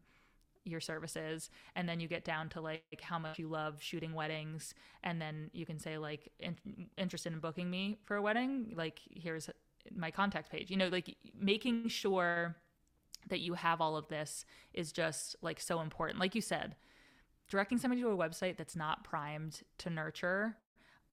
your 0.67 0.79
services 0.79 1.49
and 1.75 1.87
then 1.87 1.99
you 1.99 2.07
get 2.07 2.23
down 2.23 2.49
to 2.49 2.61
like 2.61 3.01
how 3.01 3.17
much 3.17 3.39
you 3.39 3.47
love 3.47 3.81
shooting 3.81 4.13
weddings 4.13 4.73
and 5.03 5.21
then 5.21 5.49
you 5.53 5.65
can 5.65 5.79
say 5.79 5.97
like 5.97 6.31
in, 6.39 6.55
interested 6.97 7.33
in 7.33 7.39
booking 7.39 7.69
me 7.69 7.97
for 8.05 8.15
a 8.15 8.21
wedding 8.21 8.73
like 8.75 8.99
here's 9.09 9.49
my 9.95 10.11
contact 10.11 10.51
page 10.51 10.69
you 10.69 10.77
know 10.77 10.89
like 10.89 11.15
making 11.39 11.87
sure 11.87 12.55
that 13.29 13.39
you 13.39 13.53
have 13.53 13.81
all 13.81 13.97
of 13.97 14.07
this 14.07 14.45
is 14.73 14.91
just 14.91 15.35
like 15.41 15.59
so 15.59 15.81
important 15.81 16.19
like 16.19 16.35
you 16.35 16.41
said 16.41 16.75
directing 17.49 17.77
somebody 17.77 18.01
to 18.01 18.09
a 18.09 18.17
website 18.17 18.57
that's 18.57 18.75
not 18.75 19.03
primed 19.03 19.61
to 19.77 19.89
nurture 19.89 20.57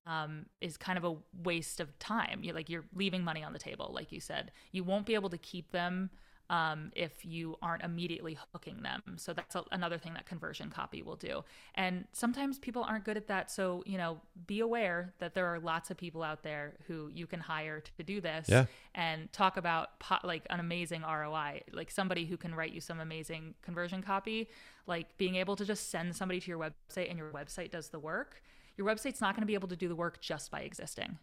um, 0.07 0.47
is 0.61 0.77
kind 0.77 0.99
of 0.99 1.05
a 1.05 1.17
waste 1.43 1.81
of 1.81 1.99
time. 1.99 2.41
You're, 2.43 2.55
like 2.55 2.69
you're 2.69 2.85
leaving 2.95 3.25
money 3.25 3.43
on 3.43 3.53
the 3.53 3.59
table, 3.59 3.91
like 3.95 4.13
you 4.13 4.21
said. 4.21 4.53
You 4.73 4.85
won't 4.85 5.07
be 5.07 5.15
able 5.15 5.31
to 5.31 5.39
keep 5.39 5.73
them 5.73 6.11
um, 6.51 6.93
if 6.95 7.25
you 7.25 7.57
aren't 7.63 7.83
immediately 7.83 8.39
hooking 8.53 8.83
them. 8.83 9.03
So 9.17 9.33
that's 9.33 9.55
a, 9.55 9.65
another 9.73 9.97
thing 9.97 10.15
that 10.15 10.27
conversion 10.27 10.69
copy 10.69 11.03
will 11.03 11.17
do. 11.17 11.43
And 11.75 12.05
sometimes 12.13 12.59
people 12.59 12.85
aren't 12.85 13.05
good 13.05 13.17
at 13.17 13.29
that. 13.29 13.51
So, 13.51 13.83
you 13.87 13.97
know, 13.97 14.21
be 14.47 14.61
aware 14.61 15.15
that 15.21 15.35
there 15.35 15.47
are 15.47 15.59
lots 15.59 15.91
of 15.91 15.97
people 15.97 16.23
out 16.23 16.43
there 16.43 16.75
who 16.87 17.11
you 17.15 17.27
can 17.27 17.41
hire 17.41 17.81
to 17.81 18.03
do 18.03 18.21
this 18.21 18.47
yeah. 18.49 18.67
and 18.95 19.33
talk 19.33 19.57
about 19.57 19.99
po- 20.01 20.19
like 20.23 20.47
an 20.51 20.61
amazing 20.61 21.03
ROI, 21.03 21.63
like 21.73 21.91
somebody 21.91 22.27
who 22.27 22.37
can 22.37 22.55
write 22.55 22.73
you 22.73 22.81
some 22.81 23.01
amazing 23.01 23.55
conversion 23.63 24.03
copy, 24.03 24.49
like 24.87 25.17
being 25.17 25.37
able 25.37 25.57
to 25.57 25.65
just 25.65 25.91
send 25.91 26.15
somebody 26.15 26.41
to 26.41 26.51
your 26.51 26.59
website 26.59 27.09
and 27.09 27.19
your 27.19 27.31
website 27.31 27.71
does 27.71 27.89
the 27.89 27.99
work. 27.99 28.43
Your 28.77 28.87
website's 28.87 29.21
not 29.21 29.35
going 29.35 29.43
to 29.43 29.47
be 29.47 29.55
able 29.55 29.69
to 29.69 29.77
do 29.77 29.89
the 29.89 29.97
work 29.97 30.21
just 30.21 30.51
by 30.51 30.61
existing. 30.61 31.19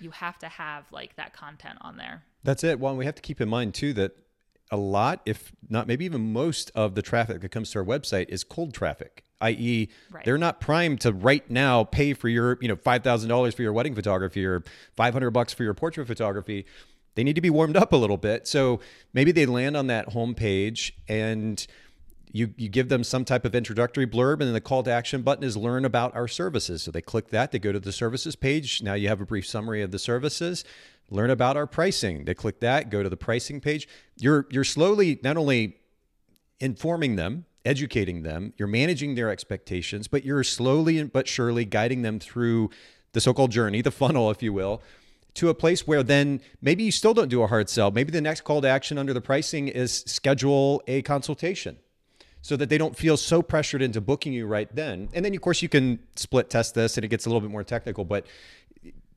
You 0.00 0.10
have 0.10 0.38
to 0.38 0.48
have 0.48 0.90
like 0.90 1.16
that 1.16 1.34
content 1.34 1.78
on 1.82 1.96
there. 1.98 2.24
That's 2.44 2.64
it. 2.64 2.80
Well, 2.80 2.96
we 2.96 3.04
have 3.04 3.14
to 3.14 3.22
keep 3.22 3.40
in 3.40 3.48
mind 3.48 3.74
too 3.74 3.92
that 3.94 4.16
a 4.74 4.76
lot, 4.76 5.20
if 5.24 5.52
not 5.68 5.86
maybe 5.86 6.04
even 6.04 6.32
most 6.32 6.72
of 6.74 6.96
the 6.96 7.02
traffic 7.02 7.40
that 7.40 7.50
comes 7.50 7.70
to 7.70 7.78
our 7.78 7.84
website 7.84 8.28
is 8.28 8.42
cold 8.42 8.74
traffic, 8.74 9.22
i.e., 9.40 9.88
right. 10.10 10.24
they're 10.24 10.36
not 10.36 10.60
primed 10.60 11.00
to 11.02 11.12
right 11.12 11.48
now 11.48 11.84
pay 11.84 12.12
for 12.12 12.28
your, 12.28 12.58
you 12.60 12.66
know, 12.66 12.74
five 12.74 13.04
thousand 13.04 13.28
dollars 13.28 13.54
for 13.54 13.62
your 13.62 13.72
wedding 13.72 13.94
photography 13.94 14.44
or 14.44 14.64
five 14.96 15.12
hundred 15.12 15.30
bucks 15.30 15.54
for 15.54 15.62
your 15.62 15.74
portrait 15.74 16.08
photography. 16.08 16.66
They 17.14 17.22
need 17.22 17.36
to 17.36 17.40
be 17.40 17.50
warmed 17.50 17.76
up 17.76 17.92
a 17.92 17.96
little 17.96 18.16
bit. 18.16 18.48
So 18.48 18.80
maybe 19.12 19.30
they 19.30 19.46
land 19.46 19.76
on 19.76 19.86
that 19.86 20.08
homepage 20.08 20.90
and 21.06 21.64
you 22.32 22.52
you 22.56 22.68
give 22.68 22.88
them 22.88 23.04
some 23.04 23.24
type 23.24 23.44
of 23.44 23.54
introductory 23.54 24.08
blurb 24.08 24.32
and 24.34 24.42
then 24.42 24.54
the 24.54 24.60
call 24.60 24.82
to 24.82 24.90
action 24.90 25.22
button 25.22 25.44
is 25.44 25.56
learn 25.56 25.84
about 25.84 26.12
our 26.16 26.26
services 26.26 26.82
so 26.82 26.90
they 26.90 27.00
click 27.00 27.28
that 27.28 27.52
they 27.52 27.60
go 27.60 27.70
to 27.70 27.78
the 27.78 27.92
services 27.92 28.34
page 28.34 28.82
now 28.82 28.92
you 28.94 29.08
have 29.08 29.20
a 29.20 29.24
brief 29.24 29.46
summary 29.46 29.80
of 29.80 29.92
the 29.92 29.98
services 30.00 30.64
learn 31.14 31.30
about 31.30 31.56
our 31.56 31.66
pricing. 31.66 32.24
They 32.24 32.34
click 32.34 32.60
that, 32.60 32.90
go 32.90 33.02
to 33.02 33.08
the 33.08 33.16
pricing 33.16 33.60
page. 33.60 33.88
You're 34.16 34.46
you're 34.50 34.64
slowly 34.64 35.20
not 35.22 35.36
only 35.36 35.78
informing 36.60 37.16
them, 37.16 37.46
educating 37.64 38.22
them, 38.22 38.52
you're 38.56 38.68
managing 38.68 39.14
their 39.14 39.30
expectations, 39.30 40.08
but 40.08 40.24
you're 40.24 40.44
slowly 40.44 41.02
but 41.04 41.28
surely 41.28 41.64
guiding 41.64 42.02
them 42.02 42.18
through 42.18 42.70
the 43.12 43.20
so-called 43.20 43.52
journey, 43.52 43.80
the 43.80 43.92
funnel, 43.92 44.30
if 44.30 44.42
you 44.42 44.52
will, 44.52 44.82
to 45.34 45.48
a 45.48 45.54
place 45.54 45.86
where 45.86 46.02
then 46.02 46.40
maybe 46.60 46.82
you 46.82 46.92
still 46.92 47.14
don't 47.14 47.28
do 47.28 47.42
a 47.42 47.46
hard 47.46 47.68
sell. 47.68 47.90
Maybe 47.90 48.10
the 48.10 48.20
next 48.20 48.42
call 48.42 48.60
to 48.60 48.68
action 48.68 48.98
under 48.98 49.12
the 49.12 49.20
pricing 49.20 49.68
is 49.68 50.02
schedule 50.06 50.82
a 50.86 51.02
consultation 51.02 51.76
so 52.42 52.56
that 52.56 52.68
they 52.68 52.76
don't 52.76 52.94
feel 52.94 53.16
so 53.16 53.40
pressured 53.40 53.80
into 53.80 54.02
booking 54.02 54.32
you 54.32 54.46
right 54.46 54.68
then. 54.76 55.08
And 55.14 55.24
then, 55.24 55.34
of 55.34 55.40
course, 55.40 55.62
you 55.62 55.68
can 55.68 55.98
split 56.14 56.50
test 56.50 56.74
this 56.74 56.98
and 56.98 57.04
it 57.04 57.08
gets 57.08 57.24
a 57.24 57.30
little 57.30 57.40
bit 57.40 57.50
more 57.50 57.64
technical, 57.64 58.04
but 58.04 58.26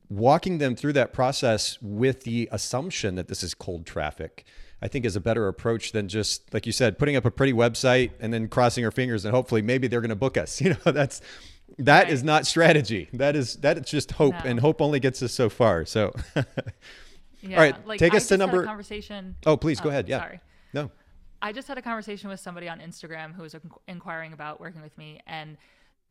walking 0.10 0.58
them 0.58 0.76
through 0.76 0.94
that 0.94 1.14
process 1.14 1.78
with 1.82 2.24
the 2.24 2.48
assumption 2.52 3.16
that 3.16 3.28
this 3.28 3.44
is 3.44 3.54
cold 3.54 3.86
traffic 3.86 4.46
I 4.82 4.88
think 4.88 5.06
is 5.06 5.16
a 5.16 5.20
better 5.20 5.48
approach 5.48 5.92
than 5.92 6.08
just 6.08 6.54
like 6.54 6.66
you 6.66 6.72
said, 6.72 7.00
putting 7.00 7.16
up 7.16 7.26
a 7.26 7.32
pretty 7.32 7.54
website 7.54 8.12
and 8.20 8.32
then 8.32 8.48
crossing 8.48 8.86
our 8.86 8.92
fingers 8.92 9.26
and 9.26 9.34
hopefully 9.34 9.62
maybe 9.62 9.88
they're 9.88 10.02
going 10.02 10.10
to 10.10 10.16
book 10.16 10.38
us. 10.38 10.62
You 10.68 10.72
know, 10.86 10.92
that's 10.92 11.22
that 11.80 12.04
right. 12.04 12.14
is 12.14 12.24
not 12.24 12.46
strategy. 12.46 13.08
That 13.14 13.36
is 13.36 13.56
that 13.58 13.78
is 13.78 13.86
just 13.86 14.12
hope, 14.14 14.34
no. 14.34 14.42
and 14.44 14.60
hope 14.60 14.82
only 14.82 15.00
gets 15.00 15.22
us 15.24 15.32
so 15.32 15.50
far. 15.50 15.86
So, 15.86 16.14
yeah, 17.42 17.56
all 17.56 17.62
right, 17.62 17.88
like, 17.88 18.00
take 18.00 18.14
us 18.14 18.28
to 18.28 18.38
number 18.38 18.66
conversation. 18.66 19.36
Oh, 19.46 19.56
please 19.56 19.80
go 19.80 19.88
oh, 19.88 19.92
ahead. 19.92 20.10
Yeah, 20.10 20.20
sorry. 20.20 20.40
No, 20.74 20.92
I 21.42 21.54
just 21.54 21.68
had 21.68 21.78
a 21.78 21.82
conversation 21.82 22.30
with 22.30 22.40
somebody 22.42 22.68
on 22.68 22.80
Instagram 22.80 23.34
who 23.34 23.44
was 23.44 23.56
inquiring 23.88 24.34
about 24.34 24.60
working 24.60 24.82
with 24.82 24.98
me, 24.98 25.22
and 25.26 25.58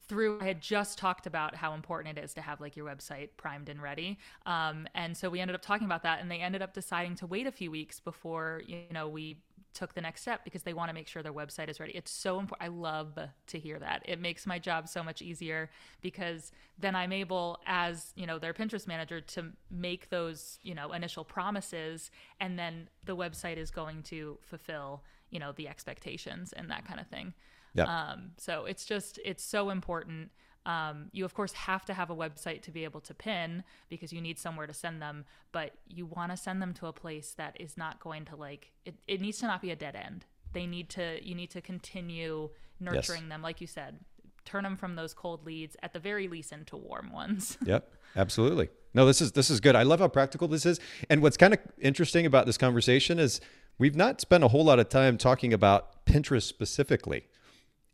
through 0.09 0.41
I 0.41 0.45
had 0.45 0.61
just 0.61 0.99
talked 0.99 1.27
about 1.27 1.55
how 1.55 1.75
important 1.75 2.19
it 2.19 2.23
is 2.23 2.35
to 2.35 2.41
have 2.41 2.61
like 2.61 2.77
your 2.77 2.87
website 2.87 3.31
primed 3.37 3.69
and 3.69 3.83
ready. 3.83 4.19
Um, 4.45 4.87
and 4.95 5.17
so 5.17 5.29
we 5.29 5.41
ended 5.41 5.55
up 5.55 5.63
talking 5.63 5.85
about 5.85 6.03
that 6.05 6.21
and 6.21 6.31
they 6.31 6.39
ended 6.39 6.63
up 6.63 6.75
deciding 6.75 7.17
to 7.17 7.27
wait 7.27 7.47
a 7.47 7.53
few 7.53 7.71
weeks 7.71 7.99
before, 8.01 8.63
you 8.67 8.83
know, 8.93 9.09
we 9.09 9.39
took 9.77 9.93
the 9.95 10.01
next 10.01 10.23
step 10.23 10.43
because 10.43 10.63
they 10.63 10.73
want 10.73 10.89
to 10.89 10.95
make 10.95 11.07
sure 11.07 11.23
their 11.23 11.35
website 11.35 11.69
is 11.69 11.79
ready. 11.79 11.93
It's 11.93 12.11
so 12.11 12.41
important. 12.41 12.67
I 12.67 12.73
love 12.73 13.19
to 13.49 13.59
hear 13.59 13.79
that. 13.79 14.03
It 14.07 14.21
makes 14.21 14.47
my 14.47 14.59
job 14.59 14.89
so 14.89 15.03
much 15.03 15.21
easier 15.21 15.69
because 16.01 16.51
then 16.79 16.95
I'm 16.95 17.13
able 17.13 17.59
as, 17.67 18.13
you 18.17 18.27
know, 18.27 18.39
their 18.39 18.55
Pinterest 18.55 18.87
manager 18.87 19.21
to 19.21 19.53
make 19.71 20.09
those, 20.09 20.59
you 20.63 20.75
know, 20.75 20.93
initial 20.93 21.25
promises 21.25 22.11
and 22.41 22.59
then 22.59 22.89
the 23.05 23.15
website 23.15 23.59
is 23.59 23.71
going 23.71 24.03
to 24.05 24.39
fulfill, 24.41 25.03
you 25.31 25.39
know, 25.39 25.53
the 25.53 25.69
expectations 25.69 26.55
and 26.55 26.71
that 26.71 26.87
kind 26.87 26.99
of 26.99 27.07
thing. 27.09 27.35
Yeah. 27.77 27.85
Um, 27.85 28.31
so 28.37 28.65
it's 28.65 28.85
just 28.85 29.19
it's 29.25 29.45
so 29.45 29.71
important. 29.71 30.31
Um, 30.65 31.11
you 31.13 31.25
of 31.25 31.33
course 31.33 31.53
have 31.53 31.85
to 31.85 31.95
have 31.95 32.11
a 32.11 32.17
website 32.17 32.63
to 32.63 32.73
be 32.73 32.83
able 32.83 33.01
to 33.03 33.15
pin 33.15 33.63
because 33.89 34.13
you 34.13 34.21
need 34.21 34.39
somewhere 34.39 34.67
to 34.67 34.73
send 34.73 35.01
them, 35.01 35.25
but 35.53 35.75
you 35.87 36.07
want 36.07 36.33
to 36.33 36.37
send 36.37 36.61
them 36.61 36.75
to 36.75 36.87
a 36.87 36.93
place 36.93 37.35
that 37.37 37.57
is 37.61 37.77
not 37.77 38.01
going 38.01 38.25
to 38.27 38.37
like 38.37 38.73
it, 38.85 38.97
it 39.07 39.21
needs 39.21 39.39
to 39.39 39.47
not 39.47 39.63
be 39.63 39.71
a 39.71 39.77
dead 39.77 39.95
end. 39.95 40.25
They 40.53 40.67
need 40.67 40.89
to 40.91 41.19
you 41.23 41.35
need 41.35 41.51
to 41.51 41.61
continue 41.61 42.51
nurturing 42.81 43.23
yes. 43.23 43.31
them, 43.31 43.43
like 43.43 43.61
you 43.61 43.67
said. 43.67 44.01
Turn 44.45 44.63
them 44.63 44.77
from 44.77 44.95
those 44.95 45.13
cold 45.13 45.45
leads 45.45 45.77
at 45.83 45.93
the 45.93 45.99
very 45.99 46.29
least 46.29 46.53
into 46.53 46.77
warm 46.77 47.13
ones. 47.13 47.59
yep, 47.65 47.93
absolutely. 48.15 48.69
No, 48.95 49.05
this 49.05 49.21
is 49.21 49.33
this 49.33 49.51
is 49.51 49.61
good. 49.61 49.77
I 49.77 49.83
love 49.83 50.01
how 50.01 50.09
practical 50.09 50.49
this 50.49 50.65
is. 50.65 50.81
And 51.11 51.21
what's 51.21 51.37
kind 51.37 51.53
of 51.53 51.61
interesting 51.79 52.27
about 52.27 52.47
this 52.47 52.57
conversation 52.57 53.19
is 53.19 53.41
we've 53.79 53.97
not 53.97 54.21
spent 54.21 54.43
a 54.45 54.49
whole 54.49 54.65
lot 54.65 54.79
of 54.79 54.89
time 54.89 55.19
talking 55.19 55.53
about 55.53 56.07
Pinterest 56.07 56.45
specifically. 56.45 57.27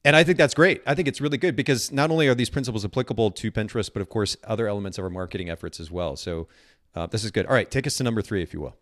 And 0.05 0.17
I 0.17 0.25
think 0.25 0.37
that's 0.37 0.55
great. 0.55 0.83
I 0.87 0.95
think 0.95 1.07
it's 1.07 1.21
really 1.21 1.38
good 1.38 1.55
because 1.55 1.93
not 1.93 2.11
only 2.11 2.27
are 2.27 2.35
these 2.35 2.51
principles 2.51 2.85
applicable 2.85 3.31
to 3.33 3.53
Pinterest, 3.53 3.93
but 3.93 4.03
of 4.03 4.09
course, 4.09 4.37
other 4.45 4.67
elements 4.67 4.99
of 4.99 5.05
our 5.05 5.11
marketing 5.11 5.49
efforts 5.49 5.79
as 5.79 5.91
well. 5.91 6.17
So 6.17 6.49
uh, 6.95 7.07
this 7.07 7.25
is 7.25 7.31
good. 7.31 7.47
All 7.47 7.55
right, 7.55 7.71
take 7.71 7.87
us 7.87 7.97
to 7.99 8.05
number 8.05 8.21
three, 8.21 8.43
if 8.43 8.53
you 8.53 8.61
will. 8.61 8.77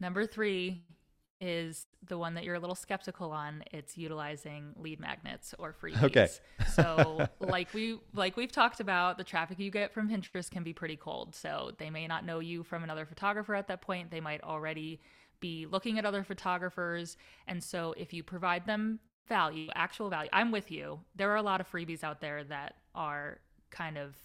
Number 0.00 0.26
three 0.26 0.82
is 1.40 1.86
the 2.08 2.18
one 2.18 2.34
that 2.34 2.42
you're 2.42 2.56
a 2.56 2.58
little 2.58 2.74
skeptical 2.74 3.30
on. 3.30 3.62
It's 3.70 3.96
utilizing 3.96 4.74
lead 4.76 4.98
magnets 4.98 5.54
or 5.58 5.72
freebies. 5.72 6.02
Okay. 6.02 6.28
so 6.74 7.28
like 7.38 7.72
we 7.72 7.98
like 8.12 8.36
we've 8.36 8.50
talked 8.50 8.80
about, 8.80 9.18
the 9.18 9.24
traffic 9.24 9.58
you 9.60 9.70
get 9.70 9.92
from 9.92 10.08
Pinterest 10.08 10.50
can 10.50 10.64
be 10.64 10.72
pretty 10.72 10.96
cold. 10.96 11.34
So 11.34 11.72
they 11.78 11.90
may 11.90 12.08
not 12.08 12.24
know 12.24 12.40
you 12.40 12.64
from 12.64 12.82
another 12.82 13.06
photographer 13.06 13.54
at 13.54 13.68
that 13.68 13.82
point. 13.82 14.10
They 14.10 14.20
might 14.20 14.42
already 14.42 15.00
be 15.40 15.66
looking 15.66 15.98
at 15.98 16.04
other 16.04 16.24
photographers. 16.24 17.16
And 17.46 17.62
so 17.62 17.94
if 17.96 18.12
you 18.12 18.24
provide 18.24 18.66
them 18.66 18.98
value, 19.28 19.68
actual 19.74 20.10
value. 20.10 20.30
I'm 20.32 20.50
with 20.50 20.70
you. 20.70 21.00
There 21.16 21.30
are 21.30 21.36
a 21.36 21.42
lot 21.42 21.60
of 21.60 21.70
freebies 21.70 22.02
out 22.02 22.20
there 22.20 22.44
that 22.44 22.76
are 22.94 23.38
kind 23.70 23.98
of 23.98 24.16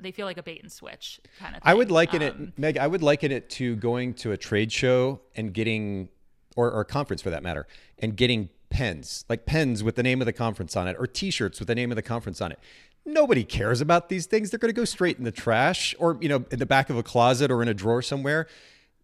they 0.00 0.10
feel 0.10 0.26
like 0.26 0.38
a 0.38 0.42
bait 0.42 0.60
and 0.62 0.72
switch 0.72 1.20
kind 1.38 1.54
of 1.54 1.62
thing. 1.62 1.70
I 1.70 1.74
would 1.74 1.90
liken 1.90 2.22
um, 2.22 2.28
it 2.28 2.58
Meg, 2.58 2.78
I 2.78 2.86
would 2.86 3.02
liken 3.02 3.30
it 3.30 3.48
to 3.50 3.76
going 3.76 4.14
to 4.14 4.32
a 4.32 4.36
trade 4.36 4.72
show 4.72 5.20
and 5.36 5.52
getting 5.52 6.08
or, 6.56 6.70
or 6.70 6.80
a 6.80 6.84
conference 6.84 7.22
for 7.22 7.30
that 7.30 7.42
matter 7.42 7.66
and 7.98 8.16
getting 8.16 8.48
pens, 8.70 9.24
like 9.28 9.46
pens 9.46 9.82
with 9.82 9.96
the 9.96 10.02
name 10.02 10.20
of 10.20 10.26
the 10.26 10.32
conference 10.32 10.76
on 10.76 10.88
it 10.88 10.96
or 10.98 11.06
t-shirts 11.06 11.58
with 11.58 11.68
the 11.68 11.74
name 11.74 11.92
of 11.92 11.96
the 11.96 12.02
conference 12.02 12.40
on 12.40 12.52
it. 12.52 12.58
Nobody 13.04 13.44
cares 13.44 13.80
about 13.80 14.08
these 14.08 14.26
things. 14.26 14.50
They're 14.50 14.58
going 14.58 14.72
to 14.72 14.80
go 14.80 14.84
straight 14.84 15.18
in 15.18 15.24
the 15.24 15.32
trash 15.32 15.94
or 15.98 16.18
you 16.20 16.28
know 16.28 16.44
in 16.50 16.58
the 16.58 16.66
back 16.66 16.90
of 16.90 16.96
a 16.96 17.02
closet 17.02 17.50
or 17.50 17.62
in 17.62 17.68
a 17.68 17.74
drawer 17.74 18.02
somewhere. 18.02 18.46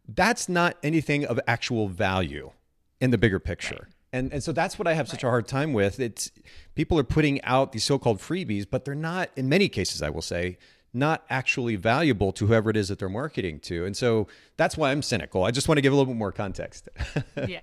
That's 0.09 0.49
not 0.49 0.77
anything 0.83 1.27
of 1.27 1.39
actual 1.47 1.89
value 1.89 2.53
in 3.01 3.11
the 3.11 3.19
bigger 3.19 3.39
picture. 3.39 3.87
Right. 3.89 3.95
And 4.13 4.33
and 4.33 4.43
so 4.43 4.53
that's 4.53 4.79
what 4.79 4.89
I 4.89 4.95
have 4.95 5.09
such 5.09 5.23
a 5.23 5.29
hard 5.29 5.47
time 5.47 5.73
with. 5.73 6.01
It's 6.01 6.31
people 6.75 6.99
are 6.99 7.05
putting 7.05 7.43
out 7.43 7.73
these 7.73 7.85
so-called 7.85 8.19
freebies, 8.19 8.67
but 8.69 8.85
they're 8.85 8.95
not 8.95 9.31
in 9.37 9.49
many 9.49 9.69
cases 9.69 10.03
I 10.03 10.11
will 10.11 10.23
say 10.23 10.59
not 10.95 11.25
actually 11.29 11.77
valuable 11.77 12.33
to 12.33 12.47
whoever 12.47 12.71
it 12.71 12.77
is 12.77 12.89
that 12.89 12.99
they're 12.99 13.09
marketing 13.09 13.61
to. 13.61 13.85
And 13.85 13.97
so 13.97 14.27
that's 14.57 14.77
why 14.77 14.91
I'm 14.91 15.03
cynical. 15.03 15.45
I 15.45 15.51
just 15.51 15.69
want 15.69 15.77
to 15.77 15.83
give 15.83 15.93
a 15.93 15.97
little 15.97 16.13
bit 16.13 16.19
more 16.19 16.33
context. 16.33 16.89
yeah. 17.47 17.61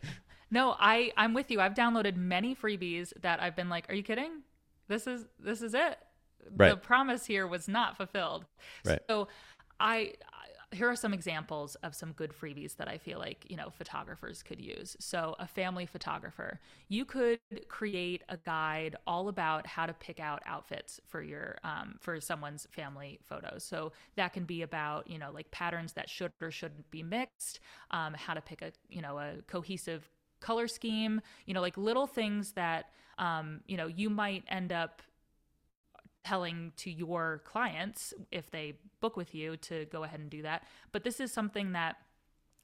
No, 0.52 0.76
I 0.80 1.12
I'm 1.18 1.34
with 1.34 1.50
you. 1.50 1.60
I've 1.60 1.74
downloaded 1.74 2.16
many 2.16 2.56
freebies 2.56 3.12
that 3.22 3.42
I've 3.42 3.56
been 3.56 3.70
like, 3.70 3.90
"Are 3.90 3.96
you 3.96 4.04
kidding? 4.04 4.44
This 4.88 5.08
is 5.08 5.26
this 5.40 5.62
is 5.62 5.74
it." 5.74 5.98
Right. 6.56 6.70
The 6.70 6.78
promise 6.78 7.26
here 7.26 7.48
was 7.48 7.68
not 7.68 7.98
fulfilled. 7.98 8.46
Right. 8.86 9.00
So 9.10 9.28
I 9.80 10.14
here 10.76 10.90
are 10.90 10.96
some 10.96 11.14
examples 11.14 11.76
of 11.76 11.96
some 11.96 12.12
good 12.12 12.32
freebies 12.32 12.76
that 12.78 12.88
I 12.88 12.98
feel 12.98 13.20
like, 13.20 13.46
you 13.50 13.56
know, 13.56 13.70
photographers 13.70 14.44
could 14.44 14.60
use. 14.60 14.96
So, 15.00 15.36
a 15.40 15.48
family 15.48 15.86
photographer, 15.86 16.60
you 16.88 17.06
could 17.06 17.40
create 17.68 18.24
a 18.30 18.38
guide 18.38 18.96
all 19.08 19.30
about 19.30 19.66
how 19.66 19.86
to 19.86 19.94
pick 19.94 20.20
out 20.20 20.42
outfits 20.46 21.00
for 21.06 21.22
your 21.22 21.58
um, 21.64 21.96
for 22.00 22.20
someone's 22.22 22.68
family 22.72 23.20
photos. 23.24 23.64
So 23.64 23.92
that 24.16 24.34
can 24.34 24.44
be 24.46 24.62
about, 24.62 25.10
you 25.10 25.18
know, 25.18 25.32
like 25.32 25.50
patterns 25.52 25.94
that 25.94 26.10
should 26.10 26.32
or 26.42 26.52
shouldn't 26.52 26.90
be 26.92 27.04
mixed, 27.04 27.60
um, 27.92 28.14
how 28.14 28.34
to 28.34 28.42
pick 28.42 28.62
a, 28.62 28.72
you 28.90 29.02
know, 29.02 29.18
a 29.18 29.36
cohesive 29.48 30.10
color 30.42 30.68
scheme, 30.68 31.22
you 31.46 31.54
know, 31.54 31.62
like 31.62 31.78
little 31.78 32.08
things 32.08 32.52
that 32.54 32.90
um, 33.18 33.62
you 33.68 33.78
know, 33.78 33.88
you 33.88 34.10
might 34.10 34.44
end 34.50 34.72
up 34.72 35.02
telling 36.26 36.72
to 36.76 36.90
your 36.90 37.44
clients 37.46 38.12
if 38.32 38.50
they 38.50 38.74
book 39.00 39.16
with 39.16 39.36
you 39.36 39.56
to 39.58 39.86
go 39.86 40.04
ahead 40.04 40.20
and 40.20 40.30
do 40.30 40.42
that. 40.42 40.64
But 40.92 41.04
this 41.04 41.20
is 41.20 41.32
something 41.32 41.74
that 41.74 41.98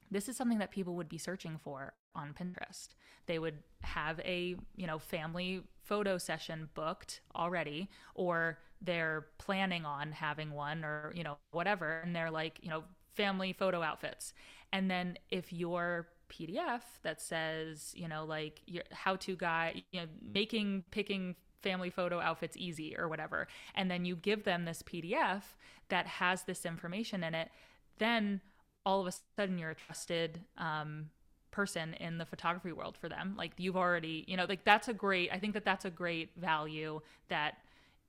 this 0.10 0.28
is 0.28 0.36
something 0.36 0.58
that 0.58 0.72
people 0.72 0.96
would 0.96 1.08
be 1.08 1.20
searching 1.20 1.58
for 1.64 1.94
on 2.16 2.34
Pinterest. 2.34 2.90
They 3.28 3.40
would 3.40 3.60
have 3.82 4.20
a, 4.22 4.56
you 4.76 4.88
know, 4.88 5.00
family 5.00 5.62
photo 5.84 6.18
session 6.18 6.70
booked 6.74 7.22
already 7.36 7.88
or 8.16 8.58
they're 8.82 9.28
planning 9.38 9.86
on 9.86 10.12
having 10.12 10.52
one 10.52 10.84
or, 10.84 11.14
you 11.16 11.24
know, 11.24 11.38
whatever 11.52 12.00
and 12.00 12.16
they're 12.16 12.32
like, 12.32 12.58
you 12.62 12.70
know, 12.70 12.84
family 13.14 13.54
photo 13.54 13.84
outfits. 13.84 14.34
And 14.74 14.90
then 14.90 15.18
if 15.30 15.54
your 15.54 16.08
PDF 16.30 16.82
that 17.04 17.22
says, 17.22 17.94
you 17.96 18.08
know, 18.08 18.26
like 18.26 18.62
your 18.66 18.84
how 18.92 19.16
to 19.18 19.36
guide, 19.36 19.84
you 19.92 20.02
know, 20.02 20.08
making 20.34 20.84
picking 20.92 21.36
family 21.62 21.90
photo 21.90 22.20
outfits 22.20 22.58
easy 22.58 22.96
or 22.98 23.08
whatever. 23.08 23.48
And 23.76 23.90
then 23.90 24.06
you 24.06 24.16
give 24.16 24.44
them 24.44 24.66
this 24.66 24.84
PDF 24.84 25.44
that 25.90 26.08
has 26.08 26.44
this 26.44 26.66
information 26.66 27.24
in 27.24 27.36
it. 27.36 27.50
Then 27.98 28.42
all 28.86 29.02
of 29.02 29.08
a 29.08 29.14
sudden 29.38 29.58
you're 29.58 29.72
a 29.72 29.76
trusted 29.76 30.42
um, 30.58 31.10
person 31.52 31.94
in 31.96 32.18
the 32.18 32.26
photography 32.26 32.72
world 32.72 32.98
for 32.98 33.10
them. 33.10 33.36
Like 33.38 33.52
you've 33.58 33.78
already, 33.78 34.26
you 34.28 34.38
know, 34.38 34.46
like 34.48 34.64
that's 34.64 34.88
a 34.88 34.94
great, 34.94 35.32
I 35.32 35.40
think 35.40 35.54
that 35.54 35.66
that's 35.66 35.86
a 35.86 35.90
great 35.90 36.30
value 36.38 37.02
that 37.28 37.58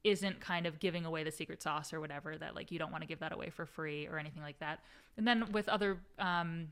isn't 0.05 0.41
kind 0.41 0.67
of 0.67 0.81
giving 0.81 1.05
away 1.05 1.23
the 1.23 1.31
secret 1.31 1.63
sauce 1.63 1.93
or 1.93 2.01
whatever 2.01 2.37
that 2.37 2.57
like 2.57 2.73
you 2.73 2.79
don't 2.79 2.91
want 2.91 3.03
to 3.03 3.09
give 3.09 3.21
that 3.21 3.33
away 3.33 3.51
for 3.51 3.67
free 3.67 4.09
or 4.09 4.19
anything 4.19 4.43
like 4.43 4.59
that. 4.59 4.81
And 5.17 5.27
then 5.27 5.53
with 5.53 5.69
other 5.69 5.99
um, 6.19 6.69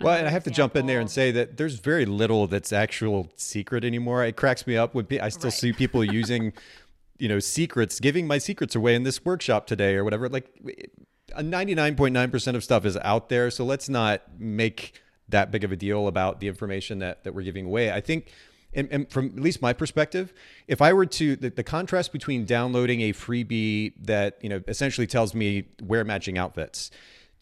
well, 0.00 0.16
and 0.16 0.26
I 0.26 0.30
have 0.30 0.44
to 0.44 0.50
jump 0.50 0.76
in 0.76 0.86
there 0.86 1.00
and 1.00 1.10
say 1.10 1.30
that 1.32 1.56
there's 1.56 1.78
very 1.78 2.06
little 2.06 2.46
that's 2.46 2.72
actual 2.72 3.30
secret 3.36 3.84
anymore. 3.84 4.24
It 4.24 4.36
cracks 4.36 4.66
me 4.66 4.76
up 4.76 4.94
when 4.94 5.06
I 5.20 5.28
still 5.28 5.44
right. 5.44 5.52
see 5.52 5.72
people 5.72 6.04
using, 6.04 6.52
you 7.18 7.28
know, 7.28 7.38
secrets, 7.38 8.00
giving 8.00 8.26
my 8.26 8.38
secrets 8.38 8.74
away 8.74 8.94
in 8.94 9.02
this 9.02 9.24
workshop 9.24 9.66
today 9.66 9.94
or 9.94 10.04
whatever. 10.04 10.28
Like, 10.28 10.48
a 11.34 11.42
99.9% 11.42 12.54
of 12.54 12.64
stuff 12.64 12.84
is 12.84 12.96
out 12.98 13.28
there, 13.28 13.50
so 13.50 13.64
let's 13.64 13.88
not 13.88 14.22
make 14.38 15.00
that 15.28 15.50
big 15.50 15.64
of 15.64 15.72
a 15.72 15.76
deal 15.76 16.08
about 16.08 16.40
the 16.40 16.48
information 16.48 16.98
that 16.98 17.24
that 17.24 17.34
we're 17.34 17.42
giving 17.42 17.66
away. 17.66 17.90
I 17.92 18.00
think. 18.00 18.32
And, 18.74 18.88
and, 18.90 19.10
from 19.10 19.26
at 19.26 19.40
least 19.40 19.60
my 19.60 19.74
perspective, 19.74 20.32
if 20.66 20.80
I 20.80 20.94
were 20.94 21.04
to 21.04 21.36
the, 21.36 21.50
the, 21.50 21.62
contrast 21.62 22.10
between 22.10 22.46
downloading 22.46 23.02
a 23.02 23.12
freebie 23.12 23.92
that 24.00 24.38
you 24.40 24.48
know 24.48 24.62
essentially 24.66 25.06
tells 25.06 25.34
me 25.34 25.64
wear 25.82 26.04
matching 26.04 26.38
outfits 26.38 26.90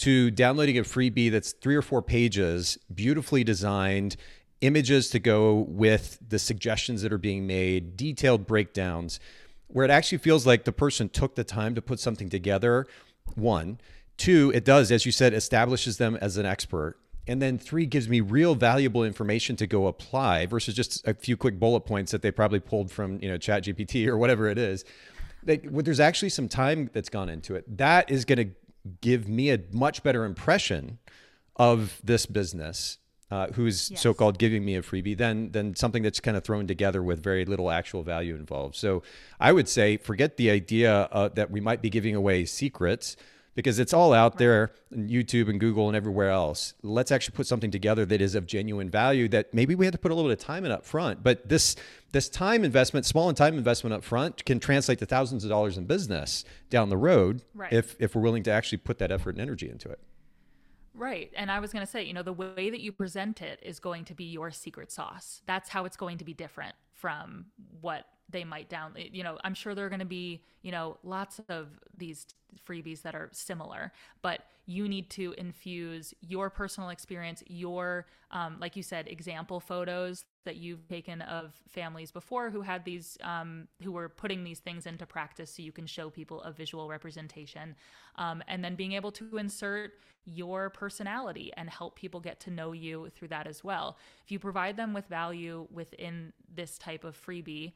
to 0.00 0.30
downloading 0.30 0.78
a 0.78 0.82
freebie 0.82 1.30
that's 1.30 1.52
three 1.52 1.76
or 1.76 1.82
four 1.82 2.00
pages, 2.00 2.78
beautifully 2.92 3.44
designed, 3.44 4.16
images 4.62 5.10
to 5.10 5.18
go 5.18 5.66
with 5.68 6.18
the 6.26 6.38
suggestions 6.38 7.02
that 7.02 7.12
are 7.12 7.18
being 7.18 7.46
made, 7.46 7.96
detailed 7.96 8.46
breakdowns, 8.46 9.20
where 9.68 9.84
it 9.84 9.90
actually 9.90 10.18
feels 10.18 10.46
like 10.46 10.64
the 10.64 10.72
person 10.72 11.08
took 11.08 11.34
the 11.34 11.44
time 11.44 11.74
to 11.74 11.82
put 11.82 12.00
something 12.00 12.30
together. 12.30 12.86
One. 13.34 13.78
Two, 14.16 14.50
it 14.54 14.64
does, 14.64 14.90
as 14.90 15.06
you 15.06 15.12
said, 15.12 15.32
establishes 15.32 15.98
them 15.98 16.16
as 16.20 16.36
an 16.36 16.44
expert. 16.44 16.96
And 17.26 17.40
then 17.40 17.58
three 17.58 17.86
gives 17.86 18.08
me 18.08 18.20
real 18.20 18.54
valuable 18.54 19.04
information 19.04 19.54
to 19.56 19.66
go 19.66 19.86
apply 19.86 20.46
versus 20.46 20.74
just 20.74 21.06
a 21.06 21.14
few 21.14 21.36
quick 21.36 21.58
bullet 21.58 21.82
points 21.82 22.12
that 22.12 22.22
they 22.22 22.30
probably 22.30 22.60
pulled 22.60 22.90
from, 22.90 23.18
you 23.22 23.28
know, 23.28 23.36
Chat 23.36 23.64
GPT 23.64 24.06
or 24.06 24.16
whatever 24.16 24.48
it 24.48 24.58
is. 24.58 24.84
Like, 25.46 25.66
there's 25.70 26.00
actually 26.00 26.30
some 26.30 26.48
time 26.48 26.90
that's 26.92 27.08
gone 27.08 27.28
into 27.28 27.54
it. 27.54 27.78
That 27.78 28.10
is 28.10 28.24
going 28.24 28.38
to 28.38 28.54
give 29.00 29.28
me 29.28 29.50
a 29.50 29.58
much 29.72 30.02
better 30.02 30.24
impression 30.24 30.98
of 31.56 32.00
this 32.02 32.26
business 32.26 32.98
uh, 33.30 33.48
who's 33.52 33.90
yes. 33.90 34.00
so-called 34.00 34.38
giving 34.38 34.64
me 34.64 34.74
a 34.76 34.82
freebie 34.82 35.16
than 35.16 35.52
than 35.52 35.76
something 35.76 36.02
that's 36.02 36.20
kind 36.20 36.36
of 36.36 36.42
thrown 36.42 36.66
together 36.66 37.02
with 37.02 37.22
very 37.22 37.44
little 37.44 37.70
actual 37.70 38.02
value 38.02 38.34
involved. 38.34 38.74
So 38.74 39.02
I 39.38 39.52
would 39.52 39.68
say 39.68 39.96
forget 39.96 40.36
the 40.36 40.50
idea 40.50 41.08
uh, 41.12 41.28
that 41.28 41.50
we 41.50 41.60
might 41.60 41.80
be 41.80 41.90
giving 41.90 42.16
away 42.16 42.44
secrets 42.44 43.16
because 43.60 43.78
it's 43.78 43.92
all 43.92 44.14
out 44.14 44.38
there 44.38 44.72
on 44.90 45.06
YouTube 45.10 45.50
and 45.50 45.60
Google 45.60 45.86
and 45.86 45.94
everywhere 45.94 46.30
else. 46.30 46.72
Let's 46.82 47.12
actually 47.12 47.36
put 47.36 47.46
something 47.46 47.70
together 47.70 48.06
that 48.06 48.22
is 48.22 48.34
of 48.34 48.46
genuine 48.46 48.88
value 48.88 49.28
that 49.28 49.52
maybe 49.52 49.74
we 49.74 49.84
had 49.84 49.92
to 49.92 49.98
put 49.98 50.10
a 50.10 50.14
little 50.14 50.30
bit 50.30 50.40
of 50.40 50.42
time 50.42 50.64
in 50.64 50.72
up 50.72 50.86
front, 50.86 51.22
but 51.22 51.46
this 51.46 51.76
this 52.12 52.30
time 52.30 52.64
investment, 52.64 53.04
small 53.04 53.28
and 53.28 53.36
time 53.36 53.58
investment 53.58 53.92
up 53.92 54.02
front 54.02 54.46
can 54.46 54.60
translate 54.60 54.98
to 55.00 55.06
thousands 55.06 55.44
of 55.44 55.50
dollars 55.50 55.76
in 55.76 55.84
business 55.84 56.46
down 56.70 56.88
the 56.88 56.96
road 56.96 57.42
right. 57.54 57.70
if 57.70 57.96
if 58.00 58.14
we're 58.14 58.22
willing 58.22 58.42
to 58.44 58.50
actually 58.50 58.78
put 58.78 58.96
that 58.98 59.12
effort 59.12 59.34
and 59.34 59.42
energy 59.42 59.68
into 59.68 59.90
it. 59.90 60.00
Right. 60.94 61.30
And 61.36 61.50
I 61.50 61.60
was 61.60 61.70
going 61.70 61.84
to 61.84 61.90
say, 61.90 62.02
you 62.02 62.14
know, 62.14 62.22
the 62.22 62.32
way 62.32 62.70
that 62.70 62.80
you 62.80 62.92
present 62.92 63.42
it 63.42 63.60
is 63.62 63.78
going 63.78 64.06
to 64.06 64.14
be 64.14 64.24
your 64.24 64.50
secret 64.50 64.90
sauce. 64.90 65.42
That's 65.46 65.68
how 65.68 65.84
it's 65.84 65.98
going 65.98 66.16
to 66.18 66.24
be 66.24 66.32
different 66.32 66.74
from 66.94 67.46
what 67.80 68.06
they 68.30 68.44
might 68.44 68.68
down 68.68 68.94
you 68.96 69.22
know 69.22 69.38
i'm 69.44 69.54
sure 69.54 69.74
there 69.74 69.86
are 69.86 69.90
going 69.90 69.98
to 70.00 70.04
be 70.04 70.42
you 70.62 70.70
know 70.72 70.96
lots 71.02 71.40
of 71.48 71.68
these 71.96 72.26
freebies 72.68 73.02
that 73.02 73.14
are 73.14 73.28
similar 73.32 73.92
but 74.22 74.40
you 74.66 74.88
need 74.88 75.10
to 75.10 75.34
infuse 75.38 76.14
your 76.20 76.50
personal 76.50 76.90
experience 76.90 77.42
your 77.46 78.06
um, 78.32 78.56
like 78.60 78.76
you 78.76 78.82
said 78.82 79.08
example 79.08 79.60
photos 79.60 80.24
that 80.44 80.56
you've 80.56 80.86
taken 80.88 81.22
of 81.22 81.52
families 81.68 82.10
before 82.10 82.50
who 82.50 82.60
had 82.60 82.84
these 82.84 83.18
um, 83.22 83.68
who 83.82 83.92
were 83.92 84.08
putting 84.08 84.44
these 84.44 84.58
things 84.58 84.86
into 84.86 85.06
practice 85.06 85.54
so 85.54 85.62
you 85.62 85.72
can 85.72 85.86
show 85.86 86.10
people 86.10 86.40
a 86.42 86.52
visual 86.52 86.88
representation 86.88 87.74
um, 88.16 88.42
and 88.48 88.64
then 88.64 88.74
being 88.74 88.92
able 88.92 89.12
to 89.12 89.36
insert 89.36 89.92
your 90.24 90.70
personality 90.70 91.52
and 91.56 91.68
help 91.68 91.96
people 91.96 92.20
get 92.20 92.40
to 92.40 92.50
know 92.50 92.72
you 92.72 93.08
through 93.14 93.28
that 93.28 93.46
as 93.46 93.64
well. 93.64 93.96
If 94.24 94.30
you 94.30 94.38
provide 94.38 94.76
them 94.76 94.92
with 94.92 95.06
value 95.06 95.66
within 95.72 96.32
this 96.54 96.78
type 96.78 97.04
of 97.04 97.20
freebie 97.20 97.72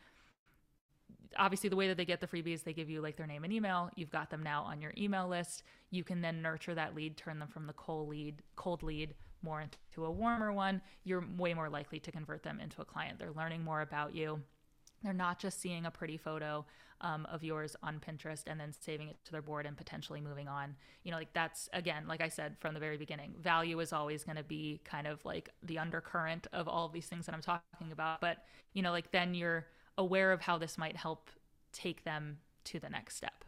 obviously 1.36 1.68
the 1.68 1.76
way 1.76 1.88
that 1.88 1.96
they 1.96 2.04
get 2.04 2.20
the 2.20 2.26
freebies 2.26 2.62
they 2.62 2.72
give 2.72 2.90
you 2.90 3.00
like 3.00 3.16
their 3.16 3.26
name 3.26 3.44
and 3.44 3.52
email. 3.52 3.90
You've 3.96 4.10
got 4.10 4.30
them 4.30 4.42
now 4.42 4.62
on 4.62 4.80
your 4.80 4.92
email 4.96 5.28
list. 5.28 5.62
You 5.90 6.04
can 6.04 6.20
then 6.20 6.42
nurture 6.42 6.74
that 6.74 6.94
lead 6.94 7.16
turn 7.16 7.38
them 7.38 7.48
from 7.48 7.66
the 7.66 7.72
cold 7.72 8.08
lead 8.08 8.42
cold 8.56 8.82
lead 8.82 9.14
more 9.42 9.60
into 9.60 10.06
a 10.06 10.10
warmer 10.10 10.52
one. 10.52 10.80
You're 11.04 11.24
way 11.36 11.54
more 11.54 11.68
likely 11.68 12.00
to 12.00 12.10
convert 12.10 12.42
them 12.42 12.60
into 12.60 12.80
a 12.80 12.84
client. 12.84 13.18
They're 13.18 13.32
learning 13.32 13.62
more 13.62 13.82
about 13.82 14.14
you. 14.14 14.40
They're 15.02 15.12
not 15.12 15.38
just 15.38 15.60
seeing 15.60 15.84
a 15.84 15.90
pretty 15.90 16.16
photo 16.16 16.64
um, 17.02 17.26
of 17.30 17.44
yours 17.44 17.76
on 17.82 18.00
Pinterest 18.00 18.42
and 18.46 18.58
then 18.58 18.72
saving 18.72 19.08
it 19.08 19.16
to 19.26 19.32
their 19.32 19.42
board 19.42 19.66
and 19.66 19.76
potentially 19.76 20.20
moving 20.20 20.48
on. 20.48 20.74
You 21.02 21.10
know, 21.10 21.18
like 21.18 21.32
that's 21.34 21.68
again, 21.74 22.08
like 22.08 22.22
I 22.22 22.28
said 22.28 22.56
from 22.58 22.72
the 22.72 22.80
very 22.80 22.96
beginning, 22.96 23.34
value 23.38 23.78
is 23.80 23.92
always 23.92 24.24
going 24.24 24.36
to 24.36 24.42
be 24.42 24.80
kind 24.84 25.06
of 25.06 25.22
like 25.24 25.50
the 25.62 25.78
undercurrent 25.78 26.46
of 26.52 26.66
all 26.66 26.86
of 26.86 26.92
these 26.92 27.06
things 27.06 27.26
that 27.26 27.34
I'm 27.34 27.42
talking 27.42 27.92
about. 27.92 28.22
But, 28.22 28.38
you 28.72 28.82
know, 28.82 28.92
like 28.92 29.12
then 29.12 29.34
you're 29.34 29.66
aware 29.98 30.32
of 30.32 30.42
how 30.42 30.58
this 30.58 30.76
might 30.78 30.96
help 30.96 31.30
take 31.72 32.04
them 32.04 32.38
to 32.64 32.78
the 32.78 32.88
next 32.88 33.16
step. 33.16 33.44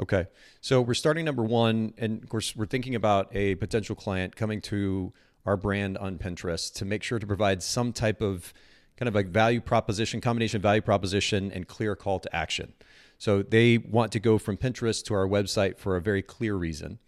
Okay. 0.00 0.26
So 0.60 0.80
we're 0.80 0.94
starting 0.94 1.24
number 1.24 1.42
one. 1.42 1.94
And 1.98 2.22
of 2.22 2.28
course, 2.28 2.56
we're 2.56 2.66
thinking 2.66 2.94
about 2.94 3.34
a 3.34 3.54
potential 3.56 3.94
client 3.94 4.34
coming 4.34 4.60
to 4.62 5.12
our 5.46 5.56
brand 5.56 5.98
on 5.98 6.18
Pinterest 6.18 6.72
to 6.74 6.84
make 6.84 7.02
sure 7.02 7.18
to 7.18 7.26
provide 7.26 7.62
some 7.62 7.92
type 7.92 8.20
of 8.20 8.52
kind 8.96 9.08
of 9.08 9.14
like 9.14 9.28
value 9.28 9.60
proposition, 9.60 10.20
combination 10.20 10.60
value 10.60 10.82
proposition, 10.82 11.52
and 11.52 11.66
clear 11.66 11.94
call 11.94 12.18
to 12.20 12.34
action. 12.34 12.72
So 13.18 13.42
they 13.42 13.78
want 13.78 14.12
to 14.12 14.20
go 14.20 14.38
from 14.38 14.56
Pinterest 14.56 15.04
to 15.04 15.14
our 15.14 15.26
website 15.26 15.78
for 15.78 15.96
a 15.96 16.00
very 16.00 16.22
clear 16.22 16.54
reason. 16.56 16.98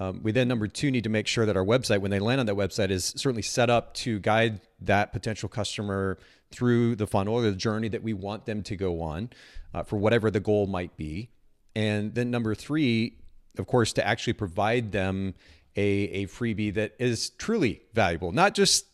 Um, 0.00 0.20
we 0.22 0.32
then, 0.32 0.46
number 0.46 0.68
two, 0.68 0.90
need 0.90 1.04
to 1.04 1.10
make 1.10 1.26
sure 1.26 1.44
that 1.44 1.56
our 1.56 1.64
website, 1.64 2.00
when 2.00 2.10
they 2.10 2.20
land 2.20 2.40
on 2.40 2.46
that 2.46 2.54
website, 2.54 2.90
is 2.90 3.04
certainly 3.16 3.42
set 3.42 3.68
up 3.68 3.94
to 3.94 4.20
guide 4.20 4.60
that 4.80 5.12
potential 5.12 5.48
customer 5.48 6.18
through 6.50 6.96
the 6.96 7.06
funnel 7.06 7.34
or 7.34 7.42
the 7.42 7.52
journey 7.52 7.88
that 7.88 8.02
we 8.02 8.12
want 8.12 8.46
them 8.46 8.62
to 8.62 8.76
go 8.76 9.02
on 9.02 9.30
uh, 9.74 9.82
for 9.82 9.96
whatever 9.96 10.30
the 10.30 10.40
goal 10.40 10.66
might 10.66 10.96
be. 10.96 11.30
And 11.74 12.14
then 12.14 12.30
number 12.30 12.54
three, 12.54 13.18
of 13.58 13.66
course, 13.66 13.92
to 13.94 14.06
actually 14.06 14.32
provide 14.34 14.92
them 14.92 15.34
a, 15.76 15.82
a 15.82 16.26
freebie 16.26 16.74
that 16.74 16.94
is 16.98 17.30
truly 17.30 17.82
valuable, 17.92 18.32
not 18.32 18.54
just 18.54 18.86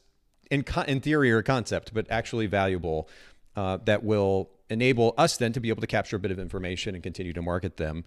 in, 0.50 0.64
in 0.86 1.00
theory 1.00 1.30
or 1.30 1.42
concept, 1.42 1.94
but 1.94 2.06
actually 2.10 2.46
valuable 2.46 3.08
uh, 3.56 3.78
that 3.84 4.04
will 4.04 4.50
enable 4.70 5.14
us 5.16 5.36
then 5.36 5.52
to 5.52 5.60
be 5.60 5.68
able 5.68 5.80
to 5.80 5.86
capture 5.86 6.16
a 6.16 6.18
bit 6.18 6.30
of 6.30 6.38
information 6.38 6.94
and 6.94 7.02
continue 7.02 7.32
to 7.32 7.42
market 7.42 7.76
them. 7.76 8.04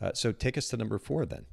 Uh, 0.00 0.12
so 0.12 0.32
take 0.32 0.58
us 0.58 0.68
to 0.68 0.76
number 0.76 0.98
four 0.98 1.24
then. 1.24 1.46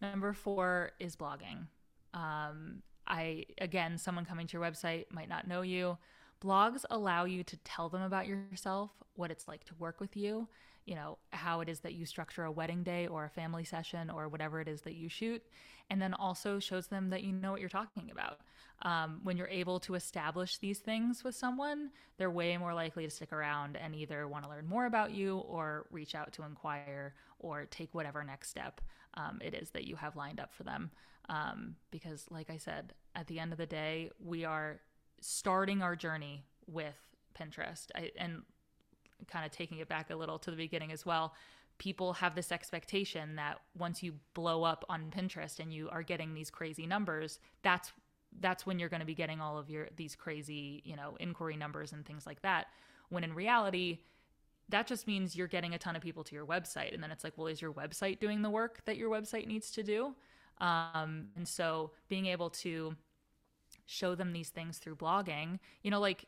Number 0.00 0.32
four 0.32 0.92
is 0.98 1.16
blogging. 1.16 1.66
Um, 2.14 2.82
I 3.06 3.46
again, 3.58 3.98
someone 3.98 4.24
coming 4.24 4.46
to 4.46 4.52
your 4.56 4.62
website 4.62 5.06
might 5.10 5.28
not 5.28 5.46
know 5.46 5.62
you. 5.62 5.98
Blogs 6.42 6.84
allow 6.90 7.24
you 7.24 7.44
to 7.44 7.56
tell 7.58 7.88
them 7.88 8.02
about 8.02 8.26
yourself, 8.26 8.90
what 9.14 9.30
it's 9.30 9.46
like 9.46 9.64
to 9.64 9.74
work 9.74 10.00
with 10.00 10.16
you, 10.16 10.48
you 10.86 10.94
know, 10.94 11.18
how 11.30 11.60
it 11.60 11.68
is 11.68 11.80
that 11.80 11.92
you 11.92 12.06
structure 12.06 12.44
a 12.44 12.50
wedding 12.50 12.82
day 12.82 13.06
or 13.06 13.26
a 13.26 13.28
family 13.28 13.64
session 13.64 14.08
or 14.08 14.28
whatever 14.28 14.60
it 14.60 14.68
is 14.68 14.80
that 14.82 14.94
you 14.94 15.08
shoot, 15.08 15.42
and 15.90 16.00
then 16.00 16.14
also 16.14 16.58
shows 16.58 16.86
them 16.86 17.10
that 17.10 17.22
you 17.22 17.32
know 17.32 17.50
what 17.50 17.60
you're 17.60 17.68
talking 17.68 18.10
about. 18.10 18.40
Um, 18.82 19.20
when 19.22 19.36
you're 19.36 19.48
able 19.48 19.78
to 19.80 19.94
establish 19.94 20.56
these 20.56 20.78
things 20.78 21.22
with 21.22 21.34
someone, 21.34 21.90
they're 22.16 22.30
way 22.30 22.56
more 22.56 22.72
likely 22.72 23.04
to 23.04 23.10
stick 23.10 23.32
around 23.32 23.76
and 23.76 23.94
either 23.94 24.26
want 24.26 24.44
to 24.44 24.50
learn 24.50 24.66
more 24.66 24.86
about 24.86 25.12
you 25.12 25.38
or 25.38 25.86
reach 25.90 26.14
out 26.14 26.32
to 26.32 26.44
inquire 26.44 27.14
or 27.40 27.66
take 27.66 27.92
whatever 27.92 28.22
next 28.22 28.48
step 28.50 28.80
um, 29.14 29.40
it 29.42 29.54
is 29.54 29.70
that 29.70 29.84
you 29.84 29.96
have 29.96 30.16
lined 30.16 30.40
up 30.40 30.54
for 30.54 30.62
them. 30.62 30.90
Um, 31.28 31.76
because, 31.90 32.26
like 32.30 32.50
I 32.50 32.56
said, 32.56 32.92
at 33.14 33.26
the 33.26 33.38
end 33.38 33.52
of 33.52 33.58
the 33.58 33.66
day, 33.66 34.10
we 34.24 34.44
are 34.44 34.80
starting 35.20 35.82
our 35.82 35.96
journey 35.96 36.44
with 36.66 36.96
Pinterest. 37.38 37.86
I, 37.94 38.10
and 38.16 38.42
kind 39.28 39.44
of 39.44 39.52
taking 39.52 39.78
it 39.78 39.88
back 39.88 40.10
a 40.10 40.16
little 40.16 40.38
to 40.38 40.50
the 40.50 40.56
beginning 40.56 40.92
as 40.92 41.04
well, 41.04 41.34
people 41.78 42.14
have 42.14 42.34
this 42.34 42.52
expectation 42.52 43.36
that 43.36 43.58
once 43.76 44.02
you 44.02 44.14
blow 44.34 44.64
up 44.64 44.84
on 44.88 45.10
Pinterest 45.10 45.58
and 45.60 45.72
you 45.72 45.88
are 45.90 46.02
getting 46.02 46.34
these 46.34 46.50
crazy 46.50 46.86
numbers, 46.86 47.38
that's 47.62 47.92
that's 48.38 48.64
when 48.64 48.78
you're 48.78 48.88
going 48.88 49.00
to 49.00 49.06
be 49.06 49.14
getting 49.14 49.40
all 49.40 49.58
of 49.58 49.68
your 49.68 49.88
these 49.96 50.14
crazy, 50.14 50.82
you 50.84 50.96
know, 50.96 51.16
inquiry 51.20 51.56
numbers 51.56 51.92
and 51.92 52.06
things 52.06 52.26
like 52.26 52.42
that. 52.42 52.66
When 53.08 53.24
in 53.24 53.34
reality, 53.34 54.00
that 54.70 54.86
just 54.86 55.06
means 55.06 55.36
you're 55.36 55.46
getting 55.46 55.74
a 55.74 55.78
ton 55.78 55.96
of 55.96 56.02
people 56.02 56.24
to 56.24 56.34
your 56.34 56.46
website 56.46 56.94
and 56.94 57.02
then 57.02 57.10
it's 57.10 57.24
like, 57.24 57.36
well, 57.36 57.46
is 57.46 57.60
your 57.60 57.72
website 57.72 58.20
doing 58.20 58.42
the 58.42 58.50
work 58.50 58.84
that 58.84 58.96
your 58.96 59.10
website 59.10 59.46
needs 59.46 59.70
to 59.72 59.82
do? 59.82 60.14
Um, 60.58 61.28
and 61.36 61.46
so 61.46 61.92
being 62.08 62.26
able 62.26 62.50
to 62.50 62.96
show 63.86 64.14
them 64.14 64.32
these 64.32 64.50
things 64.50 64.78
through 64.78 64.96
blogging, 64.96 65.58
you 65.82 65.90
know, 65.90 66.00
like 66.00 66.26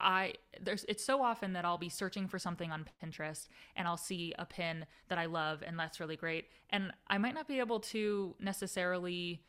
I 0.00 0.34
there's 0.60 0.84
it's 0.88 1.04
so 1.04 1.22
often 1.22 1.54
that 1.54 1.64
I'll 1.64 1.78
be 1.78 1.88
searching 1.88 2.28
for 2.28 2.38
something 2.38 2.70
on 2.70 2.86
Pinterest 3.02 3.48
and 3.76 3.88
I'll 3.88 3.96
see 3.96 4.34
a 4.38 4.44
pin 4.44 4.84
that 5.08 5.18
I 5.18 5.26
love 5.26 5.62
and 5.66 5.78
that's 5.78 6.00
really 6.00 6.16
great 6.16 6.46
and 6.70 6.92
I 7.08 7.18
might 7.18 7.34
not 7.34 7.48
be 7.48 7.60
able 7.60 7.80
to 7.80 8.34
necessarily 8.38 9.42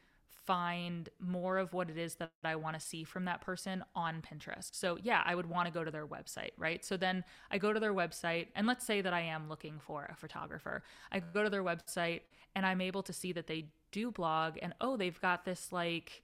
find 0.48 1.10
more 1.20 1.58
of 1.58 1.74
what 1.74 1.90
it 1.90 1.98
is 1.98 2.16
that 2.16 2.32
I 2.44 2.56
want 2.56 2.76
to 2.76 2.80
see 2.80 3.04
from 3.04 3.26
that 3.26 3.42
person 3.42 3.84
on 3.94 4.22
Pinterest. 4.22 4.70
So, 4.72 4.98
yeah, 5.04 5.22
I 5.26 5.36
would 5.36 5.46
want 5.46 5.68
to 5.68 5.74
go 5.74 5.84
to 5.84 5.92
their 5.92 6.08
website, 6.08 6.52
right? 6.58 6.84
So 6.84 6.96
then 6.96 7.26
I 7.52 7.58
go 7.58 7.74
to 7.74 7.80
their 7.80 7.94
website, 7.94 8.48
and 8.56 8.66
let's 8.66 8.86
say 8.86 9.02
that 9.02 9.14
I 9.14 9.22
am 9.22 9.50
looking 9.50 9.80
for 9.80 10.08
a 10.10 10.16
photographer. 10.16 10.84
I 11.12 11.20
go 11.20 11.44
to 11.44 11.50
their 11.50 11.64
website 11.64 12.22
and 12.56 12.66
I'm 12.66 12.82
able 12.82 13.04
to 13.04 13.14
see 13.14 13.34
that 13.34 13.46
they 13.46 13.68
do 13.92 14.10
blog, 14.10 14.58
and 14.62 14.74
oh, 14.82 14.98
they've 14.98 15.20
got 15.22 15.46
this 15.46 15.72
like, 15.72 16.24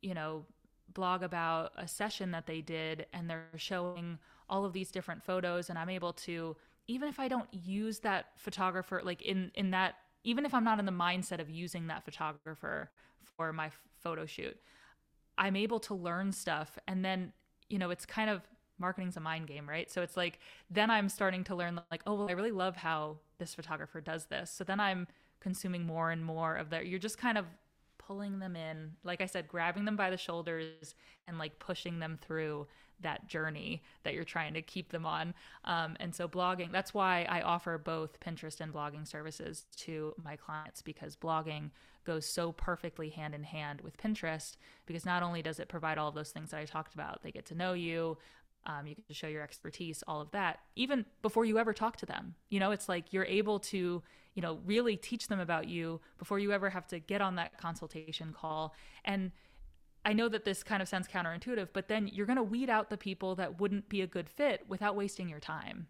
you 0.00 0.14
know, 0.14 0.46
blog 0.94 1.22
about 1.22 1.72
a 1.76 1.86
session 1.86 2.30
that 2.30 2.46
they 2.46 2.60
did, 2.60 3.06
and 3.12 3.28
they're 3.28 3.48
showing 3.56 4.18
all 4.48 4.64
of 4.64 4.72
these 4.72 4.90
different 4.90 5.22
photos, 5.22 5.68
and 5.68 5.78
I'm 5.78 5.90
able 5.90 6.12
to 6.12 6.56
even 6.86 7.08
if 7.08 7.18
I 7.18 7.28
don't 7.28 7.48
use 7.52 8.00
that 8.00 8.26
photographer 8.36 9.00
like 9.02 9.22
in 9.22 9.50
in 9.54 9.70
that 9.70 9.94
even 10.22 10.44
if 10.46 10.54
I'm 10.54 10.64
not 10.64 10.78
in 10.78 10.86
the 10.86 10.92
mindset 10.92 11.40
of 11.40 11.50
using 11.50 11.86
that 11.88 12.04
photographer 12.04 12.90
for 13.36 13.52
my 13.52 13.70
photo 14.02 14.26
shoot, 14.26 14.56
I'm 15.38 15.56
able 15.56 15.80
to 15.80 15.94
learn 15.94 16.32
stuff. 16.32 16.78
And 16.86 17.04
then, 17.04 17.32
you 17.68 17.78
know, 17.78 17.90
it's 17.90 18.06
kind 18.06 18.30
of 18.30 18.42
marketing's 18.78 19.16
a 19.16 19.20
mind 19.20 19.46
game, 19.46 19.68
right? 19.68 19.90
So 19.90 20.02
it's 20.02 20.16
like, 20.16 20.38
then 20.70 20.90
I'm 20.90 21.08
starting 21.08 21.44
to 21.44 21.54
learn, 21.54 21.80
like, 21.90 22.02
oh, 22.06 22.14
well, 22.14 22.28
I 22.28 22.32
really 22.32 22.50
love 22.50 22.76
how 22.76 23.18
this 23.38 23.54
photographer 23.54 24.00
does 24.00 24.26
this. 24.26 24.50
So 24.50 24.64
then 24.64 24.80
I'm 24.80 25.06
consuming 25.40 25.86
more 25.86 26.10
and 26.10 26.24
more 26.24 26.56
of 26.56 26.70
that. 26.70 26.86
You're 26.86 26.98
just 26.98 27.18
kind 27.18 27.38
of 27.38 27.46
pulling 27.98 28.38
them 28.38 28.56
in, 28.56 28.92
like 29.02 29.20
I 29.20 29.26
said, 29.26 29.48
grabbing 29.48 29.84
them 29.84 29.96
by 29.96 30.10
the 30.10 30.16
shoulders 30.16 30.94
and 31.26 31.38
like 31.38 31.58
pushing 31.58 31.98
them 31.98 32.18
through 32.20 32.66
that 33.00 33.28
journey 33.28 33.82
that 34.02 34.14
you're 34.14 34.24
trying 34.24 34.54
to 34.54 34.62
keep 34.62 34.90
them 34.90 35.04
on. 35.04 35.34
Um, 35.64 35.96
and 36.00 36.14
so, 36.14 36.28
blogging, 36.28 36.70
that's 36.70 36.94
why 36.94 37.26
I 37.28 37.42
offer 37.42 37.76
both 37.78 38.20
Pinterest 38.20 38.60
and 38.60 38.72
blogging 38.72 39.06
services 39.06 39.66
to 39.78 40.14
my 40.22 40.36
clients 40.36 40.82
because 40.82 41.16
blogging 41.16 41.70
goes 42.04 42.26
so 42.26 42.52
perfectly 42.52 43.10
hand 43.10 43.34
in 43.34 43.44
hand 43.44 43.80
with 43.80 43.96
Pinterest 43.96 44.56
because 44.86 45.04
not 45.04 45.22
only 45.22 45.42
does 45.42 45.58
it 45.58 45.68
provide 45.68 45.98
all 45.98 46.08
of 46.08 46.14
those 46.14 46.30
things 46.30 46.50
that 46.50 46.60
I 46.60 46.64
talked 46.64 46.94
about, 46.94 47.22
they 47.22 47.32
get 47.32 47.46
to 47.46 47.54
know 47.54 47.72
you, 47.72 48.18
Um, 48.66 48.86
you 48.86 48.94
to 49.08 49.14
show 49.14 49.28
your 49.28 49.42
expertise, 49.42 50.02
all 50.08 50.20
of 50.22 50.30
that, 50.30 50.60
even 50.74 51.04
before 51.20 51.44
you 51.44 51.58
ever 51.58 51.74
talk 51.74 51.96
to 51.98 52.06
them. 52.06 52.34
You 52.48 52.60
know, 52.60 52.70
it's 52.72 52.88
like 52.88 53.12
you're 53.12 53.26
able 53.26 53.58
to, 53.60 54.02
you 54.34 54.42
know, 54.42 54.58
really 54.64 54.96
teach 54.96 55.28
them 55.28 55.38
about 55.38 55.68
you 55.68 56.00
before 56.18 56.38
you 56.38 56.50
ever 56.50 56.70
have 56.70 56.86
to 56.86 56.98
get 56.98 57.20
on 57.20 57.36
that 57.36 57.58
consultation 57.58 58.32
call. 58.32 58.74
And 59.04 59.32
I 60.06 60.14
know 60.14 60.30
that 60.30 60.44
this 60.44 60.62
kind 60.62 60.80
of 60.80 60.88
sounds 60.88 61.08
counterintuitive, 61.08 61.68
but 61.74 61.88
then 61.88 62.08
you're 62.08 62.26
going 62.26 62.38
to 62.38 62.42
weed 62.42 62.70
out 62.70 62.88
the 62.88 62.96
people 62.96 63.34
that 63.36 63.60
wouldn't 63.60 63.88
be 63.88 64.00
a 64.00 64.06
good 64.06 64.28
fit 64.28 64.64
without 64.66 64.96
wasting 64.96 65.28
your 65.28 65.40
time. 65.40 65.86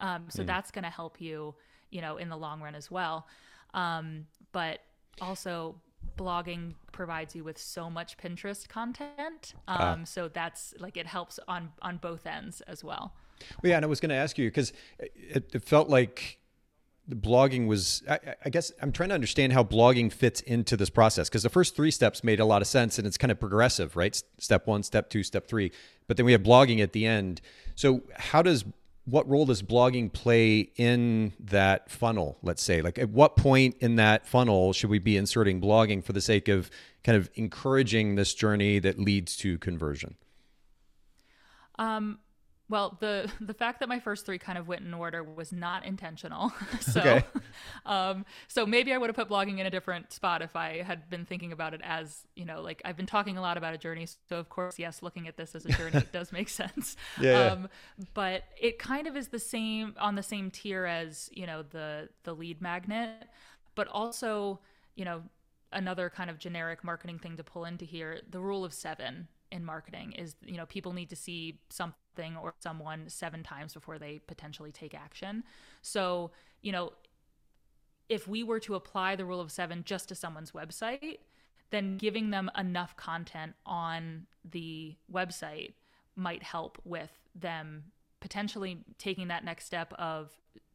Um, 0.00 0.24
so 0.28 0.42
mm. 0.42 0.46
that's 0.46 0.72
going 0.72 0.84
to 0.84 0.90
help 0.90 1.20
you, 1.20 1.54
you 1.90 2.00
know, 2.00 2.16
in 2.16 2.28
the 2.28 2.36
long 2.36 2.60
run 2.60 2.74
as 2.74 2.90
well. 2.90 3.28
Um, 3.72 4.26
but 4.50 4.80
also, 5.20 5.76
blogging 6.16 6.74
provides 6.92 7.34
you 7.34 7.44
with 7.44 7.58
so 7.58 7.90
much 7.90 8.16
Pinterest 8.16 8.68
content. 8.68 9.54
Ah. 9.68 9.92
Um, 9.92 10.02
uh. 10.02 10.04
So 10.04 10.28
that's 10.28 10.74
like 10.78 10.96
it 10.96 11.06
helps 11.06 11.38
on 11.48 11.70
on 11.82 11.98
both 11.98 12.26
ends 12.26 12.60
as 12.62 12.84
well. 12.84 13.14
Well, 13.62 13.70
yeah, 13.70 13.76
and 13.76 13.84
I 13.84 13.88
was 13.88 14.00
going 14.00 14.10
to 14.10 14.16
ask 14.16 14.38
you 14.38 14.48
because 14.48 14.72
it, 14.98 15.50
it, 15.52 15.64
felt 15.64 15.88
like 15.88 16.38
the 17.08 17.16
blogging 17.16 17.66
was. 17.66 18.02
I, 18.08 18.18
I, 18.44 18.50
guess 18.50 18.72
I'm 18.80 18.92
trying 18.92 19.08
to 19.08 19.14
understand 19.14 19.52
how 19.52 19.64
blogging 19.64 20.12
fits 20.12 20.40
into 20.40 20.76
this 20.76 20.88
process 20.88 21.28
because 21.28 21.42
the 21.42 21.50
first 21.50 21.74
three 21.74 21.90
steps 21.90 22.22
made 22.22 22.38
a 22.38 22.44
lot 22.44 22.62
of 22.62 22.68
sense 22.68 22.96
and 22.98 23.06
it's 23.06 23.18
kind 23.18 23.32
of 23.32 23.40
progressive, 23.40 23.96
right? 23.96 24.20
Step 24.38 24.66
one, 24.66 24.82
step 24.82 25.10
two, 25.10 25.22
step 25.22 25.48
three, 25.48 25.72
but 26.06 26.16
then 26.16 26.26
we 26.26 26.32
have 26.32 26.42
blogging 26.42 26.80
at 26.80 26.92
the 26.92 27.06
end. 27.06 27.40
So 27.74 28.02
how 28.16 28.40
does 28.40 28.64
what 29.04 29.28
role 29.28 29.46
does 29.46 29.62
blogging 29.62 30.12
play 30.12 30.70
in 30.76 31.32
that 31.38 31.90
funnel 31.90 32.38
let's 32.42 32.62
say? 32.62 32.82
Like 32.82 32.98
at 32.98 33.10
what 33.10 33.36
point 33.36 33.76
in 33.80 33.96
that 33.96 34.26
funnel 34.26 34.72
should 34.72 34.90
we 34.90 34.98
be 34.98 35.16
inserting 35.16 35.60
blogging 35.60 36.02
for 36.02 36.12
the 36.12 36.20
sake 36.20 36.48
of 36.48 36.70
kind 37.02 37.16
of 37.16 37.30
encouraging 37.34 38.14
this 38.14 38.34
journey 38.34 38.78
that 38.78 38.98
leads 38.98 39.36
to 39.38 39.58
conversion? 39.58 40.16
Um 41.78 42.18
well, 42.70 42.96
the 43.00 43.30
the 43.40 43.52
fact 43.52 43.80
that 43.80 43.90
my 43.90 44.00
first 44.00 44.24
three 44.24 44.38
kind 44.38 44.56
of 44.56 44.66
went 44.66 44.82
in 44.82 44.94
order 44.94 45.22
was 45.22 45.52
not 45.52 45.84
intentional. 45.84 46.50
so, 46.80 47.00
okay. 47.00 47.24
um, 47.86 48.24
so 48.48 48.64
maybe 48.64 48.92
I 48.92 48.98
would 48.98 49.10
have 49.10 49.16
put 49.16 49.28
blogging 49.28 49.58
in 49.58 49.66
a 49.66 49.70
different 49.70 50.12
spot 50.12 50.40
if 50.40 50.56
I 50.56 50.80
had 50.80 51.10
been 51.10 51.26
thinking 51.26 51.52
about 51.52 51.74
it 51.74 51.82
as 51.84 52.26
you 52.34 52.46
know, 52.46 52.62
like 52.62 52.80
I've 52.84 52.96
been 52.96 53.06
talking 53.06 53.36
a 53.36 53.42
lot 53.42 53.58
about 53.58 53.74
a 53.74 53.78
journey. 53.78 54.06
So 54.28 54.38
of 54.38 54.48
course, 54.48 54.78
yes, 54.78 55.02
looking 55.02 55.28
at 55.28 55.36
this 55.36 55.54
as 55.54 55.66
a 55.66 55.70
journey 55.70 56.02
does 56.12 56.32
make 56.32 56.48
sense. 56.48 56.96
Yeah. 57.20 57.52
Um, 57.52 57.68
but 58.14 58.44
it 58.58 58.78
kind 58.78 59.06
of 59.06 59.14
is 59.14 59.28
the 59.28 59.38
same 59.38 59.94
on 59.98 60.14
the 60.14 60.22
same 60.22 60.50
tier 60.50 60.86
as 60.86 61.28
you 61.32 61.46
know 61.46 61.64
the 61.68 62.08
the 62.22 62.34
lead 62.34 62.62
magnet, 62.62 63.28
but 63.74 63.88
also 63.88 64.60
you 64.94 65.04
know 65.04 65.22
another 65.70 66.08
kind 66.08 66.30
of 66.30 66.38
generic 66.38 66.82
marketing 66.82 67.18
thing 67.18 67.36
to 67.36 67.44
pull 67.44 67.64
into 67.66 67.84
here 67.84 68.20
the 68.30 68.40
rule 68.40 68.64
of 68.64 68.72
seven 68.72 69.26
in 69.50 69.64
marketing 69.64 70.12
is 70.12 70.36
you 70.44 70.56
know 70.56 70.66
people 70.66 70.92
need 70.92 71.10
to 71.10 71.16
see 71.16 71.58
something 71.68 71.98
or 72.40 72.54
someone 72.60 73.08
seven 73.08 73.42
times 73.42 73.74
before 73.74 73.98
they 73.98 74.20
potentially 74.26 74.72
take 74.72 74.94
action 74.94 75.42
so 75.82 76.30
you 76.62 76.72
know 76.72 76.92
if 78.08 78.28
we 78.28 78.42
were 78.42 78.60
to 78.60 78.74
apply 78.74 79.16
the 79.16 79.24
rule 79.24 79.40
of 79.40 79.50
seven 79.50 79.82
just 79.84 80.08
to 80.08 80.14
someone's 80.14 80.52
website 80.52 81.18
then 81.70 81.96
giving 81.96 82.30
them 82.30 82.50
enough 82.56 82.96
content 82.96 83.54
on 83.66 84.26
the 84.50 84.94
website 85.12 85.72
might 86.16 86.42
help 86.42 86.80
with 86.84 87.10
them 87.34 87.84
potentially 88.20 88.78
taking 88.98 89.28
that 89.28 89.44
next 89.44 89.66
step 89.66 89.92
of 89.94 90.30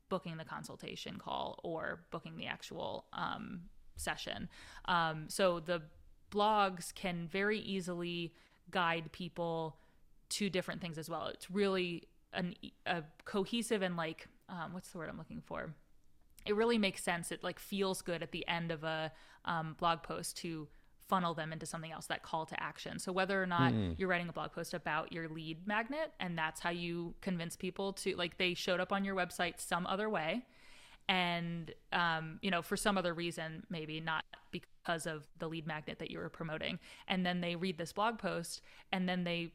booking 0.09 0.37
the 0.37 0.45
consultation 0.45 1.17
call 1.17 1.59
or 1.63 2.01
booking 2.11 2.37
the 2.37 2.45
actual 2.45 3.05
um, 3.13 3.61
session. 3.95 4.49
Um, 4.85 5.25
so 5.29 5.59
the 5.59 5.81
blogs 6.31 6.93
can 6.93 7.27
very 7.31 7.59
easily 7.59 8.33
guide 8.71 9.11
people 9.11 9.77
to 10.29 10.49
different 10.49 10.81
things 10.81 10.97
as 10.97 11.09
well. 11.09 11.27
It's 11.27 11.49
really 11.49 12.07
an, 12.33 12.55
a 12.85 13.03
cohesive 13.25 13.81
and 13.81 13.97
like 13.97 14.27
um, 14.49 14.73
what's 14.73 14.89
the 14.89 14.97
word 14.97 15.09
I'm 15.09 15.17
looking 15.17 15.41
for? 15.45 15.73
It 16.45 16.55
really 16.55 16.77
makes 16.77 17.03
sense. 17.03 17.31
It 17.31 17.43
like 17.43 17.59
feels 17.59 18.01
good 18.01 18.23
at 18.23 18.31
the 18.31 18.47
end 18.47 18.71
of 18.71 18.83
a 18.83 19.11
um, 19.45 19.75
blog 19.79 20.03
post 20.03 20.37
to 20.37 20.67
funnel 21.09 21.33
them 21.33 21.51
into 21.51 21.65
something 21.65 21.91
else 21.91 22.05
that 22.05 22.21
call 22.21 22.45
to 22.45 22.61
action 22.61 22.99
so 22.99 23.11
whether 23.11 23.41
or 23.41 23.47
not 23.47 23.73
mm. 23.73 23.95
you're 23.97 24.07
writing 24.07 24.29
a 24.29 24.31
blog 24.31 24.51
post 24.51 24.75
about 24.75 25.11
your 25.11 25.27
lead 25.27 25.67
magnet 25.67 26.13
and 26.19 26.37
that's 26.37 26.61
how 26.61 26.69
you 26.69 27.15
convince 27.19 27.55
people 27.55 27.91
to 27.91 28.15
like 28.15 28.37
they 28.37 28.53
showed 28.53 28.79
up 28.79 28.93
on 28.93 29.03
your 29.03 29.15
website 29.15 29.55
some 29.57 29.87
other 29.87 30.07
way 30.07 30.45
and 31.07 31.73
um, 31.91 32.37
you 32.43 32.51
know 32.51 32.61
for 32.61 32.77
some 32.77 32.95
other 32.95 33.15
reason 33.15 33.63
maybe 33.71 33.99
not 33.99 34.23
because 34.51 35.07
of 35.07 35.27
the 35.39 35.49
lead 35.49 35.65
magnet 35.65 35.97
that 35.97 36.11
you 36.11 36.19
were 36.19 36.29
promoting 36.29 36.77
and 37.07 37.25
then 37.25 37.41
they 37.41 37.55
read 37.55 37.79
this 37.79 37.91
blog 37.91 38.19
post 38.19 38.61
and 38.91 39.09
then 39.09 39.23
they 39.23 39.51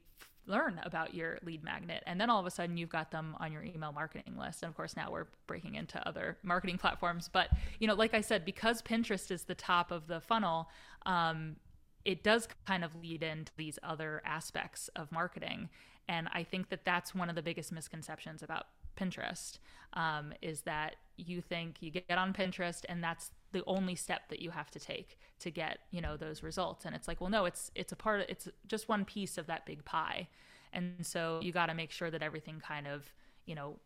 learn 0.47 0.81
about 0.85 1.15
your 1.15 1.39
lead 1.45 1.65
magnet. 1.65 2.03
And 2.07 2.21
then 2.21 2.31
all 2.31 2.41
of 2.41 2.47
a 2.47 2.51
sudden 2.51 2.77
you've 2.77 2.89
got 2.91 3.11
them 3.11 3.37
on 3.41 3.53
your 3.53 3.63
email 3.63 3.93
marketing 3.93 4.37
list. 4.39 4.63
And 4.63 4.71
of 4.71 4.77
course 4.77 4.97
now 4.97 5.11
we're 5.11 5.27
breaking 5.47 5.75
into 5.75 6.07
other 6.07 6.39
marketing 6.43 6.79
platforms. 6.85 7.29
But 7.33 7.49
you 7.81 7.87
know 7.87 7.95
like 7.95 8.15
i 8.15 8.21
said 8.21 8.45
because 8.45 8.83
pinterest 8.83 9.31
is 9.31 9.45
the 9.45 9.55
top 9.55 9.91
of 9.91 10.07
the 10.07 10.21
funnel 10.21 10.69
um, 11.07 11.57
it 12.05 12.23
does 12.23 12.49
kind 12.67 12.85
of 12.85 12.95
lead 12.97 13.23
into 13.23 13.53
these 13.57 13.79
other 13.83 14.23
aspects 14.25 14.89
of 14.97 15.11
marketing. 15.11 15.69
And 16.09 16.29
i 16.33 16.43
think 16.43 16.69
that 16.71 16.85
that's 16.85 17.15
one 17.15 17.29
of 17.29 17.35
the 17.35 17.43
biggest 17.43 17.73
misconceptions 17.73 18.43
about 18.43 18.67
Pinterest 18.97 19.59
um, 19.95 20.33
is 20.43 20.63
that 20.63 20.97
you 21.17 21.41
think 21.41 21.77
you 21.81 21.91
get 21.91 22.19
on 22.19 22.33
Pinterest 22.33 22.85
and 22.89 23.03
that's 23.03 23.31
the 23.55 23.65
only 23.67 23.95
step 23.95 24.29
that 24.29 24.41
you 24.41 24.51
have 24.51 24.71
to 24.73 24.79
take 24.79 25.19
to 25.39 25.51
get 25.51 25.79
you 25.91 26.03
know 26.03 26.17
those 26.19 26.43
results. 26.43 26.85
And 26.85 26.95
it's 26.95 27.09
like 27.09 27.21
well 27.21 27.31
no 27.31 27.47
it's 27.47 27.71
it's 27.75 27.93
a 27.93 27.97
part 27.97 28.21
of 28.21 28.27
it's 28.29 28.49
just 28.67 28.89
one 28.89 29.07
piece 29.07 29.39
of 29.39 29.47
that 29.47 29.65
big 29.65 29.85
pie. 29.85 30.29
And 30.73 31.07
so 31.07 31.41
you 31.43 31.53
got 31.53 31.67
to 31.67 31.75
make 31.75 31.91
sure 31.91 32.11
that 32.11 32.23
everything 32.23 32.61
kind 32.61 32.87
of 32.87 33.11
you 33.47 33.55
know 33.55 33.79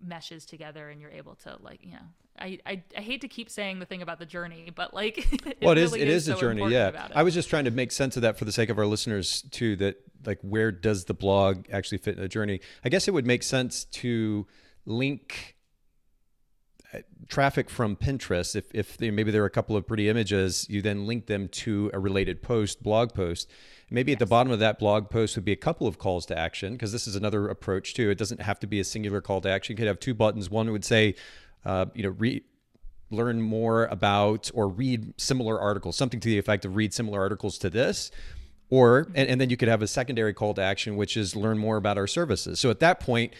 meshes 0.00 0.46
together 0.46 0.88
and 0.88 1.00
you're 1.00 1.10
able 1.10 1.34
to 1.34 1.56
like 1.60 1.80
you 1.82 1.92
know 1.92 2.06
I, 2.36 2.58
I, 2.66 2.82
I 2.98 3.00
hate 3.00 3.20
to 3.20 3.28
keep 3.28 3.48
saying 3.48 3.78
the 3.78 3.86
thing 3.86 4.02
about 4.02 4.18
the 4.18 4.26
journey 4.26 4.72
but 4.74 4.92
like 4.92 5.18
it 5.46 5.58
well 5.62 5.70
it 5.70 5.78
is 5.78 5.92
really 5.92 6.02
it 6.02 6.08
is, 6.08 6.26
is 6.28 6.34
so 6.34 6.36
a 6.36 6.40
journey 6.40 6.68
yeah. 6.68 7.08
i 7.14 7.22
was 7.22 7.32
just 7.32 7.48
trying 7.48 7.64
to 7.66 7.70
make 7.70 7.92
sense 7.92 8.16
of 8.16 8.22
that 8.22 8.36
for 8.36 8.44
the 8.44 8.50
sake 8.50 8.70
of 8.70 8.78
our 8.78 8.86
listeners 8.86 9.42
too 9.52 9.76
that 9.76 9.98
like 10.26 10.38
where 10.42 10.70
does 10.70 11.04
the 11.04 11.14
blog 11.14 11.66
actually 11.70 11.98
fit 11.98 12.16
in 12.16 12.22
the 12.22 12.28
journey? 12.28 12.60
I 12.84 12.88
guess 12.88 13.08
it 13.08 13.14
would 13.14 13.26
make 13.26 13.42
sense 13.42 13.84
to 13.84 14.46
link 14.86 15.53
traffic 17.28 17.70
from 17.70 17.96
pinterest 17.96 18.56
if, 18.56 18.66
if 18.74 18.96
they, 18.96 19.10
maybe 19.10 19.30
there 19.30 19.42
are 19.42 19.46
a 19.46 19.50
couple 19.50 19.76
of 19.76 19.86
pretty 19.86 20.08
images 20.08 20.66
you 20.68 20.82
then 20.82 21.06
link 21.06 21.26
them 21.26 21.48
to 21.48 21.90
a 21.92 21.98
related 21.98 22.42
post 22.42 22.82
blog 22.82 23.14
post. 23.14 23.50
Maybe 23.90 24.12
yes. 24.12 24.16
at 24.16 24.18
the 24.20 24.26
bottom 24.26 24.52
of 24.52 24.58
that 24.58 24.78
blog 24.78 25.10
post 25.10 25.36
would 25.36 25.44
be 25.44 25.52
a 25.52 25.56
couple 25.56 25.86
of 25.86 25.98
calls 25.98 26.26
to 26.26 26.38
action 26.38 26.72
because 26.72 26.92
this 26.92 27.06
is 27.06 27.16
another 27.16 27.48
approach 27.48 27.94
too. 27.94 28.10
It 28.10 28.18
doesn't 28.18 28.40
have 28.40 28.58
to 28.60 28.66
be 28.66 28.80
a 28.80 28.84
singular 28.84 29.20
call 29.20 29.40
to 29.42 29.48
action. 29.48 29.74
You 29.74 29.76
could 29.76 29.86
have 29.86 30.00
two 30.00 30.14
buttons. 30.14 30.50
One 30.50 30.70
would 30.72 30.84
say 30.84 31.14
uh, 31.64 31.86
you 31.94 32.02
know 32.02 32.10
re- 32.10 32.44
learn 33.10 33.40
more 33.40 33.86
about 33.86 34.50
or 34.54 34.68
read 34.68 35.18
similar 35.20 35.60
articles 35.60 35.96
something 35.96 36.20
to 36.20 36.28
the 36.28 36.38
effect 36.38 36.64
of 36.64 36.76
read 36.76 36.92
similar 36.92 37.20
articles 37.20 37.58
to 37.58 37.70
this. 37.70 38.10
Or 38.70 39.08
and, 39.14 39.28
and 39.28 39.40
then 39.40 39.50
you 39.50 39.56
could 39.56 39.68
have 39.68 39.82
a 39.82 39.86
secondary 39.86 40.34
call 40.34 40.54
to 40.54 40.62
action 40.62 40.96
which 40.96 41.16
is 41.16 41.36
learn 41.36 41.58
more 41.58 41.76
about 41.76 41.98
our 41.98 42.06
services. 42.06 42.58
So 42.58 42.70
at 42.70 42.80
that 42.80 43.00
point 43.00 43.34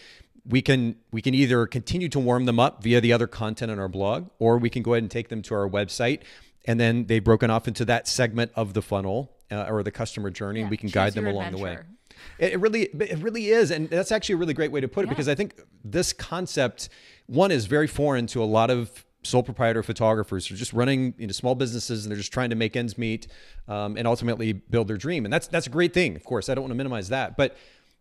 we 0.47 0.61
can 0.61 0.95
we 1.11 1.21
can 1.21 1.33
either 1.33 1.65
continue 1.65 2.09
to 2.09 2.19
warm 2.19 2.45
them 2.45 2.59
up 2.59 2.83
via 2.83 3.01
the 3.01 3.11
other 3.11 3.27
content 3.27 3.71
on 3.71 3.79
our 3.79 3.87
blog 3.87 4.29
or 4.39 4.57
we 4.57 4.69
can 4.69 4.83
go 4.83 4.93
ahead 4.93 5.03
and 5.03 5.11
take 5.11 5.29
them 5.29 5.41
to 5.41 5.55
our 5.55 5.67
website 5.67 6.21
and 6.65 6.79
then 6.79 7.05
they've 7.05 7.23
broken 7.23 7.49
off 7.49 7.67
into 7.67 7.85
that 7.85 8.07
segment 8.07 8.51
of 8.55 8.73
the 8.73 8.81
funnel 8.81 9.31
uh, 9.51 9.65
or 9.69 9.83
the 9.83 9.91
customer 9.91 10.29
journey 10.29 10.59
yeah, 10.59 10.65
and 10.65 10.71
we 10.71 10.77
can 10.77 10.89
guide 10.89 11.13
them 11.13 11.27
along 11.27 11.45
adventure. 11.45 11.57
the 11.57 11.63
way 11.63 12.51
it 12.53 12.59
really 12.59 12.83
it 12.83 13.17
really 13.19 13.47
is 13.47 13.71
and 13.71 13.89
that's 13.89 14.11
actually 14.11 14.33
a 14.33 14.37
really 14.37 14.53
great 14.53 14.71
way 14.71 14.79
to 14.79 14.87
put 14.87 15.03
it 15.03 15.07
yeah. 15.07 15.09
because 15.09 15.27
i 15.27 15.35
think 15.35 15.59
this 15.83 16.13
concept 16.13 16.89
one 17.27 17.51
is 17.51 17.65
very 17.65 17.87
foreign 17.87 18.27
to 18.27 18.41
a 18.41 18.45
lot 18.45 18.69
of 18.69 19.05
sole 19.25 19.43
proprietor 19.43 19.83
photographers 19.83 20.47
who 20.47 20.55
are 20.55 20.57
just 20.57 20.73
running 20.73 21.13
you 21.17 21.27
know, 21.27 21.31
small 21.31 21.55
businesses 21.55 22.05
and 22.05 22.11
they're 22.11 22.17
just 22.17 22.31
trying 22.31 22.49
to 22.49 22.55
make 22.55 22.75
ends 22.75 22.97
meet 22.97 23.27
um, 23.67 23.97
and 23.97 24.07
ultimately 24.07 24.53
build 24.53 24.87
their 24.87 24.97
dream. 24.97 25.25
And 25.25 25.33
that's 25.33 25.47
that's 25.47 25.67
a 25.67 25.69
great 25.69 25.93
thing. 25.93 26.15
Of 26.15 26.23
course, 26.23 26.47
I 26.47 26.53
don't 26.53 26.63
want 26.63 26.71
to 26.71 26.77
minimize 26.77 27.09
that, 27.09 27.35
but 27.35 27.57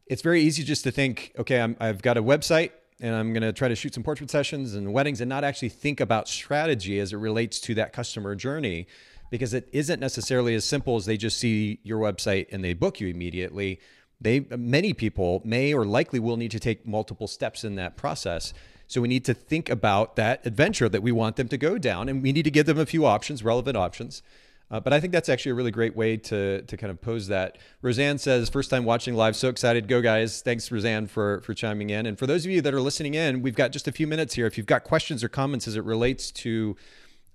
it's 0.06 0.22
very 0.22 0.42
easy 0.42 0.62
just 0.62 0.84
to 0.84 0.90
think, 0.90 1.32
okay, 1.38 1.60
i 1.80 1.86
have 1.86 2.02
got 2.02 2.16
a 2.16 2.22
website 2.22 2.72
and 3.00 3.14
I'm 3.14 3.32
going 3.32 3.42
to 3.42 3.52
try 3.52 3.68
to 3.68 3.74
shoot 3.74 3.94
some 3.94 4.02
portrait 4.02 4.30
sessions 4.30 4.74
and 4.74 4.92
weddings 4.92 5.20
and 5.20 5.28
not 5.28 5.44
actually 5.44 5.70
think 5.70 6.00
about 6.00 6.28
strategy 6.28 6.98
as 6.98 7.12
it 7.12 7.16
relates 7.16 7.60
to 7.60 7.74
that 7.74 7.92
customer 7.92 8.34
journey 8.34 8.86
because 9.30 9.52
it 9.52 9.68
isn't 9.72 10.00
necessarily 10.00 10.54
as 10.54 10.64
simple 10.64 10.96
as 10.96 11.06
they 11.06 11.16
just 11.16 11.38
see 11.38 11.80
your 11.82 11.98
website 11.98 12.46
and 12.52 12.62
they 12.62 12.72
book 12.72 13.00
you 13.00 13.08
immediately. 13.08 13.80
They 14.20 14.40
many 14.56 14.92
people 14.92 15.42
may 15.44 15.74
or 15.74 15.84
likely 15.84 16.20
will 16.20 16.36
need 16.36 16.52
to 16.52 16.60
take 16.60 16.86
multiple 16.86 17.26
steps 17.26 17.64
in 17.64 17.74
that 17.76 17.96
process. 17.96 18.54
So 18.86 19.00
we 19.00 19.08
need 19.08 19.24
to 19.24 19.34
think 19.34 19.68
about 19.68 20.16
that 20.16 20.46
adventure 20.46 20.88
that 20.88 21.02
we 21.02 21.10
want 21.10 21.36
them 21.36 21.48
to 21.48 21.56
go 21.56 21.78
down, 21.78 22.08
and 22.08 22.22
we 22.22 22.32
need 22.32 22.44
to 22.44 22.50
give 22.50 22.66
them 22.66 22.78
a 22.78 22.86
few 22.86 23.06
options, 23.06 23.42
relevant 23.42 23.76
options. 23.76 24.22
Uh, 24.70 24.80
but 24.80 24.92
I 24.92 25.00
think 25.00 25.12
that's 25.12 25.28
actually 25.28 25.52
a 25.52 25.54
really 25.54 25.70
great 25.70 25.94
way 25.94 26.16
to 26.16 26.62
to 26.62 26.76
kind 26.76 26.90
of 26.90 27.00
pose 27.00 27.28
that. 27.28 27.58
Roseanne 27.82 28.18
says, 28.18 28.48
first 28.48 28.70
time 28.70 28.84
watching 28.84 29.14
live, 29.14 29.36
so 29.36 29.48
excited. 29.48 29.88
Go 29.88 30.00
guys! 30.00 30.40
Thanks, 30.40 30.70
Roseanne, 30.70 31.06
for 31.06 31.40
for 31.42 31.54
chiming 31.54 31.90
in. 31.90 32.06
And 32.06 32.18
for 32.18 32.26
those 32.26 32.44
of 32.44 32.50
you 32.50 32.60
that 32.62 32.74
are 32.74 32.80
listening 32.80 33.14
in, 33.14 33.42
we've 33.42 33.54
got 33.54 33.72
just 33.72 33.86
a 33.86 33.92
few 33.92 34.06
minutes 34.06 34.34
here. 34.34 34.46
If 34.46 34.56
you've 34.56 34.66
got 34.66 34.84
questions 34.84 35.22
or 35.22 35.28
comments 35.28 35.68
as 35.68 35.76
it 35.76 35.84
relates 35.84 36.30
to 36.32 36.76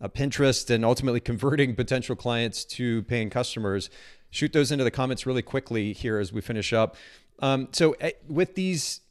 uh, 0.01 0.07
Pinterest 0.07 0.69
and 0.69 0.83
ultimately 0.83 1.19
converting 1.31 1.75
potential 1.75 2.15
clients 2.15 2.65
to 2.65 3.03
paying 3.03 3.29
customers, 3.29 3.89
shoot 4.29 4.53
those 4.53 4.71
into 4.71 4.83
the 4.83 4.91
comments 4.91 5.25
really 5.25 5.41
quickly 5.41 5.93
here 5.93 6.19
as 6.19 6.33
we 6.33 6.41
finish 6.41 6.73
up 6.73 6.95
Um, 7.41 7.69
so 7.71 7.95
uh, 8.01 8.09
with 8.27 8.55
these, 8.55 9.01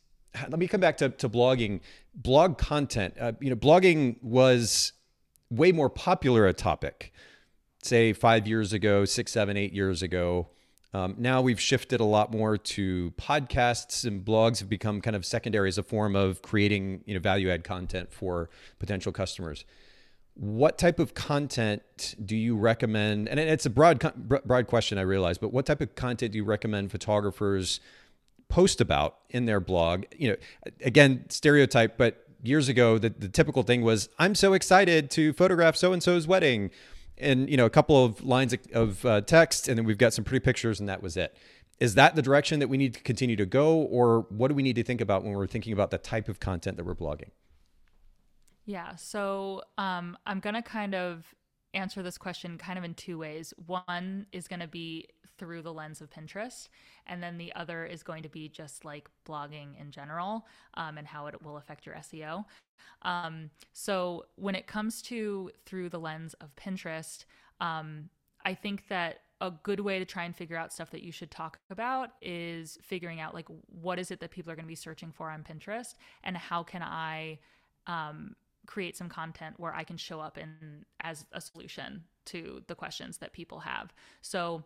let 0.49 0.59
me 0.59 0.69
come 0.69 0.81
back 0.81 0.99
to, 0.99 1.09
to 1.11 1.29
blogging. 1.29 1.81
Blog 2.15 2.59
content, 2.59 3.15
uh, 3.21 3.33
you 3.41 3.51
know, 3.51 3.57
blogging 3.57 4.23
was 4.23 4.93
way 5.51 5.73
more 5.73 5.89
popular 5.89 6.47
a 6.47 6.53
topic, 6.53 7.13
say 7.83 8.13
five 8.13 8.47
years 8.47 8.73
ago, 8.73 9.05
six, 9.05 9.33
seven, 9.33 9.57
eight 9.57 9.73
years 9.73 10.03
ago. 10.03 10.49
Um, 10.95 11.17
now 11.19 11.43
we've 11.43 11.61
shifted 11.61 12.01
a 12.01 12.05
lot 12.05 12.33
more 12.33 12.57
to 12.57 13.13
podcasts 13.19 14.07
and 14.07 14.25
blogs 14.25 14.61
have 14.61 14.71
become 14.71 15.01
kind 15.03 15.15
of 15.15 15.27
secondary 15.27 15.69
as 15.69 15.77
a 15.77 15.83
form 15.83 16.17
of 16.17 16.41
creating 16.41 17.03
you 17.05 17.13
know 17.13 17.21
value 17.21 17.51
add 17.51 17.63
content 17.63 18.13
for 18.13 18.49
potential 18.79 19.13
customers. 19.13 19.65
What 20.35 20.79
type 20.79 20.99
of 20.99 21.15
content 21.15 22.15
do 22.25 22.37
you 22.37 22.57
recommend? 22.57 23.29
And 23.29 23.39
it's 23.39 23.67
a 23.67 23.71
broad 23.71 24.01
broad 24.47 24.67
question, 24.67 24.97
I 24.97 25.03
realize, 25.03 25.37
but 25.37 25.53
what 25.53 25.67
type 25.67 25.81
of 25.81 25.95
content 25.95 26.33
do 26.33 26.39
you 26.39 26.45
recommend 26.45 26.91
photographers 26.91 27.81
post 28.49 28.81
about 28.81 29.19
in 29.29 29.45
their 29.45 29.61
blog? 29.61 30.05
You 30.17 30.31
know, 30.31 30.37
again, 30.83 31.27
stereotype, 31.29 31.99
but 31.99 32.25
years 32.43 32.69
ago, 32.69 32.97
the, 32.99 33.11
the 33.11 33.29
typical 33.29 33.63
thing 33.63 33.83
was, 33.83 34.09
"I'm 34.19 34.35
so 34.35 34.55
excited 34.55 35.11
to 35.11 35.35
photograph 35.35 35.77
so 35.77 35.93
and 35.93 36.03
so's 36.03 36.27
wedding." 36.27 36.71
And 37.21 37.49
you 37.49 37.57
know 37.57 37.67
a 37.67 37.71
couple 37.71 38.05
of 38.05 38.25
lines 38.25 38.53
of, 38.53 38.61
of 38.73 39.05
uh, 39.05 39.21
text, 39.23 39.69
and 39.69 39.79
then 39.79 39.85
we've 39.85 39.99
got 39.99 40.13
some 40.13 40.25
pretty 40.25 40.43
pictures, 40.45 40.81
and 40.81 40.89
that 40.89 41.03
was 41.03 41.17
it. 41.17 41.37
Is 41.81 41.95
that 41.95 42.17
the 42.17 42.23
direction 42.23 42.59
that 42.59 42.69
we 42.69 42.77
need 42.77 42.95
to 42.95 43.01
continue 43.01 43.37
to 43.37 43.47
go, 43.47 43.77
or 43.77 44.27
what 44.31 44.49
do 44.49 44.55
we 44.55 44.63
need 44.63 44.77
to 44.77 44.83
think 44.83 45.01
about 45.01 45.23
when 45.23 45.33
we're 45.33 45.47
thinking 45.47 45.73
about 45.73 45.91
the 45.91 45.99
type 45.99 46.29
of 46.29 46.41
content 46.41 46.77
that 46.77 46.85
we're 46.85 46.95
blogging? 46.95 47.31
Yeah, 48.67 48.97
so 48.97 49.63
um, 49.79 50.19
I'm 50.27 50.41
gonna 50.41 50.63
kind 50.63 50.95
of 50.95 51.35
answer 51.75 52.03
this 52.03 52.19
question 52.19 52.59
kind 52.59 52.79
of 52.79 52.85
in 52.85 52.95
two 52.95 53.19
ways. 53.19 53.53
One 53.67 54.27
is 54.33 54.49
going 54.49 54.61
to 54.61 54.69
be 54.69 55.07
through 55.39 55.63
the 55.63 55.73
lens 55.73 56.01
of 56.01 56.11
Pinterest, 56.11 56.69
and 57.07 57.23
then 57.23 57.39
the 57.39 57.53
other 57.55 57.85
is 57.85 58.03
going 58.03 58.23
to 58.23 58.29
be 58.29 58.49
just 58.49 58.85
like 58.85 59.09
blogging 59.27 59.81
in 59.81 59.91
general 59.91 60.47
um, 60.75 60.99
and 60.99 61.07
how 61.07 61.27
it 61.27 61.43
will 61.43 61.57
affect 61.57 61.87
your 61.87 61.95
SEO. 61.97 62.45
Um, 63.03 63.51
so 63.73 64.27
when 64.37 64.55
it 64.55 64.67
comes 64.67 65.03
to 65.03 65.51
through 65.65 65.89
the 65.89 66.01
lens 66.01 66.35
of 66.35 66.55
Pinterest, 66.57 67.25
um, 67.61 68.09
I 68.45 68.55
think 68.55 68.89
that 68.89 69.21
a 69.41 69.53
good 69.63 69.81
way 69.81 69.99
to 69.99 70.05
try 70.05 70.25
and 70.25 70.35
figure 70.35 70.57
out 70.57 70.73
stuff 70.73 70.91
that 70.91 71.03
you 71.03 71.13
should 71.13 71.31
talk 71.31 71.61
about 71.71 72.11
is 72.21 72.79
figuring 72.83 73.21
out 73.21 73.35
like 73.35 73.47
what 73.67 73.99
is 73.99 74.11
it 74.11 74.21
that 74.21 74.31
people 74.31 74.51
are 74.51 74.57
going 74.57 74.65
to 74.65 74.69
be 74.69 74.75
searching 74.75 75.13
for 75.13 75.31
on 75.31 75.45
Pinterest 75.45 75.95
and 76.25 76.37
how 76.37 76.63
can 76.63 76.83
I 76.83 77.39
um, 77.87 78.35
create 78.67 78.97
some 78.97 79.09
content 79.09 79.55
where 79.59 79.75
I 79.75 79.85
can 79.85 79.97
show 79.97 80.21
up 80.21 80.39
in 80.39 80.85
as 81.01 81.25
a 81.33 81.41
solution 81.41 82.05
to 82.27 82.63
the 82.67 82.75
questions 82.75 83.19
that 83.19 83.33
people 83.33 83.61
have. 83.61 83.93
So 84.21 84.65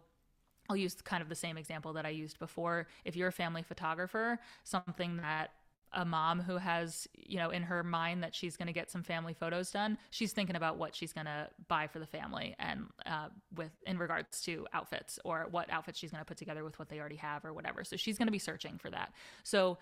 I'll 0.69 0.77
use 0.77 0.95
kind 1.03 1.23
of 1.23 1.29
the 1.29 1.35
same 1.35 1.57
example 1.57 1.93
that 1.95 2.07
I 2.07 2.11
used 2.11 2.39
before. 2.39 2.87
If 3.05 3.17
you're 3.17 3.29
a 3.29 3.33
family 3.33 3.63
photographer, 3.63 4.39
something 4.65 5.17
that 5.19 5.51
a 5.95 6.05
mom 6.05 6.41
who 6.41 6.57
has, 6.57 7.07
you 7.15 7.37
know, 7.37 7.51
in 7.51 7.63
her 7.63 7.83
mind 7.83 8.23
that 8.23 8.35
she's 8.35 8.57
going 8.57 8.67
to 8.67 8.73
get 8.73 8.91
some 8.91 9.03
family 9.03 9.35
photos 9.35 9.71
done, 9.71 9.99
she's 10.11 10.33
thinking 10.33 10.57
about 10.57 10.79
what 10.79 10.95
she's 10.95 11.13
going 11.13 11.27
to 11.27 11.49
buy 11.69 11.87
for 11.87 11.99
the 11.99 12.07
family 12.07 12.55
and 12.59 12.87
uh, 13.07 13.29
with 13.57 13.73
in 13.87 13.99
regards 13.99 14.41
to 14.43 14.67
outfits 14.73 15.19
or 15.25 15.49
what 15.51 15.71
outfits 15.71 15.99
she's 15.99 16.11
going 16.11 16.21
to 16.21 16.25
put 16.25 16.39
together 16.39 16.65
with 16.65 16.79
what 16.79 16.89
they 16.89 16.99
already 16.99 17.17
have 17.17 17.45
or 17.45 17.53
whatever. 17.53 17.85
So 17.85 17.97
she's 17.97 18.17
going 18.17 18.29
to 18.29 18.33
be 18.33 18.39
searching 18.39 18.79
for 18.79 18.91
that. 18.91 19.13
So 19.43 19.79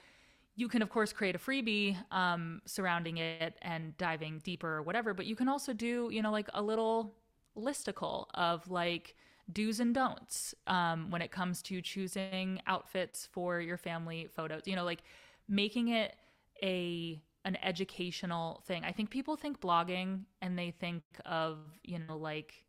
you 0.57 0.69
can 0.69 0.83
of 0.83 0.91
course 0.91 1.13
create 1.13 1.37
a 1.37 1.39
freebie 1.39 1.97
um, 2.13 2.61
surrounding 2.67 3.19
it 3.19 3.57
and 3.63 3.97
diving 3.97 4.41
deeper 4.43 4.77
or 4.79 4.83
whatever, 4.83 5.15
but 5.15 5.27
you 5.27 5.37
can 5.37 5.49
also 5.49 5.73
do, 5.73 6.09
you 6.13 6.23
know, 6.23 6.33
like 6.33 6.49
a 6.55 6.63
little 6.63 7.15
listicle 7.57 8.27
of 8.35 8.69
like 8.69 9.15
do's 9.53 9.81
and 9.81 9.95
don'ts 9.95 10.55
um, 10.67 11.11
when 11.11 11.23
it 11.23 11.31
comes 11.31 11.63
to 11.63 11.81
choosing 11.81 12.61
outfits 12.67 13.29
for 13.33 13.61
your 13.61 13.77
family 13.77 14.29
photos. 14.35 14.63
You 14.67 14.77
know, 14.77 14.85
like 14.85 15.03
making 15.49 15.89
it 15.89 16.15
a 16.63 17.21
an 17.45 17.57
educational 17.63 18.63
thing. 18.67 18.85
I 18.85 18.93
think 18.93 19.11
people 19.11 19.37
think 19.37 19.61
blogging 19.61 20.25
and 20.43 20.59
they 20.59 20.73
think 20.73 21.03
of, 21.25 21.59
you 21.83 21.99
know, 21.99 22.17
like 22.17 22.65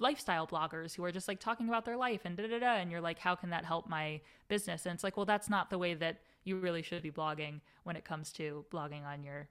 lifestyle 0.00 0.46
bloggers 0.46 0.94
who 0.94 1.04
are 1.04 1.10
just 1.10 1.26
like 1.26 1.40
talking 1.40 1.68
about 1.68 1.84
their 1.84 1.96
life 1.96 2.20
and 2.24 2.36
da 2.36 2.46
da 2.46 2.58
da 2.58 2.74
and 2.76 2.90
you're 2.90 3.00
like 3.00 3.18
how 3.18 3.34
can 3.34 3.50
that 3.50 3.64
help 3.64 3.88
my 3.88 4.20
business 4.46 4.86
and 4.86 4.94
it's 4.94 5.02
like 5.02 5.16
well 5.16 5.26
that's 5.26 5.50
not 5.50 5.70
the 5.70 5.78
way 5.78 5.92
that 5.92 6.20
you 6.44 6.56
really 6.56 6.82
should 6.82 7.02
be 7.02 7.10
blogging 7.10 7.60
when 7.82 7.96
it 7.96 8.04
comes 8.04 8.32
to 8.32 8.64
blogging 8.72 9.04
on 9.04 9.24
your 9.24 9.48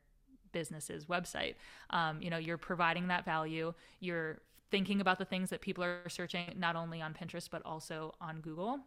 business's 0.53 1.05
website 1.05 1.55
um, 1.89 2.21
you 2.21 2.29
know 2.29 2.37
you're 2.37 2.57
providing 2.57 3.07
that 3.07 3.25
value 3.25 3.73
you're 3.99 4.39
thinking 4.69 5.01
about 5.01 5.17
the 5.17 5.25
things 5.25 5.49
that 5.49 5.61
people 5.61 5.83
are 5.83 6.09
searching 6.09 6.53
not 6.57 6.75
only 6.75 7.01
on 7.01 7.13
pinterest 7.13 7.49
but 7.51 7.61
also 7.65 8.13
on 8.21 8.41
google 8.41 8.79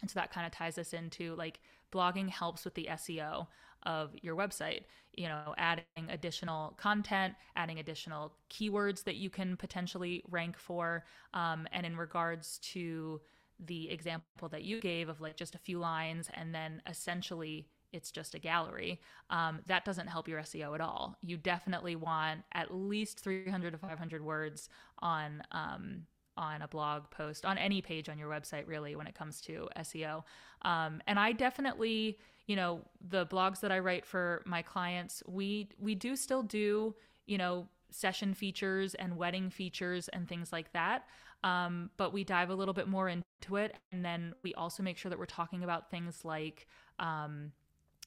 and 0.00 0.10
so 0.10 0.18
that 0.20 0.32
kind 0.32 0.46
of 0.46 0.52
ties 0.52 0.78
us 0.78 0.92
into 0.92 1.34
like 1.36 1.60
blogging 1.92 2.28
helps 2.28 2.64
with 2.64 2.74
the 2.74 2.88
SEO 2.90 3.46
of 3.84 4.10
your 4.20 4.36
website. 4.36 4.82
You 5.14 5.28
know, 5.28 5.54
adding 5.56 5.84
additional 6.08 6.74
content, 6.76 7.34
adding 7.54 7.78
additional 7.78 8.34
keywords 8.50 9.04
that 9.04 9.16
you 9.16 9.30
can 9.30 9.56
potentially 9.56 10.22
rank 10.28 10.58
for. 10.58 11.04
Um, 11.32 11.66
and 11.72 11.86
in 11.86 11.96
regards 11.96 12.58
to 12.72 13.20
the 13.64 13.88
example 13.90 14.48
that 14.50 14.64
you 14.64 14.80
gave 14.80 15.08
of 15.08 15.22
like 15.22 15.36
just 15.36 15.54
a 15.54 15.58
few 15.58 15.78
lines 15.78 16.28
and 16.34 16.54
then 16.54 16.82
essentially 16.86 17.66
it's 17.92 18.10
just 18.10 18.34
a 18.34 18.38
gallery, 18.38 19.00
um, 19.30 19.60
that 19.66 19.84
doesn't 19.84 20.08
help 20.08 20.28
your 20.28 20.40
SEO 20.40 20.74
at 20.74 20.80
all. 20.80 21.16
You 21.22 21.36
definitely 21.36 21.96
want 21.96 22.42
at 22.52 22.74
least 22.74 23.20
300 23.20 23.72
to 23.72 23.78
500 23.78 24.24
words 24.24 24.68
on 25.00 25.42
um, 25.52 26.02
on 26.36 26.62
a 26.62 26.68
blog 26.68 27.10
post, 27.10 27.46
on 27.46 27.56
any 27.58 27.80
page 27.80 28.08
on 28.08 28.18
your 28.18 28.28
website, 28.28 28.66
really, 28.66 28.94
when 28.94 29.06
it 29.06 29.14
comes 29.14 29.40
to 29.40 29.68
SEO. 29.78 30.22
Um, 30.62 31.00
and 31.06 31.18
I 31.18 31.32
definitely, 31.32 32.18
you 32.46 32.56
know, 32.56 32.82
the 33.08 33.26
blogs 33.26 33.60
that 33.60 33.72
I 33.72 33.78
write 33.78 34.04
for 34.04 34.42
my 34.46 34.62
clients, 34.62 35.22
we 35.26 35.68
we 35.78 35.94
do 35.94 36.16
still 36.16 36.42
do, 36.42 36.94
you 37.26 37.38
know, 37.38 37.68
session 37.90 38.34
features 38.34 38.94
and 38.94 39.16
wedding 39.16 39.48
features 39.50 40.08
and 40.08 40.28
things 40.28 40.52
like 40.52 40.72
that. 40.72 41.06
Um, 41.44 41.90
but 41.96 42.12
we 42.12 42.24
dive 42.24 42.50
a 42.50 42.54
little 42.54 42.74
bit 42.74 42.88
more 42.88 43.08
into 43.08 43.56
it, 43.56 43.76
and 43.92 44.04
then 44.04 44.34
we 44.42 44.52
also 44.54 44.82
make 44.82 44.98
sure 44.98 45.10
that 45.10 45.18
we're 45.18 45.26
talking 45.26 45.64
about 45.64 45.90
things 45.90 46.24
like. 46.24 46.66
Um, 46.98 47.52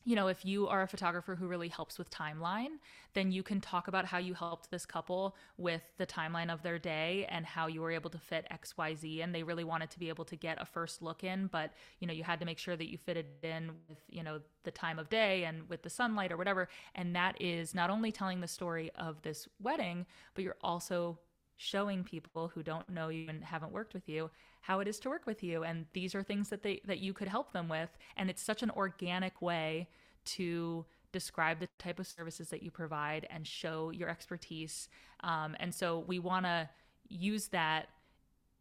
you 0.10 0.16
know, 0.16 0.26
if 0.26 0.44
you 0.44 0.68
are 0.68 0.82
a 0.82 0.88
photographer 0.88 1.36
who 1.36 1.46
really 1.46 1.68
helps 1.68 2.00
with 2.00 2.10
timeline, 2.10 2.80
then 3.14 3.32
you 3.32 3.44
can 3.44 3.62
talk 3.62 3.88
about 3.88 4.06
how 4.06 4.18
you 4.18 4.34
helped 4.34 4.72
this 4.72 4.84
couple 4.84 5.36
with 5.56 5.84
the 6.00 6.06
timeline 6.08 6.52
of 6.52 6.64
their 6.64 6.80
day 6.80 7.28
and 7.30 7.46
how 7.46 7.68
you 7.68 7.80
were 7.80 7.92
able 7.92 8.10
to 8.10 8.18
fit 8.18 8.48
XYZ. 8.52 9.24
And 9.24 9.36
they 9.36 9.44
really 9.44 9.64
wanted 9.64 9.92
to 9.92 10.00
be 10.00 10.10
able 10.10 10.26
to 10.26 10.36
get 10.36 10.60
a 10.60 10.66
first 10.66 11.04
look 11.04 11.24
in, 11.24 11.46
but, 11.46 11.74
you 12.00 12.08
know, 12.08 12.14
you 12.14 12.24
had 12.24 12.40
to 12.40 12.46
make 12.48 12.58
sure 12.58 12.76
that 12.76 12.90
you 12.90 12.98
fitted 12.98 13.28
in 13.44 13.70
with, 13.88 14.00
you 14.10 14.24
know, 14.24 14.40
the 14.64 14.72
time 14.72 14.98
of 14.98 15.10
day 15.10 15.44
and 15.44 15.70
with 15.70 15.84
the 15.84 15.92
sunlight 15.92 16.32
or 16.32 16.38
whatever. 16.38 16.70
And 16.96 17.16
that 17.16 17.40
is 17.40 17.76
not 17.76 17.92
only 17.92 18.12
telling 18.12 18.42
the 18.42 18.48
story 18.48 18.90
of 18.96 19.22
this 19.22 19.48
wedding, 19.62 20.08
but 20.34 20.44
you're 20.44 20.58
also 20.62 21.20
showing 21.62 22.06
people 22.06 22.48
who 22.48 22.64
don't 22.64 22.88
know 22.90 23.10
you 23.10 23.28
and 23.28 23.44
haven't 23.44 23.74
worked 23.74 23.94
with 23.94 24.08
you 24.08 24.32
how 24.62 24.80
it 24.80 24.88
is 24.88 24.98
to 24.98 25.10
work 25.10 25.26
with 25.26 25.44
you. 25.44 25.64
And 25.64 25.86
these 25.92 26.16
are 26.16 26.24
things 26.24 26.48
that 26.50 26.64
they 26.64 26.82
that 26.86 27.00
you 27.00 27.14
could 27.14 27.28
help 27.28 27.52
them 27.52 27.68
with. 27.68 27.90
And 28.16 28.30
it's 28.30 28.42
such 28.42 28.64
an 28.64 28.72
organic 28.72 29.42
way 29.42 29.90
to 30.26 30.86
describe 31.12 31.60
the 31.60 31.68
type 31.78 32.00
of 32.00 32.08
services 32.08 32.50
that 32.50 32.64
you 32.64 32.72
provide 32.72 33.28
and 33.30 33.46
show 33.46 33.90
your 33.90 34.08
expertise. 34.08 34.88
Um, 35.20 35.56
and 35.60 35.76
so 35.76 36.06
we 36.08 36.18
want 36.18 36.46
to 36.46 36.70
use 37.10 37.48
that 37.50 37.90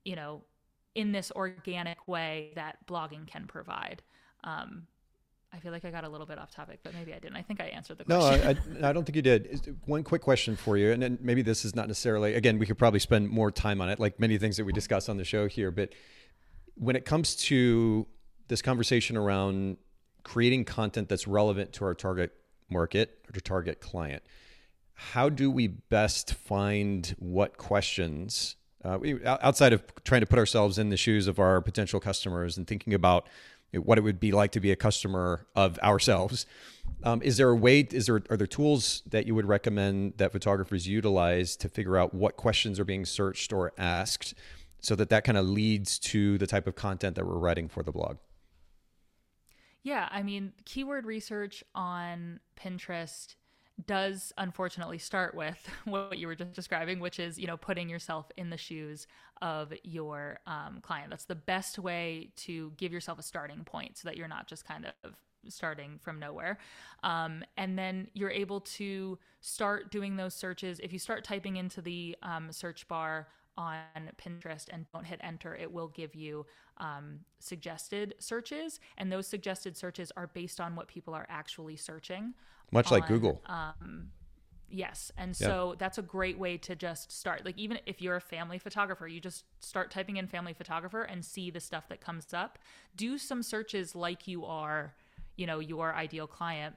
you 0.04 0.16
know 0.16 0.42
in 0.96 1.12
this 1.12 1.30
organic 1.36 2.08
way 2.08 2.50
that 2.56 2.84
blogging 2.88 3.28
can 3.28 3.46
provide. 3.46 4.02
Um, 4.42 4.88
I 5.58 5.60
feel 5.60 5.72
like 5.72 5.84
I 5.84 5.90
got 5.90 6.04
a 6.04 6.08
little 6.08 6.26
bit 6.26 6.38
off 6.38 6.54
topic, 6.54 6.78
but 6.84 6.94
maybe 6.94 7.12
I 7.12 7.18
didn't. 7.18 7.36
I 7.36 7.42
think 7.42 7.60
I 7.60 7.64
answered 7.64 7.98
the 7.98 8.04
question. 8.04 8.40
No, 8.78 8.80
I, 8.80 8.90
I, 8.90 8.92
don't 8.92 9.04
think 9.04 9.16
you 9.16 9.22
did. 9.22 9.76
One 9.86 10.04
quick 10.04 10.22
question 10.22 10.54
for 10.54 10.76
you, 10.76 10.92
and 10.92 11.02
then 11.02 11.18
maybe 11.20 11.42
this 11.42 11.64
is 11.64 11.74
not 11.74 11.88
necessarily. 11.88 12.34
Again, 12.34 12.60
we 12.60 12.66
could 12.66 12.78
probably 12.78 13.00
spend 13.00 13.28
more 13.28 13.50
time 13.50 13.80
on 13.80 13.88
it, 13.88 13.98
like 13.98 14.20
many 14.20 14.38
things 14.38 14.56
that 14.58 14.64
we 14.64 14.72
discuss 14.72 15.08
on 15.08 15.16
the 15.16 15.24
show 15.24 15.48
here. 15.48 15.72
But 15.72 15.94
when 16.76 16.94
it 16.94 17.04
comes 17.04 17.34
to 17.36 18.06
this 18.46 18.62
conversation 18.62 19.16
around 19.16 19.78
creating 20.22 20.64
content 20.64 21.08
that's 21.08 21.26
relevant 21.26 21.72
to 21.72 21.84
our 21.84 21.94
target 21.94 22.30
market 22.70 23.18
or 23.28 23.32
to 23.32 23.40
target 23.40 23.80
client, 23.80 24.22
how 24.94 25.28
do 25.28 25.50
we 25.50 25.66
best 25.66 26.34
find 26.34 27.16
what 27.18 27.58
questions 27.58 28.54
uh, 28.84 28.96
we, 29.00 29.24
outside 29.24 29.72
of 29.72 29.82
trying 30.04 30.20
to 30.20 30.26
put 30.26 30.38
ourselves 30.38 30.78
in 30.78 30.88
the 30.88 30.96
shoes 30.96 31.26
of 31.26 31.40
our 31.40 31.60
potential 31.60 31.98
customers 31.98 32.56
and 32.56 32.68
thinking 32.68 32.94
about 32.94 33.26
what 33.72 33.98
it 33.98 34.00
would 34.02 34.20
be 34.20 34.32
like 34.32 34.52
to 34.52 34.60
be 34.60 34.70
a 34.70 34.76
customer 34.76 35.46
of 35.54 35.78
ourselves. 35.80 36.46
Um, 37.04 37.22
is 37.22 37.36
there 37.36 37.50
a 37.50 37.56
way? 37.56 37.80
Is 37.80 38.06
there 38.06 38.22
are 38.30 38.36
there 38.36 38.46
tools 38.46 39.02
that 39.06 39.26
you 39.26 39.34
would 39.34 39.46
recommend 39.46 40.14
that 40.16 40.32
photographers 40.32 40.88
utilize 40.88 41.56
to 41.56 41.68
figure 41.68 41.96
out 41.96 42.14
what 42.14 42.36
questions 42.36 42.80
are 42.80 42.84
being 42.84 43.04
searched 43.04 43.52
or 43.52 43.72
asked, 43.78 44.34
so 44.80 44.96
that 44.96 45.08
that 45.10 45.24
kind 45.24 45.38
of 45.38 45.46
leads 45.46 45.98
to 45.98 46.38
the 46.38 46.46
type 46.46 46.66
of 46.66 46.74
content 46.74 47.14
that 47.16 47.26
we're 47.26 47.38
writing 47.38 47.68
for 47.68 47.82
the 47.82 47.92
blog? 47.92 48.16
Yeah, 49.82 50.08
I 50.10 50.22
mean, 50.22 50.52
keyword 50.64 51.06
research 51.06 51.62
on 51.74 52.40
Pinterest 52.58 53.36
does 53.86 54.32
unfortunately 54.36 54.98
start 54.98 55.34
with 55.34 55.68
what 55.84 56.18
you 56.18 56.26
were 56.26 56.34
just 56.34 56.52
describing, 56.52 57.00
which 57.00 57.20
is 57.20 57.38
you 57.38 57.46
know 57.46 57.56
putting 57.56 57.88
yourself 57.88 58.30
in 58.36 58.50
the 58.50 58.56
shoes 58.56 59.06
of 59.42 59.72
your 59.82 60.40
um, 60.46 60.80
client. 60.82 61.10
That's 61.10 61.24
the 61.24 61.34
best 61.34 61.78
way 61.78 62.30
to 62.36 62.72
give 62.76 62.92
yourself 62.92 63.18
a 63.18 63.22
starting 63.22 63.64
point, 63.64 63.98
so 63.98 64.08
that 64.08 64.16
you're 64.16 64.28
not 64.28 64.46
just 64.46 64.64
kind 64.64 64.92
of 65.04 65.14
starting 65.48 65.98
from 66.02 66.18
nowhere. 66.18 66.58
Um, 67.02 67.44
and 67.56 67.78
then 67.78 68.08
you're 68.12 68.30
able 68.30 68.60
to 68.60 69.18
start 69.40 69.90
doing 69.90 70.16
those 70.16 70.34
searches. 70.34 70.80
If 70.80 70.92
you 70.92 70.98
start 70.98 71.24
typing 71.24 71.56
into 71.56 71.80
the 71.80 72.16
um, 72.22 72.52
search 72.52 72.86
bar 72.88 73.28
on 73.56 73.78
Pinterest 74.22 74.66
and 74.70 74.86
don't 74.92 75.04
hit 75.04 75.20
enter, 75.22 75.54
it 75.54 75.72
will 75.72 75.88
give 75.88 76.14
you 76.14 76.46
um, 76.78 77.20
suggested 77.38 78.14
searches. 78.18 78.80
And 78.98 79.10
those 79.10 79.26
suggested 79.26 79.76
searches 79.76 80.12
are 80.16 80.26
based 80.26 80.60
on 80.60 80.76
what 80.76 80.88
people 80.88 81.14
are 81.14 81.26
actually 81.28 81.76
searching. 81.76 82.34
Much 82.70 82.92
on, 82.92 82.98
like 82.98 83.08
Google. 83.08 83.42
Um, 83.46 84.10
yes. 84.70 85.12
And 85.16 85.36
so 85.36 85.74
that's 85.78 85.98
a 85.98 86.02
great 86.02 86.38
way 86.38 86.56
to 86.58 86.76
just 86.76 87.12
start. 87.12 87.44
Like, 87.44 87.58
even 87.58 87.78
if 87.86 88.00
you're 88.02 88.16
a 88.16 88.20
family 88.20 88.58
photographer, 88.58 89.08
you 89.08 89.20
just 89.20 89.44
start 89.60 89.90
typing 89.90 90.16
in 90.16 90.26
family 90.26 90.52
photographer 90.52 91.02
and 91.02 91.24
see 91.24 91.50
the 91.50 91.60
stuff 91.60 91.88
that 91.88 92.00
comes 92.00 92.32
up. 92.32 92.58
Do 92.96 93.18
some 93.18 93.42
searches 93.42 93.94
like 93.94 94.28
you 94.28 94.44
are, 94.44 94.94
you 95.36 95.46
know, 95.46 95.58
your 95.58 95.94
ideal 95.94 96.26
client 96.26 96.76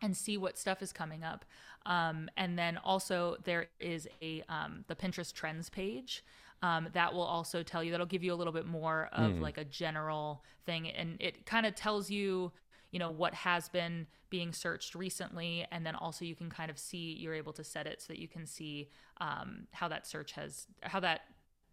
and 0.00 0.16
see 0.16 0.36
what 0.36 0.58
stuff 0.58 0.82
is 0.82 0.92
coming 0.92 1.24
up. 1.24 1.44
Um, 1.86 2.28
and 2.36 2.58
then 2.58 2.78
also 2.78 3.36
there 3.44 3.66
is 3.80 4.08
a 4.22 4.42
um, 4.48 4.84
the 4.88 4.94
Pinterest 4.94 5.32
trends 5.32 5.68
page 5.70 6.24
um, 6.62 6.88
that 6.92 7.14
will 7.14 7.22
also 7.22 7.62
tell 7.62 7.84
you 7.84 7.90
that'll 7.92 8.06
give 8.06 8.24
you 8.24 8.32
a 8.32 8.36
little 8.36 8.52
bit 8.52 8.66
more 8.66 9.08
of 9.12 9.32
mm. 9.32 9.40
like 9.40 9.58
a 9.58 9.64
general 9.64 10.44
thing, 10.66 10.88
and 10.88 11.16
it 11.20 11.46
kind 11.46 11.66
of 11.66 11.74
tells 11.74 12.10
you 12.10 12.52
you 12.90 12.98
know 12.98 13.10
what 13.10 13.34
has 13.34 13.68
been 13.68 14.06
being 14.30 14.52
searched 14.52 14.94
recently 14.94 15.66
and 15.70 15.86
then 15.86 15.94
also 15.94 16.24
you 16.24 16.34
can 16.34 16.50
kind 16.50 16.70
of 16.70 16.78
see 16.78 17.16
you're 17.18 17.34
able 17.34 17.52
to 17.52 17.64
set 17.64 17.86
it 17.86 18.00
so 18.00 18.12
that 18.12 18.18
you 18.18 18.28
can 18.28 18.46
see 18.46 18.88
um, 19.20 19.66
how 19.72 19.88
that 19.88 20.06
search 20.06 20.32
has 20.32 20.66
how 20.82 21.00
that 21.00 21.22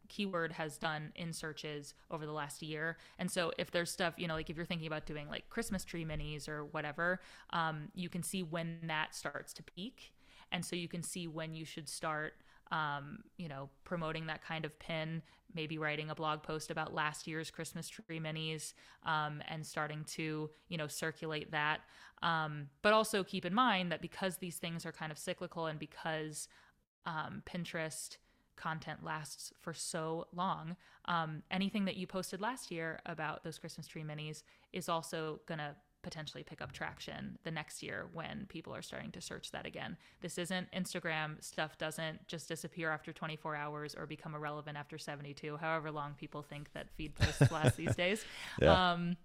keyword 0.08 0.52
has 0.54 0.78
done 0.78 1.12
in 1.16 1.34
searches 1.34 1.94
over 2.12 2.26
the 2.26 2.32
last 2.32 2.62
year. 2.62 2.98
And 3.20 3.30
so 3.30 3.52
if 3.58 3.72
there's 3.72 3.92
stuff, 3.92 4.14
you 4.18 4.28
know, 4.28 4.36
like 4.36 4.50
if 4.50 4.56
you're 4.56 4.66
thinking 4.66 4.88
about 4.88 5.06
doing 5.06 5.28
like 5.28 5.50
Christmas 5.50 5.84
tree 5.84 6.06
minis 6.06 6.48
or 6.48 6.66
whatever, 6.66 7.22
um, 7.52 7.90
you 7.94 8.10
can 8.10 8.24
see 8.24 8.44
when 8.44 8.78
that 8.84 9.16
starts 9.16 9.54
to 9.54 9.64
peak. 9.64 10.14
And 10.52 10.64
so 10.64 10.76
you 10.76 10.88
can 10.88 11.04
see 11.04 11.28
when 11.28 11.54
you 11.54 11.66
should 11.66 11.90
start, 11.90 12.34
um, 12.72 13.20
you 13.38 13.48
know, 13.48 13.70
promoting 13.84 14.28
that 14.28 14.44
kind 14.44 14.66
of 14.66 14.78
pin, 14.80 15.22
maybe 15.56 15.78
writing 15.78 16.10
a 16.10 16.16
blog 16.16 16.44
post 16.44 16.70
about 16.70 16.94
last 16.94 17.28
year's 17.28 17.50
Christmas 17.50 17.88
tree 17.88 18.20
minis 18.20 18.74
um, 19.04 19.42
and 19.48 19.66
starting 19.66 20.04
to, 20.04 20.50
you 20.68 20.78
know, 20.78 20.88
circulate 20.88 21.52
that. 21.52 21.82
Um, 22.22 22.68
but 22.82 22.94
also 22.94 23.24
keep 23.24 23.46
in 23.46 23.54
mind 23.54 23.92
that 23.92 24.02
because 24.02 24.38
these 24.38 24.58
things 24.58 24.86
are 24.86 24.92
kind 24.92 25.12
of 25.12 25.18
cyclical 25.18 25.68
and 25.68 25.80
because 25.80 26.48
um, 27.06 27.44
Pinterest 27.46 28.18
content 28.56 29.04
lasts 29.04 29.52
for 29.60 29.74
so 29.74 30.28
long. 30.34 30.76
Um, 31.06 31.44
anything 31.52 31.86
that 31.86 31.98
you 31.98 32.08
posted 32.08 32.42
last 32.42 32.72
year 32.72 33.00
about 33.06 33.44
those 33.44 33.58
Christmas 33.58 33.88
tree 33.88 34.04
minis 34.04 34.44
is 34.74 34.90
also 34.90 35.42
going 35.46 35.60
to 35.60 35.76
potentially 36.06 36.44
pick 36.44 36.62
up 36.62 36.72
traction 36.72 37.40
the 37.44 37.50
next 37.50 37.82
year 37.82 38.08
when 38.14 38.46
people 38.48 38.74
are 38.76 38.84
starting 38.84 39.10
to 39.10 39.20
search 39.20 39.50
that 39.52 39.66
again. 39.66 39.98
This 40.22 40.38
isn't 40.38 40.72
Instagram 40.72 41.44
stuff 41.44 41.80
doesn't 41.80 42.28
just 42.28 42.48
disappear 42.48 42.92
after 42.92 43.12
24 43.12 43.56
hours 43.56 43.96
or 43.96 44.06
become 44.06 44.36
irrelevant 44.36 44.78
after 44.78 45.00
72, 45.00 45.58
however 45.58 45.90
long 45.90 46.14
people 46.14 46.44
think 46.44 46.72
that 46.74 46.92
feed 46.96 47.16
posts 47.16 47.52
last 47.52 47.76
these 47.76 47.96
days. 47.96 48.24
Yeah. 48.62 48.92
Um, 48.92 49.18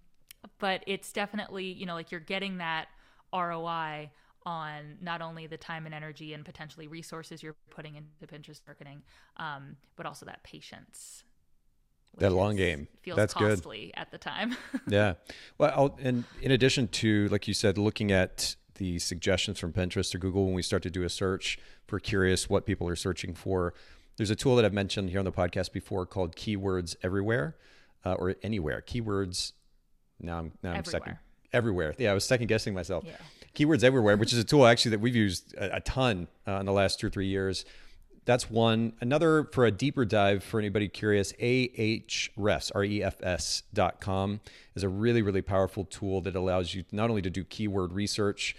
but 0.58 0.82
it's 0.86 1.12
definitely, 1.12 1.66
you 1.66 1.84
know, 1.84 1.92
like 1.92 2.10
you're 2.10 2.18
getting 2.18 2.56
that 2.58 2.88
ROI 3.30 4.10
on 4.46 4.96
not 5.02 5.20
only 5.20 5.46
the 5.46 5.58
time 5.58 5.84
and 5.84 5.94
energy 5.94 6.32
and 6.32 6.46
potentially 6.46 6.88
resources 6.88 7.42
you're 7.42 7.56
putting 7.68 7.96
into 7.96 8.26
Pinterest 8.26 8.62
marketing, 8.66 9.02
um, 9.36 9.76
but 9.96 10.06
also 10.06 10.24
that 10.24 10.42
patience. 10.44 11.24
That 12.18 12.32
long 12.32 12.56
game 12.56 12.88
feels 13.02 13.16
That's 13.16 13.32
costly 13.32 13.92
good. 13.94 14.00
at 14.00 14.10
the 14.10 14.18
time. 14.18 14.56
yeah. 14.88 15.14
Well, 15.58 15.72
I'll, 15.74 15.98
and 16.02 16.24
in 16.42 16.50
addition 16.50 16.88
to, 16.88 17.28
like 17.28 17.48
you 17.48 17.54
said, 17.54 17.78
looking 17.78 18.12
at 18.12 18.56
the 18.74 18.98
suggestions 18.98 19.58
from 19.58 19.72
Pinterest 19.72 20.14
or 20.14 20.18
Google 20.18 20.44
when 20.44 20.54
we 20.54 20.62
start 20.62 20.82
to 20.82 20.90
do 20.90 21.02
a 21.02 21.08
search, 21.08 21.58
for 21.86 21.98
curious 21.98 22.48
what 22.48 22.66
people 22.66 22.88
are 22.88 22.96
searching 22.96 23.34
for, 23.34 23.74
there's 24.16 24.30
a 24.30 24.36
tool 24.36 24.56
that 24.56 24.64
I've 24.64 24.72
mentioned 24.72 25.10
here 25.10 25.18
on 25.18 25.24
the 25.24 25.32
podcast 25.32 25.72
before 25.72 26.04
called 26.06 26.36
Keywords 26.36 26.94
Everywhere 27.02 27.56
uh, 28.04 28.14
or 28.14 28.36
Anywhere. 28.42 28.82
Keywords. 28.86 29.52
Now 30.20 30.38
I'm 30.38 30.52
now 30.62 30.70
I'm 30.70 30.76
everywhere. 30.76 31.00
second 31.00 31.18
everywhere. 31.52 31.94
Yeah, 31.98 32.10
I 32.10 32.14
was 32.14 32.24
second 32.24 32.46
guessing 32.48 32.74
myself. 32.74 33.04
Yeah. 33.06 33.16
Keywords 33.54 33.82
Everywhere, 33.82 34.16
which 34.16 34.32
is 34.32 34.38
a 34.38 34.44
tool 34.44 34.66
actually 34.66 34.92
that 34.92 35.00
we've 35.00 35.16
used 35.16 35.54
a, 35.54 35.76
a 35.76 35.80
ton 35.80 36.28
uh, 36.46 36.52
in 36.60 36.66
the 36.66 36.72
last 36.72 37.00
two 37.00 37.08
or 37.08 37.10
three 37.10 37.26
years. 37.26 37.64
That's 38.24 38.50
one. 38.50 38.92
Another 39.00 39.44
for 39.44 39.64
a 39.66 39.70
deeper 39.70 40.04
dive 40.04 40.44
for 40.44 40.60
anybody 40.60 40.88
curious, 40.88 41.32
ahrefs, 41.34 42.70
R-E-F-S 42.74 43.62
dot 43.72 44.00
com 44.00 44.40
is 44.74 44.82
a 44.82 44.88
really, 44.88 45.22
really 45.22 45.42
powerful 45.42 45.84
tool 45.84 46.20
that 46.22 46.36
allows 46.36 46.74
you 46.74 46.84
not 46.92 47.10
only 47.10 47.22
to 47.22 47.30
do 47.30 47.44
keyword 47.44 47.92
research, 47.92 48.54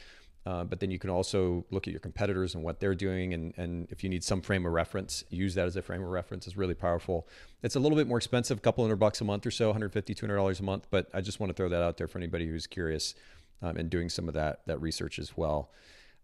uh, 0.46 0.64
but 0.64 0.80
then 0.80 0.90
you 0.90 0.98
can 0.98 1.12
also 1.12 1.64
look 1.70 1.88
at 1.88 1.92
your 1.92 2.00
competitors 2.00 2.56
and 2.56 2.64
what 2.64 2.80
they're 2.80 2.96
doing. 2.96 3.34
And, 3.34 3.54
and 3.58 3.88
if 3.92 4.04
you 4.04 4.10
need 4.10 4.24
some 4.24 4.42
frame 4.42 4.66
of 4.66 4.74
reference, 4.74 5.24
use 5.30 5.54
that 5.54 5.68
as 5.68 5.76
a 5.76 5.84
frame 5.84 6.02
of 6.02 6.10
reference 6.10 6.48
is 6.48 6.58
really 6.58 6.74
powerful. 6.74 7.28
It's 7.62 7.76
a 7.76 7.80
little 7.80 7.98
bit 7.98 8.08
more 8.08 8.18
expensive, 8.18 8.58
a 8.58 8.62
couple 8.62 8.84
hundred 8.84 8.96
bucks 8.96 9.22
a 9.22 9.24
month 9.24 9.46
or 9.46 9.52
so, 9.52 9.68
150, 9.68 10.16
200 10.16 10.36
dollars 10.36 10.60
a 10.60 10.64
month. 10.64 10.88
But 10.90 11.08
I 11.14 11.22
just 11.22 11.40
want 11.40 11.52
to 11.52 11.54
throw 11.54 11.70
that 11.70 11.84
out 11.84 11.98
there 11.98 12.08
for 12.08 12.18
anybody 12.18 12.48
who's 12.48 12.66
curious 12.66 13.14
um, 13.62 13.78
and 13.78 13.90
doing 13.90 14.10
some 14.10 14.28
of 14.28 14.34
that, 14.34 14.62
that 14.66 14.82
research 14.82 15.20
as 15.20 15.38
well. 15.38 15.70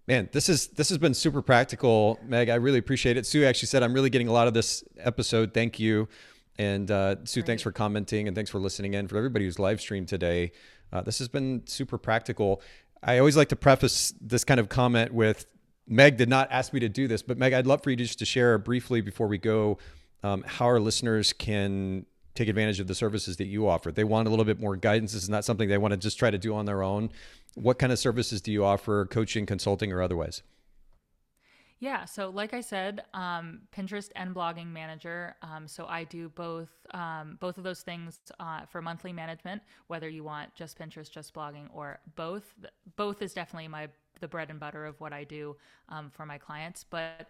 Man, 0.07 0.29
this 0.31 0.47
is 0.47 0.67
this 0.67 0.87
has 0.87 0.97
been 0.97 1.13
super 1.13 1.41
practical, 1.41 2.17
Meg. 2.25 2.49
I 2.49 2.55
really 2.55 2.79
appreciate 2.79 3.17
it. 3.17 3.25
Sue 3.25 3.43
actually 3.43 3.67
said 3.67 3.83
I'm 3.83 3.93
really 3.93 4.09
getting 4.09 4.29
a 4.29 4.31
lot 4.31 4.47
of 4.47 4.53
this 4.53 4.83
episode. 4.97 5.53
Thank 5.53 5.79
you, 5.79 6.07
and 6.57 6.89
uh, 6.89 7.17
Sue, 7.25 7.41
Great. 7.41 7.47
thanks 7.47 7.63
for 7.63 7.73
commenting 7.73 8.27
and 8.27 8.35
thanks 8.35 8.49
for 8.49 8.59
listening 8.59 8.93
in. 8.93 9.09
For 9.09 9.17
everybody 9.17 9.43
who's 9.43 9.59
live 9.59 9.81
streamed 9.81 10.07
today, 10.07 10.53
uh, 10.93 11.01
this 11.01 11.19
has 11.19 11.27
been 11.27 11.63
super 11.65 11.97
practical. 11.97 12.61
I 13.03 13.19
always 13.19 13.35
like 13.35 13.49
to 13.49 13.57
preface 13.57 14.13
this 14.21 14.45
kind 14.45 14.61
of 14.61 14.69
comment 14.69 15.13
with 15.13 15.45
Meg 15.87 16.15
did 16.15 16.29
not 16.29 16.47
ask 16.51 16.71
me 16.71 16.79
to 16.79 16.89
do 16.89 17.09
this, 17.09 17.21
but 17.21 17.37
Meg, 17.37 17.51
I'd 17.51 17.67
love 17.67 17.83
for 17.83 17.89
you 17.89 17.97
just 17.97 18.19
to 18.19 18.25
share 18.25 18.57
briefly 18.57 19.01
before 19.01 19.27
we 19.27 19.37
go 19.37 19.77
um, 20.23 20.43
how 20.47 20.65
our 20.65 20.79
listeners 20.79 21.33
can 21.33 22.05
take 22.37 22.47
advantage 22.47 22.79
of 22.79 22.87
the 22.87 22.95
services 22.95 23.37
that 23.37 23.47
you 23.47 23.67
offer. 23.67 23.91
They 23.91 24.03
want 24.03 24.27
a 24.27 24.29
little 24.29 24.45
bit 24.45 24.59
more 24.59 24.75
guidance. 24.75 25.13
This 25.13 25.23
is 25.23 25.29
not 25.29 25.45
something 25.45 25.67
they 25.67 25.77
want 25.77 25.91
to 25.91 25.97
just 25.97 26.19
try 26.19 26.31
to 26.31 26.37
do 26.37 26.53
on 26.53 26.65
their 26.65 26.83
own. 26.83 27.09
What 27.55 27.79
kind 27.79 27.91
of 27.91 27.99
services 27.99 28.41
do 28.41 28.51
you 28.51 28.63
offer, 28.63 29.05
coaching, 29.05 29.45
consulting, 29.45 29.91
or 29.91 30.01
otherwise? 30.01 30.43
Yeah, 31.79 32.05
so 32.05 32.29
like 32.29 32.55
I 32.55 32.61
said, 32.61 33.03
um, 33.13 33.61
Pinterest 33.75 34.09
and 34.15 34.33
blogging 34.33 34.67
manager. 34.67 35.35
Um, 35.43 35.67
so 35.67 35.85
I 35.85 36.05
do 36.05 36.29
both 36.29 36.69
um, 36.91 37.37
both 37.39 37.57
of 37.59 37.63
those 37.63 37.81
things 37.81 38.19
uh, 38.39 38.65
for 38.65 38.81
monthly 38.81 39.13
management. 39.13 39.61
Whether 39.85 40.09
you 40.09 40.23
want 40.23 40.55
just 40.55 40.79
Pinterest, 40.79 41.11
just 41.11 41.35
blogging, 41.35 41.67
or 41.71 41.99
both, 42.15 42.45
both 42.95 43.21
is 43.21 43.33
definitely 43.33 43.67
my 43.67 43.89
the 44.21 44.27
bread 44.27 44.49
and 44.49 44.59
butter 44.59 44.85
of 44.85 44.99
what 44.99 45.13
I 45.13 45.23
do 45.23 45.55
um, 45.89 46.09
for 46.09 46.25
my 46.25 46.39
clients. 46.39 46.83
But 46.83 47.29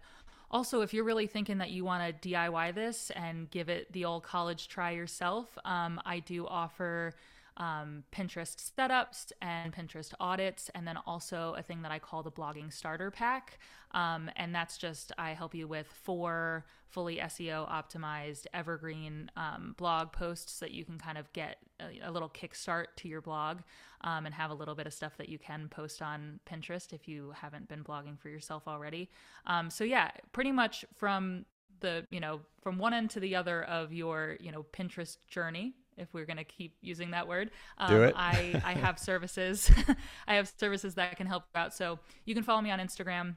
also, 0.49 0.81
if 0.81 0.93
you're 0.93 1.03
really 1.03 1.27
thinking 1.27 1.57
that 1.57 1.71
you 1.71 1.83
want 1.83 2.21
to 2.21 2.29
DIY 2.29 2.73
this 2.73 3.11
and 3.11 3.49
give 3.51 3.67
it 3.67 3.91
the 3.91 4.05
old 4.05 4.23
college 4.23 4.69
try 4.69 4.91
yourself, 4.91 5.57
um, 5.65 6.01
I 6.05 6.19
do 6.19 6.47
offer 6.47 7.13
um, 7.57 8.03
Pinterest 8.11 8.55
setups 8.55 9.31
and 9.41 9.73
Pinterest 9.73 10.13
audits, 10.19 10.69
and 10.75 10.87
then 10.87 10.97
also 11.05 11.55
a 11.57 11.61
thing 11.61 11.81
that 11.81 11.91
I 11.91 11.99
call 11.99 12.23
the 12.23 12.31
blogging 12.31 12.71
starter 12.71 13.11
pack. 13.11 13.59
Um, 13.91 14.29
and 14.35 14.53
that's 14.53 14.77
just 14.77 15.11
I 15.17 15.31
help 15.31 15.55
you 15.55 15.67
with 15.67 15.87
four 15.87 16.65
fully 16.87 17.17
SEO 17.17 17.69
optimized 17.69 18.45
evergreen 18.53 19.29
um, 19.35 19.75
blog 19.77 20.11
posts 20.11 20.59
that 20.59 20.71
you 20.71 20.85
can 20.85 20.97
kind 20.97 21.17
of 21.17 21.31
get 21.33 21.57
a, 21.79 22.07
a 22.07 22.11
little 22.11 22.29
kickstart 22.29 22.85
to 22.97 23.07
your 23.07 23.21
blog 23.21 23.59
um, 24.01 24.25
and 24.25 24.35
have 24.35 24.51
a 24.51 24.53
little 24.53 24.75
bit 24.75 24.87
of 24.87 24.93
stuff 24.93 25.17
that 25.17 25.29
you 25.29 25.39
can 25.39 25.67
post 25.67 26.01
on 26.01 26.39
Pinterest 26.49 26.93
if 26.93 27.07
you 27.07 27.33
haven't 27.35 27.67
been 27.67 27.83
blogging 27.83 28.19
for 28.19 28.29
yourself 28.29 28.67
already. 28.67 29.09
Um, 29.45 29.69
so, 29.69 29.83
yeah, 29.83 30.11
pretty 30.31 30.51
much 30.51 30.85
from 30.95 31.45
the 31.79 32.05
you 32.09 32.19
know 32.19 32.39
from 32.61 32.79
one 32.79 32.93
end 32.93 33.09
to 33.11 33.19
the 33.19 33.35
other 33.35 33.63
of 33.63 33.93
your 33.93 34.35
you 34.39 34.51
know 34.51 34.65
pinterest 34.73 35.17
journey 35.27 35.75
if 35.97 36.13
we're 36.13 36.25
going 36.25 36.37
to 36.37 36.43
keep 36.43 36.75
using 36.81 37.11
that 37.11 37.27
word. 37.27 37.51
Um, 37.77 37.89
Do 37.89 38.03
it. 38.03 38.13
I, 38.15 38.61
I 38.63 38.73
have 38.85 38.99
services. 38.99 39.71
I 40.27 40.35
have 40.35 40.51
services 40.57 40.95
that 40.95 41.17
can 41.17 41.27
help 41.27 41.43
out. 41.55 41.73
So 41.73 41.99
you 42.25 42.33
can 42.33 42.43
follow 42.43 42.61
me 42.61 42.71
on 42.71 42.79
Instagram. 42.79 43.35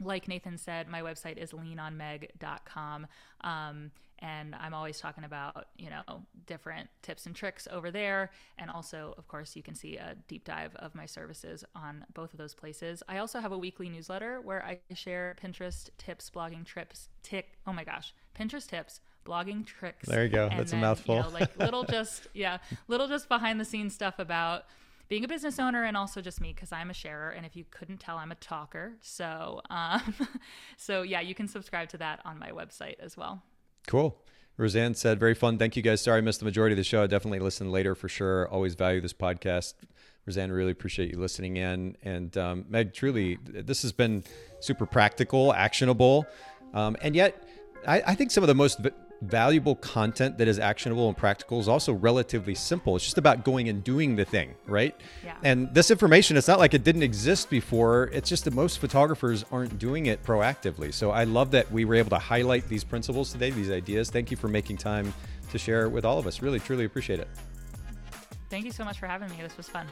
Like 0.00 0.28
Nathan 0.28 0.56
said, 0.56 0.88
my 0.88 1.02
website 1.02 1.36
is 1.36 1.52
leanonmeg.com. 1.52 3.06
Um, 3.42 3.90
and 4.20 4.54
I'm 4.54 4.74
always 4.74 5.00
talking 5.00 5.24
about, 5.24 5.68
you 5.78 5.88
know, 5.88 6.22
different 6.46 6.90
tips 7.02 7.26
and 7.26 7.34
tricks 7.34 7.66
over 7.70 7.90
there. 7.90 8.30
And 8.58 8.70
also, 8.70 9.14
of 9.16 9.26
course, 9.28 9.56
you 9.56 9.62
can 9.62 9.74
see 9.74 9.96
a 9.96 10.14
deep 10.28 10.44
dive 10.44 10.74
of 10.76 10.94
my 10.94 11.06
services 11.06 11.64
on 11.74 12.04
both 12.12 12.32
of 12.32 12.38
those 12.38 12.54
places. 12.54 13.02
I 13.08 13.18
also 13.18 13.40
have 13.40 13.52
a 13.52 13.58
weekly 13.58 13.88
newsletter 13.88 14.40
where 14.42 14.64
I 14.64 14.80
share 14.94 15.36
Pinterest 15.42 15.88
tips, 15.96 16.30
blogging 16.30 16.64
trips, 16.64 17.08
tick, 17.22 17.58
oh 17.66 17.72
my 17.72 17.84
gosh, 17.84 18.14
Pinterest 18.38 18.68
tips, 18.68 19.00
blogging 19.24 19.64
tricks. 19.66 20.08
There 20.08 20.24
you 20.24 20.30
go. 20.30 20.48
That's 20.48 20.70
then, 20.70 20.80
a 20.80 20.82
mouthful. 20.82 21.16
You 21.16 21.22
know, 21.22 21.28
like 21.28 21.56
little 21.58 21.84
just 21.84 22.28
yeah, 22.34 22.58
little 22.88 23.08
just 23.08 23.28
behind 23.28 23.60
the 23.60 23.64
scenes 23.64 23.94
stuff 23.94 24.18
about 24.18 24.64
being 25.10 25.24
a 25.24 25.28
business 25.28 25.58
owner 25.58 25.82
and 25.84 25.96
also 25.96 26.20
just 26.20 26.40
me 26.40 26.52
because 26.54 26.70
I'm 26.72 26.88
a 26.88 26.94
sharer. 26.94 27.30
And 27.30 27.44
if 27.44 27.56
you 27.56 27.64
couldn't 27.70 27.98
tell, 27.98 28.16
I'm 28.16 28.30
a 28.30 28.36
talker. 28.36 28.92
So, 29.02 29.60
um, 29.68 30.14
so 30.76 31.02
yeah, 31.02 31.20
you 31.20 31.34
can 31.34 31.48
subscribe 31.48 31.88
to 31.90 31.98
that 31.98 32.20
on 32.24 32.38
my 32.38 32.50
website 32.50 32.94
as 33.00 33.16
well. 33.16 33.42
Cool. 33.86 34.16
Roseanne 34.56 34.94
said, 34.94 35.18
very 35.18 35.34
fun. 35.34 35.58
Thank 35.58 35.74
you 35.74 35.82
guys. 35.82 36.00
Sorry 36.00 36.18
I 36.18 36.20
missed 36.20 36.38
the 36.38 36.44
majority 36.44 36.74
of 36.74 36.76
the 36.76 36.84
show. 36.84 37.02
I 37.02 37.06
definitely 37.08 37.40
listen 37.40 37.72
later 37.72 37.94
for 37.94 38.08
sure. 38.08 38.48
Always 38.48 38.74
value 38.74 39.00
this 39.00 39.12
podcast. 39.12 39.74
Roseanne, 40.26 40.52
really 40.52 40.70
appreciate 40.70 41.10
you 41.10 41.18
listening 41.18 41.56
in. 41.56 41.96
And 42.02 42.36
um, 42.36 42.66
Meg, 42.68 42.92
truly, 42.92 43.38
this 43.42 43.82
has 43.82 43.90
been 43.90 44.22
super 44.60 44.86
practical, 44.86 45.52
actionable. 45.52 46.26
Um, 46.72 46.96
and 47.00 47.16
yet, 47.16 47.48
I, 47.86 48.02
I, 48.08 48.14
think 48.14 48.30
some 48.30 48.44
of 48.44 48.48
the 48.48 48.54
most 48.54 48.80
valuable 49.22 49.74
content 49.76 50.38
that 50.38 50.48
is 50.48 50.58
actionable 50.58 51.08
and 51.08 51.16
practical 51.16 51.60
is 51.60 51.68
also 51.68 51.92
relatively 51.92 52.54
simple. 52.54 52.96
It's 52.96 53.04
just 53.04 53.18
about 53.18 53.44
going 53.44 53.68
and 53.68 53.84
doing 53.84 54.16
the 54.16 54.24
thing, 54.24 54.54
right? 54.66 54.94
Yeah. 55.24 55.36
And 55.42 55.72
this 55.74 55.90
information, 55.90 56.36
it's 56.36 56.48
not 56.48 56.58
like 56.58 56.74
it 56.74 56.84
didn't 56.84 57.02
exist 57.02 57.50
before. 57.50 58.10
It's 58.12 58.28
just 58.28 58.44
that 58.44 58.54
most 58.54 58.78
photographers 58.78 59.44
aren't 59.52 59.78
doing 59.78 60.06
it 60.06 60.22
proactively. 60.22 60.92
So 60.92 61.10
I 61.10 61.24
love 61.24 61.50
that 61.50 61.70
we 61.70 61.84
were 61.84 61.96
able 61.96 62.10
to 62.10 62.18
highlight 62.18 62.68
these 62.68 62.84
principles 62.84 63.32
today, 63.32 63.50
these 63.50 63.70
ideas. 63.70 64.10
Thank 64.10 64.30
you 64.30 64.36
for 64.36 64.48
making 64.48 64.78
time 64.78 65.12
to 65.50 65.58
share 65.58 65.88
with 65.88 66.04
all 66.04 66.18
of 66.18 66.26
us. 66.26 66.40
Really, 66.40 66.60
truly 66.60 66.84
appreciate 66.84 67.20
it. 67.20 67.28
Thank 68.48 68.64
you 68.64 68.72
so 68.72 68.84
much 68.84 68.98
for 68.98 69.06
having 69.06 69.28
me. 69.30 69.36
This 69.42 69.56
was 69.56 69.68
fun. 69.68 69.86